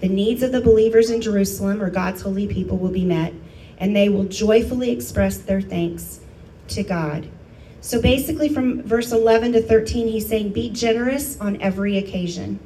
The 0.00 0.08
needs 0.08 0.42
of 0.42 0.52
the 0.52 0.60
believers 0.62 1.10
in 1.10 1.20
Jerusalem, 1.20 1.82
or 1.82 1.90
God's 1.90 2.22
holy 2.22 2.46
people, 2.46 2.78
will 2.78 2.90
be 2.90 3.04
met, 3.04 3.34
and 3.76 3.94
they 3.94 4.08
will 4.08 4.24
joyfully 4.24 4.90
express 4.90 5.36
their 5.36 5.60
thanks 5.60 6.20
to 6.68 6.82
God. 6.82 7.28
So, 7.82 8.00
basically, 8.00 8.48
from 8.48 8.82
verse 8.82 9.12
11 9.12 9.52
to 9.52 9.62
13, 9.62 10.08
he's 10.08 10.26
saying, 10.26 10.52
Be 10.54 10.70
generous 10.70 11.38
on 11.40 11.60
every 11.60 11.98
occasion. 11.98 12.58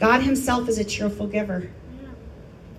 God 0.00 0.22
Himself 0.22 0.68
is 0.68 0.78
a 0.78 0.84
cheerful 0.84 1.26
giver. 1.26 1.70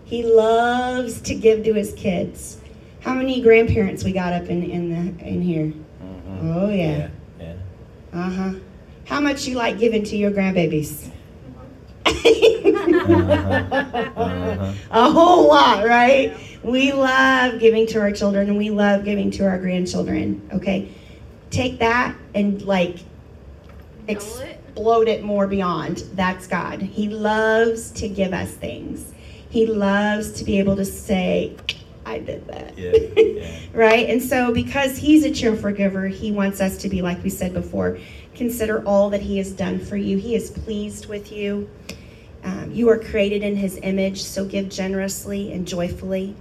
He 0.04 0.24
loves 0.24 1.22
to 1.22 1.36
give 1.36 1.64
to 1.64 1.74
His 1.74 1.94
kids. 1.94 2.58
How 3.02 3.14
many 3.14 3.42
grandparents 3.42 4.04
we 4.04 4.12
got 4.12 4.34
up 4.34 4.50
in, 4.50 4.64
in, 4.64 4.90
the, 4.90 5.26
in 5.26 5.42
here? 5.42 5.68
Mhm. 5.68 6.56
Oh, 6.56 6.70
yeah. 6.70 7.10
Yeah. 7.40 7.54
Uh 8.12 8.30
huh. 8.30 8.54
How 9.06 9.22
much 9.22 9.48
you 9.48 9.56
like 9.56 9.80
giving 9.80 10.04
to 10.06 10.18
your 10.18 10.32
grandbabies? 10.32 11.10
Uh-huh. 12.06 14.74
A 14.92 15.12
whole 15.12 15.48
lot, 15.48 15.86
right? 15.86 16.36
We 16.64 16.92
love 16.92 17.60
giving 17.60 17.88
to 17.88 18.00
our 18.00 18.12
children 18.12 18.50
and 18.50 18.58
we 18.58 18.70
love 18.70 19.04
giving 19.06 19.32
to 19.32 19.46
our 19.48 19.58
grandchildren. 19.58 20.48
Okay, 20.54 20.90
take 21.50 21.80
that 21.80 22.16
and 22.34 22.62
like 22.64 22.98
Double 24.08 24.20
explode 24.72 25.10
it 25.10 25.22
more 25.22 25.48
beyond. 25.48 25.98
That's 26.14 26.48
God. 26.48 26.82
He 26.82 27.10
loves 27.10 27.92
to 27.92 28.08
give 28.08 28.32
us 28.32 28.52
things. 28.52 29.14
He 29.50 29.66
loves 29.66 30.32
to 30.34 30.46
be 30.46 30.60
able 30.60 30.78
to 30.78 30.86
say, 30.86 31.58
"I 32.06 32.20
did 32.20 32.48
that." 32.48 32.78
Yeah, 32.78 32.92
yeah. 33.18 33.58
right? 33.74 34.10
And 34.10 34.22
so, 34.24 34.54
because 34.54 34.98
He's 34.98 35.26
a 35.26 35.32
cheerful 35.32 35.72
giver, 35.74 36.08
He 36.08 36.32
wants 36.32 36.62
us 36.62 36.78
to 36.80 36.90
be, 36.90 37.02
like 37.02 37.22
we 37.22 37.30
said 37.30 37.54
before, 37.54 38.00
consider 38.34 38.82
all 38.86 39.10
that 39.10 39.22
He 39.22 39.38
has 39.40 39.52
done 39.52 39.78
for 39.78 39.98
you. 39.98 40.18
He 40.18 40.36
is 40.36 40.52
pleased 40.52 41.08
with 41.08 41.34
you. 41.34 41.70
Um, 42.44 42.72
you 42.72 42.88
are 42.90 42.98
created 42.98 43.44
in 43.44 43.58
His 43.58 43.78
image, 43.84 44.24
so 44.24 44.46
give 44.46 44.70
generously 44.70 45.52
and 45.52 45.68
joyfully. 45.68 46.34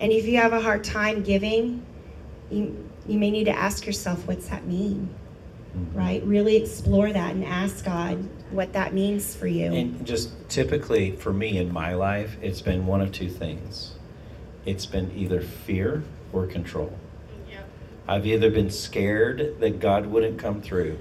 And 0.00 0.12
if 0.12 0.24
you 0.24 0.36
have 0.36 0.52
a 0.52 0.60
hard 0.60 0.84
time 0.84 1.24
giving, 1.24 1.84
you, 2.48 2.88
you 3.08 3.18
may 3.18 3.32
need 3.32 3.44
to 3.44 3.58
ask 3.58 3.84
yourself, 3.86 4.24
what's 4.28 4.48
that 4.48 4.64
mean? 4.66 5.12
Mhm. 5.76 5.96
Right? 5.96 6.24
Really 6.24 6.56
explore 6.56 7.12
that 7.12 7.34
and 7.34 7.44
ask 7.44 7.84
God 7.84 8.18
what 8.50 8.72
that 8.72 8.94
means 8.94 9.34
for 9.34 9.46
you. 9.46 9.72
And 9.72 10.06
just 10.06 10.30
typically 10.48 11.12
for 11.12 11.32
me 11.32 11.58
in 11.58 11.72
my 11.72 11.94
life, 11.94 12.36
it's 12.40 12.62
been 12.62 12.86
one 12.86 13.00
of 13.00 13.12
two 13.12 13.28
things. 13.28 13.92
It's 14.64 14.86
been 14.86 15.10
either 15.16 15.40
fear 15.40 16.02
or 16.32 16.46
control. 16.46 16.92
Yep. 17.50 17.68
I've 18.06 18.26
either 18.26 18.50
been 18.50 18.70
scared 18.70 19.56
that 19.60 19.80
God 19.80 20.06
wouldn't 20.06 20.38
come 20.38 20.60
through. 20.60 20.98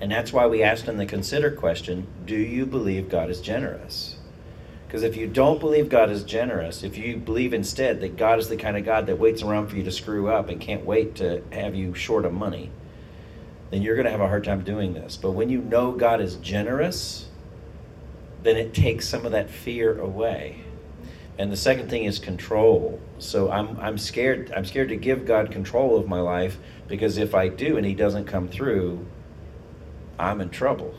And 0.00 0.12
that's 0.12 0.32
why 0.32 0.46
we 0.46 0.62
asked 0.62 0.88
in 0.88 0.96
the 0.96 1.06
consider 1.06 1.50
question 1.50 2.06
do 2.24 2.36
you 2.36 2.66
believe 2.66 3.08
God 3.08 3.30
is 3.30 3.40
generous? 3.40 4.16
Because 4.86 5.02
if 5.02 5.16
you 5.16 5.26
don't 5.26 5.60
believe 5.60 5.90
God 5.90 6.10
is 6.10 6.22
generous, 6.24 6.82
if 6.82 6.96
you 6.96 7.18
believe 7.18 7.52
instead 7.52 8.00
that 8.00 8.16
God 8.16 8.38
is 8.38 8.48
the 8.48 8.56
kind 8.56 8.76
of 8.76 8.86
God 8.86 9.06
that 9.06 9.18
waits 9.18 9.42
around 9.42 9.68
for 9.68 9.76
you 9.76 9.82
to 9.82 9.92
screw 9.92 10.30
up 10.30 10.48
and 10.48 10.58
can't 10.58 10.84
wait 10.84 11.14
to 11.16 11.42
have 11.52 11.74
you 11.74 11.94
short 11.94 12.24
of 12.24 12.32
money, 12.32 12.70
then 13.70 13.82
you're 13.82 13.94
going 13.94 14.06
to 14.06 14.10
have 14.10 14.20
a 14.20 14.28
hard 14.28 14.44
time 14.44 14.62
doing 14.62 14.94
this. 14.94 15.16
But 15.16 15.32
when 15.32 15.50
you 15.50 15.60
know 15.60 15.92
God 15.92 16.20
is 16.20 16.36
generous, 16.36 17.28
then 18.42 18.56
it 18.56 18.72
takes 18.72 19.08
some 19.08 19.26
of 19.26 19.32
that 19.32 19.50
fear 19.50 19.98
away. 19.98 20.62
And 21.38 21.52
the 21.52 21.56
second 21.56 21.88
thing 21.88 22.04
is 22.04 22.18
control. 22.18 23.00
So 23.18 23.50
I'm 23.50 23.78
I'm 23.78 23.96
scared 23.96 24.52
I'm 24.56 24.64
scared 24.64 24.88
to 24.88 24.96
give 24.96 25.24
God 25.24 25.52
control 25.52 25.96
of 25.96 26.08
my 26.08 26.20
life 26.20 26.58
because 26.88 27.16
if 27.16 27.34
I 27.34 27.48
do 27.48 27.76
and 27.76 27.86
he 27.86 27.94
doesn't 27.94 28.24
come 28.24 28.48
through, 28.48 29.06
I'm 30.18 30.40
in 30.40 30.50
trouble. 30.50 30.94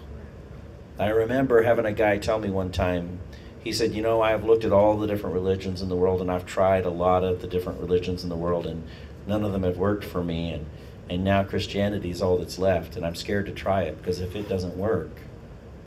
I 0.98 1.08
remember 1.08 1.64
having 1.64 1.86
a 1.86 1.92
guy 1.92 2.18
tell 2.18 2.40
me 2.40 2.50
one 2.50 2.72
time, 2.72 3.20
he 3.62 3.74
said, 3.74 3.94
You 3.94 4.02
know, 4.02 4.22
I've 4.22 4.46
looked 4.46 4.64
at 4.64 4.72
all 4.72 4.98
the 4.98 5.08
different 5.08 5.34
religions 5.34 5.82
in 5.82 5.90
the 5.90 5.96
world 5.96 6.22
and 6.22 6.32
I've 6.32 6.46
tried 6.46 6.86
a 6.86 6.90
lot 6.90 7.24
of 7.24 7.42
the 7.42 7.48
different 7.48 7.80
religions 7.82 8.24
in 8.24 8.30
the 8.30 8.36
world 8.36 8.66
and 8.66 8.84
none 9.28 9.44
of 9.44 9.52
them 9.52 9.64
have 9.64 9.78
worked 9.78 10.06
for 10.06 10.24
me. 10.24 10.52
And, 10.52 10.66
and 11.10 11.24
now 11.24 11.44
Christianity 11.44 12.12
is 12.12 12.22
all 12.22 12.38
that's 12.38 12.60
left. 12.60 12.96
And 12.96 13.06
I'm 13.06 13.16
scared 13.16 13.48
to 13.48 13.52
try 13.52 13.84
it 13.84 13.98
because 13.98 14.20
if 14.20 14.36
it 14.36 14.48
doesn't 14.48 14.78
work, 14.78 15.10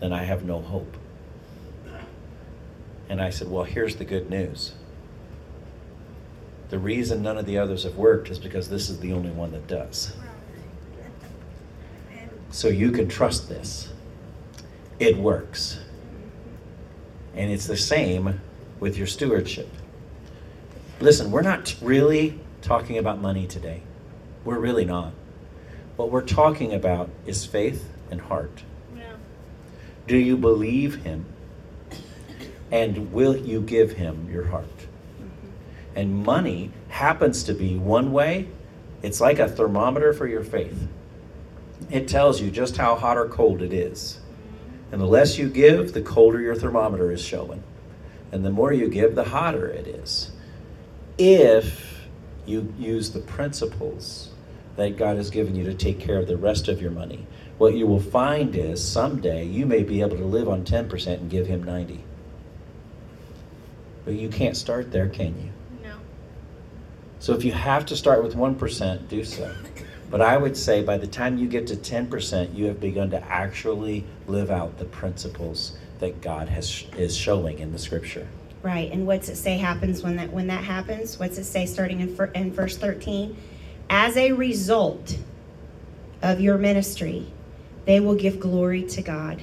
then 0.00 0.12
I 0.12 0.24
have 0.24 0.44
no 0.44 0.60
hope. 0.60 0.96
And 3.08 3.20
I 3.20 3.30
said, 3.30 3.48
Well, 3.48 3.64
here's 3.64 3.96
the 3.96 4.04
good 4.04 4.28
news. 4.28 4.72
The 6.70 6.78
reason 6.78 7.22
none 7.22 7.36
of 7.36 7.46
the 7.46 7.58
others 7.58 7.84
have 7.84 7.96
worked 7.96 8.30
is 8.30 8.38
because 8.38 8.68
this 8.68 8.88
is 8.88 8.98
the 8.98 9.12
only 9.12 9.30
one 9.30 9.52
that 9.52 9.66
does. 9.68 10.14
So 12.50 12.68
you 12.68 12.90
can 12.90 13.08
trust 13.08 13.48
this. 13.48 13.90
It 14.98 15.16
works. 15.16 15.80
And 17.34 17.50
it's 17.50 17.66
the 17.66 17.76
same 17.76 18.40
with 18.80 18.96
your 18.96 19.06
stewardship. 19.06 19.68
Listen, 21.00 21.30
we're 21.30 21.42
not 21.42 21.74
really 21.80 22.40
talking 22.60 22.98
about 22.98 23.20
money 23.20 23.46
today. 23.46 23.82
We're 24.44 24.58
really 24.58 24.84
not. 24.84 25.12
What 25.96 26.10
we're 26.10 26.22
talking 26.22 26.72
about 26.72 27.10
is 27.26 27.44
faith 27.44 27.88
and 28.10 28.20
heart. 28.20 28.64
Yeah. 28.96 29.14
Do 30.06 30.16
you 30.16 30.36
believe 30.36 31.04
him? 31.04 31.26
And 32.70 33.12
will 33.12 33.36
you 33.36 33.60
give 33.60 33.92
him 33.92 34.28
your 34.32 34.46
heart? 34.46 34.66
Mm-hmm. 34.66 35.48
And 35.94 36.24
money 36.24 36.70
happens 36.88 37.44
to 37.44 37.54
be 37.54 37.76
one 37.76 38.12
way, 38.12 38.48
it's 39.02 39.20
like 39.20 39.38
a 39.38 39.48
thermometer 39.48 40.12
for 40.12 40.26
your 40.26 40.42
faith. 40.42 40.88
It 41.90 42.08
tells 42.08 42.40
you 42.40 42.50
just 42.50 42.76
how 42.76 42.94
hot 42.96 43.18
or 43.18 43.28
cold 43.28 43.62
it 43.62 43.72
is. 43.72 44.18
Mm-hmm. 44.18 44.92
And 44.92 45.02
the 45.02 45.06
less 45.06 45.38
you 45.38 45.48
give, 45.48 45.92
the 45.92 46.02
colder 46.02 46.40
your 46.40 46.54
thermometer 46.54 47.12
is 47.12 47.22
showing. 47.22 47.62
And 48.32 48.44
the 48.44 48.50
more 48.50 48.72
you 48.72 48.88
give, 48.88 49.14
the 49.14 49.24
hotter 49.24 49.68
it 49.68 49.86
is. 49.86 50.32
If 51.18 52.06
you 52.46 52.72
use 52.78 53.10
the 53.10 53.20
principles 53.20 54.31
that 54.76 54.96
God 54.96 55.16
has 55.16 55.30
given 55.30 55.54
you 55.54 55.64
to 55.64 55.74
take 55.74 56.00
care 56.00 56.18
of 56.18 56.26
the 56.26 56.36
rest 56.36 56.68
of 56.68 56.80
your 56.80 56.90
money, 56.90 57.26
what 57.58 57.74
you 57.74 57.86
will 57.86 58.00
find 58.00 58.54
is 58.56 58.86
someday 58.86 59.44
you 59.44 59.66
may 59.66 59.82
be 59.82 60.00
able 60.00 60.16
to 60.16 60.24
live 60.24 60.48
on 60.48 60.64
10% 60.64 61.06
and 61.14 61.30
give 61.30 61.46
Him 61.46 61.62
90. 61.62 62.02
But 64.04 64.14
you 64.14 64.28
can't 64.28 64.56
start 64.56 64.90
there, 64.90 65.08
can 65.08 65.40
you? 65.40 65.50
No. 65.82 65.94
So 67.20 67.34
if 67.34 67.44
you 67.44 67.52
have 67.52 67.86
to 67.86 67.96
start 67.96 68.22
with 68.22 68.34
1%, 68.34 69.08
do 69.08 69.24
so. 69.24 69.54
But 70.10 70.20
I 70.20 70.36
would 70.36 70.56
say 70.56 70.82
by 70.82 70.98
the 70.98 71.06
time 71.06 71.38
you 71.38 71.48
get 71.48 71.66
to 71.68 71.76
10%, 71.76 72.54
you 72.54 72.66
have 72.66 72.80
begun 72.80 73.10
to 73.10 73.24
actually 73.24 74.04
live 74.26 74.50
out 74.50 74.76
the 74.78 74.84
principles 74.84 75.72
that 76.00 76.20
God 76.20 76.48
has 76.48 76.84
is 76.98 77.16
showing 77.16 77.60
in 77.60 77.72
the 77.72 77.78
scripture. 77.78 78.28
Right. 78.62 78.92
And 78.92 79.06
what's 79.06 79.28
it 79.28 79.36
say 79.36 79.56
happens 79.56 80.02
when 80.02 80.16
that 80.16 80.32
when 80.32 80.48
that 80.48 80.64
happens? 80.64 81.18
What's 81.18 81.38
it 81.38 81.44
say 81.44 81.64
starting 81.64 82.00
in 82.00 82.30
in 82.34 82.52
verse 82.52 82.76
13? 82.76 83.36
As 83.94 84.16
a 84.16 84.32
result 84.32 85.18
of 86.22 86.40
your 86.40 86.56
ministry, 86.56 87.26
they 87.84 88.00
will 88.00 88.14
give 88.14 88.40
glory 88.40 88.84
to 88.84 89.02
God. 89.02 89.42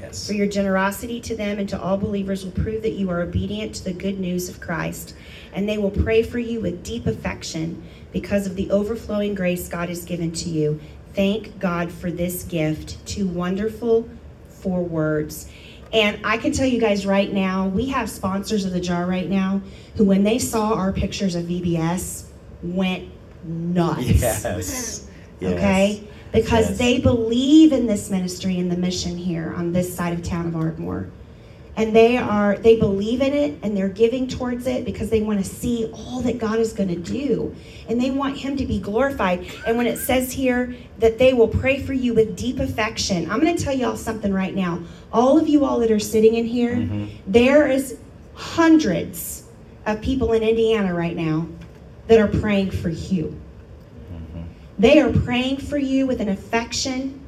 Yes. 0.00 0.26
For 0.26 0.32
your 0.32 0.46
generosity 0.46 1.20
to 1.20 1.36
them 1.36 1.58
and 1.58 1.68
to 1.68 1.78
all 1.78 1.98
believers 1.98 2.46
will 2.46 2.52
prove 2.52 2.80
that 2.80 2.92
you 2.92 3.10
are 3.10 3.20
obedient 3.20 3.74
to 3.74 3.84
the 3.84 3.92
good 3.92 4.18
news 4.18 4.48
of 4.48 4.58
Christ, 4.58 5.14
and 5.52 5.68
they 5.68 5.76
will 5.76 5.90
pray 5.90 6.22
for 6.22 6.38
you 6.38 6.60
with 6.60 6.82
deep 6.82 7.06
affection 7.06 7.82
because 8.10 8.46
of 8.46 8.56
the 8.56 8.70
overflowing 8.70 9.34
grace 9.34 9.68
God 9.68 9.90
has 9.90 10.02
given 10.02 10.32
to 10.32 10.48
you. 10.48 10.80
Thank 11.12 11.58
God 11.58 11.92
for 11.92 12.10
this 12.10 12.42
gift. 12.42 13.04
Too 13.06 13.28
wonderful 13.28 14.08
for 14.48 14.82
words. 14.82 15.50
And 15.92 16.18
I 16.24 16.38
can 16.38 16.52
tell 16.52 16.66
you 16.66 16.80
guys 16.80 17.04
right 17.04 17.30
now, 17.30 17.68
we 17.68 17.90
have 17.90 18.08
sponsors 18.08 18.64
of 18.64 18.72
the 18.72 18.80
jar 18.80 19.04
right 19.04 19.28
now 19.28 19.60
who, 19.96 20.06
when 20.06 20.24
they 20.24 20.38
saw 20.38 20.72
our 20.72 20.90
pictures 20.90 21.34
of 21.34 21.44
VBS, 21.44 22.28
went 22.62 23.10
nuts. 23.44 24.02
Yes. 24.06 24.44
Yes. 24.44 25.06
Okay? 25.42 26.02
Because 26.32 26.70
Yes. 26.70 26.78
they 26.78 26.98
believe 26.98 27.72
in 27.72 27.86
this 27.86 28.10
ministry 28.10 28.58
and 28.58 28.70
the 28.70 28.76
mission 28.76 29.16
here 29.16 29.54
on 29.56 29.72
this 29.72 29.94
side 29.94 30.12
of 30.12 30.22
town 30.22 30.46
of 30.46 30.56
Ardmore. 30.56 31.08
And 31.76 31.94
they 31.94 32.16
are 32.16 32.56
they 32.56 32.76
believe 32.76 33.20
in 33.20 33.32
it 33.32 33.58
and 33.62 33.76
they're 33.76 33.88
giving 33.88 34.28
towards 34.28 34.66
it 34.68 34.84
because 34.84 35.10
they 35.10 35.20
want 35.22 35.44
to 35.44 35.48
see 35.48 35.90
all 35.92 36.20
that 36.22 36.38
God 36.38 36.60
is 36.60 36.72
going 36.72 36.88
to 36.88 36.94
do. 36.96 37.54
And 37.88 38.00
they 38.00 38.12
want 38.12 38.36
him 38.38 38.56
to 38.56 38.64
be 38.64 38.78
glorified. 38.78 39.44
And 39.66 39.76
when 39.76 39.86
it 39.88 39.98
says 39.98 40.30
here 40.32 40.72
that 41.00 41.18
they 41.18 41.34
will 41.34 41.48
pray 41.48 41.80
for 41.80 41.92
you 41.92 42.14
with 42.14 42.36
deep 42.36 42.60
affection, 42.60 43.28
I'm 43.28 43.40
going 43.40 43.56
to 43.56 43.62
tell 43.62 43.74
y'all 43.74 43.96
something 43.96 44.32
right 44.32 44.54
now. 44.54 44.80
All 45.12 45.36
of 45.38 45.48
you 45.48 45.64
all 45.64 45.80
that 45.80 45.90
are 45.90 45.98
sitting 45.98 46.36
in 46.36 46.46
here, 46.46 46.76
Mhm. 46.76 47.08
there 47.26 47.66
is 47.68 47.96
hundreds 48.34 49.42
of 49.86 50.00
people 50.00 50.32
in 50.32 50.42
Indiana 50.44 50.94
right 50.94 51.16
now 51.16 51.46
that 52.06 52.18
are 52.18 52.28
praying 52.28 52.70
for 52.70 52.88
you. 52.88 53.34
Mhm. 54.12 54.42
They 54.78 55.00
are 55.00 55.10
praying 55.10 55.58
for 55.58 55.78
you 55.78 56.06
with 56.06 56.20
an 56.20 56.28
affection 56.28 57.20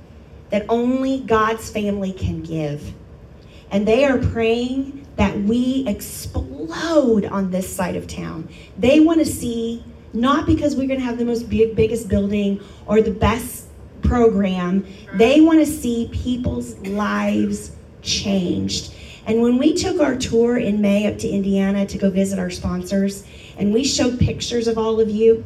that 0.51 0.65
only 0.69 1.21
God's 1.21 1.71
family 1.71 2.13
can 2.13 2.43
give. 2.43 2.93
And 3.71 3.87
they 3.87 4.05
are 4.05 4.19
praying 4.19 5.07
that 5.17 5.43
we 5.43 5.85
explode 5.87 7.25
on 7.25 7.51
this 7.51 7.69
side 7.69 7.97
of 7.97 8.07
town. 8.07 8.49
They 8.79 9.01
want 9.01 9.19
to 9.21 9.27
see, 9.27 9.83
not 10.13 10.47
because 10.47 10.77
we're 10.77 10.87
going 10.87 11.01
to 11.01 11.07
have 11.07 11.19
the 11.19 11.25
most 11.25 11.49
big, 11.49 11.75
biggest 11.75 12.09
building 12.09 12.61
or 12.87 13.01
the 13.01 13.11
best 13.11 13.65
program, 14.03 14.85
they 15.15 15.41
want 15.41 15.59
to 15.59 15.67
see 15.67 16.09
people's 16.13 16.77
lives 16.87 17.73
changed. 18.03 18.93
And 19.27 19.43
when 19.43 19.59
we 19.59 19.75
took 19.75 20.01
our 20.01 20.17
tour 20.17 20.57
in 20.57 20.81
May 20.81 21.07
up 21.07 21.19
to 21.19 21.29
Indiana 21.29 21.85
to 21.87 21.99
go 21.99 22.11
visit 22.11 22.39
our 22.39 22.51
sponsors, 22.51 23.27
and 23.59 23.75
we 23.75 23.83
showed 23.83 24.21
pictures 24.21 24.69
of 24.69 24.79
all 24.79 25.01
of 25.01 25.11
you, 25.11 25.45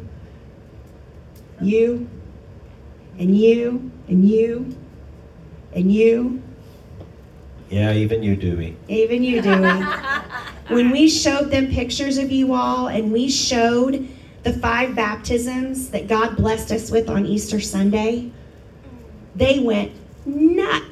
you, 1.63 2.09
and 3.19 3.37
you, 3.37 3.91
and 4.09 4.29
you, 4.29 4.77
and 5.73 5.93
you, 5.93 6.43
Yeah, 7.71 7.93
even 7.93 8.23
you, 8.23 8.37
Dewey. 8.37 8.77
even 8.89 9.23
you, 9.23 9.41
Dewey. 9.41 9.85
when 10.69 10.91
we 10.91 11.09
showed 11.09 11.51
them 11.51 11.69
pictures 11.69 12.19
of 12.19 12.31
you 12.31 12.53
all 12.53 12.89
and 12.89 13.13
we 13.13 13.31
showed 13.31 14.09
the 14.43 14.53
five 14.55 14.95
baptisms 14.95 15.91
that 15.91 16.09
God 16.09 16.37
blessed 16.37 16.73
us 16.73 16.91
with 16.91 17.09
on 17.09 17.25
Easter 17.27 17.61
Sunday, 17.61 18.31
they 19.37 19.61
went 19.61 19.93
nuts. 20.27 20.90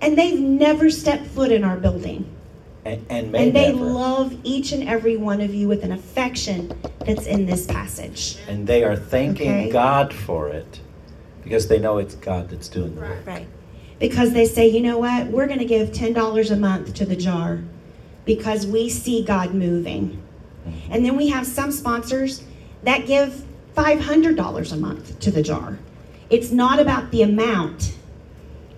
And 0.00 0.16
they've 0.16 0.38
never 0.38 0.90
stepped 0.90 1.26
foot 1.26 1.50
in 1.52 1.64
our 1.64 1.76
building. 1.76 2.28
And, 2.84 3.04
and 3.10 3.32
may 3.32 3.46
And 3.48 3.56
they 3.56 3.72
never. 3.72 3.84
love 3.84 4.34
each 4.44 4.72
and 4.72 4.88
every 4.88 5.16
one 5.16 5.40
of 5.40 5.54
you 5.54 5.68
with 5.68 5.82
an 5.84 5.92
affection 5.92 6.72
that's 7.00 7.26
in 7.26 7.44
this 7.46 7.66
passage. 7.66 8.38
and 8.48 8.66
they 8.66 8.84
are 8.84 8.96
thanking 8.96 9.50
Okay. 9.50 9.70
God 9.70 10.14
for 10.14 10.48
it 10.48 10.80
because 11.42 11.68
they 11.68 11.78
know 11.78 11.98
it's 11.98 12.14
God 12.14 12.48
that's 12.50 12.68
doing 12.68 12.94
the 12.94 13.00
work. 13.02 13.26
Right. 13.26 13.46
Because 13.98 14.32
they 14.32 14.44
say, 14.46 14.68
you 14.68 14.80
know 14.80 14.98
what, 14.98 15.26
we're 15.26 15.46
going 15.48 15.58
to 15.58 15.64
give 15.64 15.90
$10 15.90 16.50
a 16.50 16.56
month 16.56 16.94
to 16.94 17.04
the 17.04 17.16
jar 17.16 17.58
because 18.24 18.66
we 18.66 18.88
see 18.88 19.24
God 19.24 19.52
moving. 19.54 20.22
Mm-hmm. 20.66 20.92
And 20.92 21.04
then 21.04 21.16
we 21.16 21.28
have 21.28 21.46
some 21.46 21.72
sponsors 21.72 22.42
that 22.84 23.06
give 23.06 23.42
$500 23.76 24.72
a 24.72 24.76
month 24.76 25.18
to 25.20 25.30
the 25.30 25.42
jar. 25.42 25.78
It's 26.30 26.52
not 26.52 26.78
about 26.78 27.10
the 27.10 27.22
amount, 27.22 27.96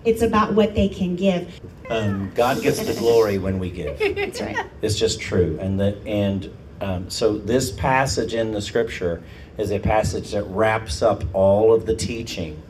it's 0.05 0.21
about 0.21 0.53
what 0.53 0.75
they 0.75 0.87
can 0.87 1.15
give. 1.15 1.59
Um, 1.89 2.31
God 2.33 2.61
gets 2.61 2.79
the 2.79 2.93
glory 2.93 3.37
when 3.37 3.59
we 3.59 3.69
give. 3.69 3.99
That's 4.15 4.41
right. 4.41 4.65
It's 4.81 4.97
just 4.97 5.19
true, 5.19 5.57
and 5.61 5.79
the 5.79 5.97
and 6.05 6.49
um, 6.81 7.09
so 7.09 7.37
this 7.37 7.71
passage 7.71 8.33
in 8.33 8.51
the 8.51 8.61
scripture 8.61 9.21
is 9.57 9.71
a 9.71 9.79
passage 9.79 10.31
that 10.31 10.43
wraps 10.43 11.01
up 11.01 11.23
all 11.33 11.73
of 11.73 11.85
the 11.85 11.95
teaching 11.95 12.61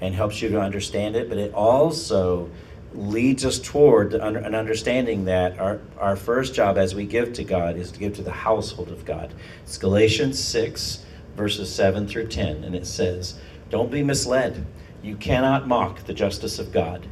and 0.00 0.14
helps 0.14 0.42
you 0.42 0.48
to 0.48 0.60
understand 0.60 1.14
it, 1.16 1.28
but 1.28 1.38
it 1.38 1.54
also 1.54 2.50
leads 2.92 3.44
us 3.44 3.58
toward 3.58 4.14
an 4.14 4.54
understanding 4.54 5.24
that 5.24 5.58
our, 5.58 5.80
our 5.98 6.14
first 6.14 6.54
job 6.54 6.78
as 6.78 6.94
we 6.94 7.04
give 7.04 7.32
to 7.32 7.44
God 7.44 7.76
is 7.76 7.90
to 7.90 7.98
give 7.98 8.14
to 8.16 8.22
the 8.22 8.30
household 8.30 8.88
of 8.90 9.04
God. 9.04 9.34
It's 9.62 9.78
Galatians 9.78 10.38
6, 10.38 11.04
verses 11.36 11.72
7 11.74 12.06
through 12.06 12.28
10, 12.28 12.64
and 12.64 12.74
it 12.74 12.86
says, 12.86 13.38
Don't 13.70 13.90
be 13.90 14.02
misled. 14.02 14.64
You 15.04 15.16
cannot 15.16 15.68
mock 15.68 16.04
the 16.04 16.14
justice 16.14 16.58
of 16.58 16.72
God. 16.72 17.06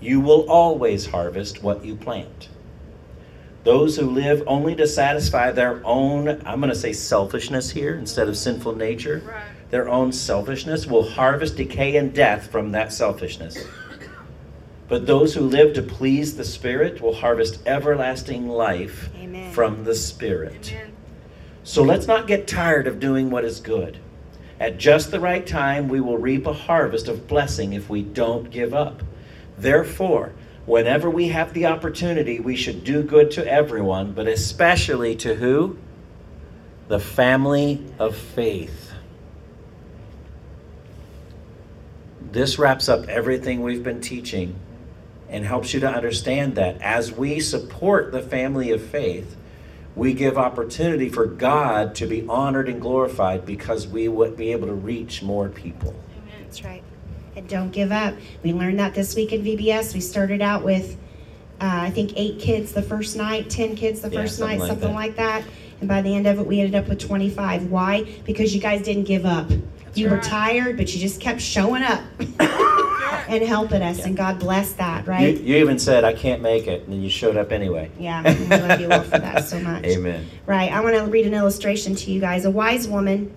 You 0.00 0.20
will 0.20 0.48
always 0.50 1.06
harvest 1.06 1.62
what 1.62 1.82
you 1.82 1.96
plant. 1.96 2.50
Those 3.64 3.96
who 3.96 4.10
live 4.10 4.42
only 4.46 4.74
to 4.76 4.86
satisfy 4.86 5.50
their 5.50 5.80
own, 5.84 6.28
I'm 6.44 6.60
going 6.60 6.68
to 6.72 6.78
say 6.78 6.92
selfishness 6.92 7.70
here 7.70 7.94
instead 7.94 8.28
of 8.28 8.36
sinful 8.36 8.76
nature, 8.76 9.22
Right. 9.26 9.42
their 9.70 9.88
own 9.88 10.12
selfishness 10.12 10.86
will 10.86 11.08
harvest 11.08 11.56
decay 11.56 11.96
and 11.96 12.12
death 12.14 12.50
from 12.50 12.72
that 12.72 12.92
selfishness. 12.92 13.64
But 14.86 15.06
those 15.06 15.34
who 15.34 15.40
live 15.40 15.72
to 15.74 15.82
please 15.82 16.36
the 16.36 16.44
Spirit 16.44 17.00
will 17.00 17.14
harvest 17.14 17.60
everlasting 17.66 18.48
life 18.48 19.08
Amen. 19.18 19.52
from 19.52 19.84
the 19.84 19.94
Spirit. 19.94 20.72
Amen. 20.74 20.92
So 21.64 21.82
let's 21.82 22.06
not 22.06 22.26
get 22.26 22.46
tired 22.46 22.86
of 22.86 23.00
doing 23.00 23.30
what 23.30 23.44
is 23.44 23.60
good. 23.60 23.98
At 24.60 24.78
just 24.78 25.10
the 25.10 25.20
right 25.20 25.46
time, 25.46 25.88
we 25.88 26.00
will 26.00 26.18
reap 26.18 26.46
a 26.46 26.52
harvest 26.52 27.08
of 27.08 27.28
blessing 27.28 27.72
if 27.72 27.88
we 27.88 28.02
don't 28.02 28.50
give 28.50 28.74
up. 28.74 29.02
Therefore, 29.56 30.32
whenever 30.66 31.08
we 31.08 31.28
have 31.28 31.54
the 31.54 31.66
opportunity, 31.66 32.40
we 32.40 32.56
should 32.56 32.82
do 32.82 33.02
good 33.02 33.30
to 33.32 33.46
everyone, 33.46 34.12
but 34.12 34.26
especially 34.26 35.14
to 35.16 35.34
who? 35.34 35.78
The 36.88 36.98
family 36.98 37.84
of 37.98 38.16
faith. 38.16 38.92
This 42.32 42.58
wraps 42.58 42.88
up 42.88 43.08
everything 43.08 43.62
we've 43.62 43.84
been 43.84 44.00
teaching 44.00 44.58
and 45.28 45.44
helps 45.44 45.72
you 45.72 45.80
to 45.80 45.88
understand 45.88 46.56
that 46.56 46.80
as 46.80 47.12
we 47.12 47.40
support 47.40 48.12
the 48.12 48.22
family 48.22 48.70
of 48.70 48.82
faith, 48.82 49.36
we 49.98 50.14
give 50.14 50.38
opportunity 50.38 51.08
for 51.08 51.26
God 51.26 51.96
to 51.96 52.06
be 52.06 52.24
honored 52.28 52.68
and 52.68 52.80
glorified 52.80 53.44
because 53.44 53.88
we 53.88 54.06
would 54.06 54.36
be 54.36 54.52
able 54.52 54.68
to 54.68 54.74
reach 54.74 55.22
more 55.22 55.48
people. 55.48 55.90
Amen. 55.90 56.44
That's 56.44 56.64
right. 56.64 56.84
And 57.34 57.48
don't 57.48 57.70
give 57.72 57.90
up. 57.90 58.14
We 58.44 58.52
learned 58.52 58.78
that 58.78 58.94
this 58.94 59.16
week 59.16 59.32
in 59.32 59.42
VBS. 59.42 59.94
We 59.94 60.00
started 60.00 60.40
out 60.40 60.62
with, 60.62 60.96
uh, 61.60 61.66
I 61.82 61.90
think, 61.90 62.12
eight 62.14 62.38
kids 62.38 62.72
the 62.72 62.82
first 62.82 63.16
night, 63.16 63.50
10 63.50 63.74
kids 63.74 64.00
the 64.00 64.08
Yeah, 64.08 64.22
first 64.22 64.38
something 64.38 64.58
night, 64.58 64.62
like 64.62 64.70
something 64.70 64.88
that. 64.90 64.94
like 64.94 65.16
that. 65.16 65.42
And 65.80 65.88
by 65.88 66.00
the 66.00 66.14
end 66.14 66.28
of 66.28 66.38
it, 66.38 66.46
we 66.46 66.60
ended 66.60 66.76
up 66.76 66.88
with 66.88 67.00
25. 67.00 67.66
Why? 67.66 68.04
Because 68.24 68.54
you 68.54 68.60
guys 68.60 68.82
didn't 68.82 69.04
give 69.04 69.26
up. 69.26 69.50
you 69.94 70.08
were 70.08 70.20
tired, 70.20 70.76
but 70.76 70.94
you 70.94 71.00
just 71.00 71.20
kept 71.20 71.40
showing 71.40 71.82
up 71.82 72.00
and 73.28 73.44
helping 73.44 73.82
us. 73.82 74.00
And 74.04 74.16
God 74.16 74.38
bless 74.38 74.72
that, 74.74 75.06
right? 75.06 75.38
you 75.38 75.56
even 75.56 75.78
said, 75.78 76.04
I 76.04 76.14
can't 76.14 76.40
make 76.42 76.66
it, 76.66 76.86
and 76.88 77.02
you 77.02 77.10
showed 77.10 77.36
up 77.36 77.52
anyway. 77.52 77.90
yeah, 77.98 78.22
we 78.22 78.46
love 78.46 78.80
you 78.80 78.90
all 78.90 79.02
for 79.02 79.18
that 79.18 79.44
so 79.44 79.60
much. 79.70 79.84
Amen. 79.84 80.26
Right. 80.46 80.72
I 80.72 80.80
want 80.80 80.96
to 80.96 81.04
read 81.04 81.26
an 81.26 81.34
illustration 81.34 81.94
to 81.94 82.10
you 82.10 82.20
guys. 82.20 82.44
A 82.44 82.50
wise 82.50 82.88
woman, 82.88 83.34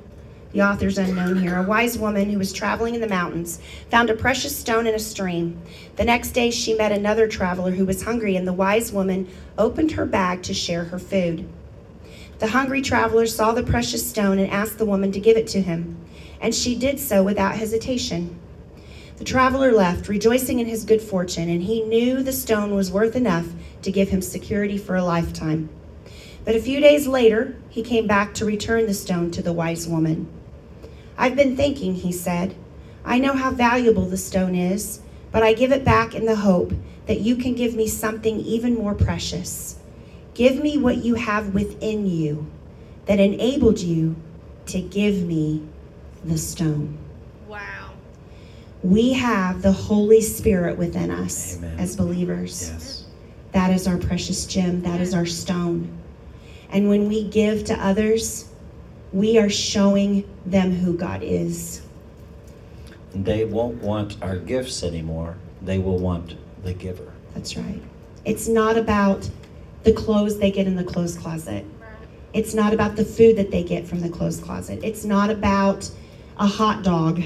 the 0.54 0.62
author's 0.62 0.98
unknown 0.98 1.38
here, 1.38 1.58
a 1.58 1.64
wise 1.64 1.98
woman 1.98 2.30
who 2.30 2.38
was 2.38 2.54
traveling 2.54 2.96
in 2.96 3.02
the 3.02 3.08
mountains 3.08 3.60
found 3.90 4.10
a 4.10 4.14
precious 4.16 4.56
stone 4.56 4.88
in 4.88 4.96
a 4.96 5.00
stream. 5.00 5.62
The 5.98 6.06
next 6.06 6.32
day 6.32 6.52
she 6.52 6.74
met 6.74 6.92
another 6.92 7.28
traveler 7.28 7.72
who 7.72 7.86
was 7.86 8.04
hungry, 8.04 8.36
and 8.36 8.48
the 8.48 8.54
wise 8.54 8.92
woman 8.92 9.28
opened 9.58 9.92
her 9.92 10.06
bag 10.06 10.44
to 10.44 10.54
share 10.54 10.86
her 10.86 11.00
food. 11.00 11.48
The 12.40 12.48
hungry 12.48 12.82
traveler 12.82 13.28
saw 13.28 13.52
the 13.52 13.62
precious 13.64 14.10
stone 14.10 14.40
and 14.40 14.50
asked 14.50 14.78
the 14.78 14.86
woman 14.86 15.12
to 15.12 15.20
give 15.20 15.38
it 15.38 15.48
to 15.48 15.62
him, 15.62 15.98
and 16.40 16.56
she 16.56 16.76
did 16.76 17.00
so 17.00 17.24
without 17.24 17.56
hesitation. 17.56 18.40
The 19.22 19.26
traveler 19.26 19.72
left, 19.72 20.10
rejoicing 20.10 20.58
in 20.58 20.66
his 20.66 20.84
good 20.84 21.00
fortune, 21.00 21.48
and 21.48 21.62
he 21.62 21.84
knew 21.84 22.24
the 22.24 22.34
stone 22.34 22.74
was 22.74 22.92
worth 22.92 23.16
enough 23.16 23.46
to 23.84 23.92
give 23.92 24.10
him 24.10 24.20
security 24.20 24.80
for 24.80 24.96
a 24.96 25.04
lifetime. 25.04 25.70
But 26.44 26.56
a 26.56 26.60
few 26.60 26.80
days 26.80 27.06
later, 27.06 27.56
he 27.70 27.84
came 27.84 28.08
back 28.08 28.34
to 28.34 28.46
return 28.46 28.88
the 28.88 28.96
stone 28.96 29.30
to 29.30 29.44
the 29.44 29.54
wise 29.54 29.88
woman. 29.88 30.28
I've 31.20 31.36
been 31.36 31.56
thinking, 31.56 31.94
he 31.94 32.12
said. 32.12 32.56
I 33.06 33.20
know 33.20 33.34
how 33.34 33.52
valuable 33.52 34.06
the 34.06 34.18
stone 34.18 34.56
is, 34.56 35.02
but 35.32 35.44
I 35.44 35.54
give 35.54 35.72
it 35.72 35.86
back 35.86 36.16
in 36.16 36.26
the 36.26 36.38
hope 36.38 36.74
that 37.06 37.20
you 37.20 37.36
can 37.36 37.54
give 37.54 37.76
me 37.76 37.88
something 37.88 38.40
even 38.40 38.74
more 38.74 38.96
precious. 38.96 39.78
Give 40.34 40.64
me 40.64 40.80
what 40.80 41.06
you 41.06 41.14
have 41.14 41.54
within 41.54 42.08
you 42.08 42.48
that 43.06 43.20
enabled 43.20 43.82
you 43.82 44.16
to 44.66 44.82
give 44.82 45.22
me 45.22 45.62
the 46.26 46.40
stone. 46.40 46.98
We 48.84 49.14
have 49.14 49.62
the 49.62 49.72
Holy 49.72 50.22
Spirit 50.22 50.78
within 50.78 51.12
us 51.12 51.58
Amen. 51.58 51.80
as 51.80 51.96
believers. 51.96 52.70
Yes. 52.72 53.06
That 53.52 53.72
is 53.72 53.88
our 53.88 53.98
precious 53.98 54.46
gem. 54.46 54.82
That 54.82 55.02
is 55.02 55.14
our 55.14 55.26
stone. 55.26 55.98
And 56.72 56.90
when 56.90 57.08
we 57.08 57.28
give 57.28 57.66
to 57.66 57.76
others, 57.76 58.50
we 59.12 59.38
are 59.38 59.50
showing 59.50 60.28
them 60.46 60.72
who 60.72 60.98
God 60.98 61.22
is. 61.22 61.82
They 63.14 63.46
won't 63.46 63.82
want 63.84 64.18
our 64.22 64.38
gifts 64.38 64.84
anymore. 64.84 65.36
They 65.62 65.80
will 65.80 66.00
want 66.00 66.36
the 66.64 66.74
giver. 66.74 67.12
That's 67.36 67.58
right. 67.58 67.82
It's 68.24 68.48
not 68.48 68.78
about 68.78 69.30
the 69.84 69.92
clothes 69.92 70.40
they 70.40 70.52
get 70.52 70.66
in 70.66 70.76
the 70.76 70.84
clothes 70.84 71.18
closet. 71.18 71.66
It's 72.34 72.54
not 72.54 72.74
about 72.74 72.96
the 72.96 73.04
food 73.04 73.36
that 73.36 73.52
they 73.52 73.64
get 73.64 73.86
from 73.86 74.00
the 74.00 74.10
clothes 74.10 74.40
closet. 74.40 74.80
It's 74.84 75.04
not 75.04 75.30
about 75.30 75.90
a 76.38 76.48
hot 76.48 76.84
dog 76.84 77.22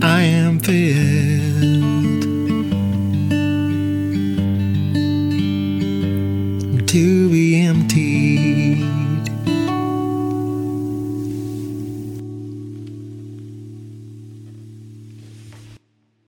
I 0.00 0.22
am 0.22 0.60
filled 0.60 0.86
to 6.86 7.30
be 7.30 7.62
empty. 7.66 8.07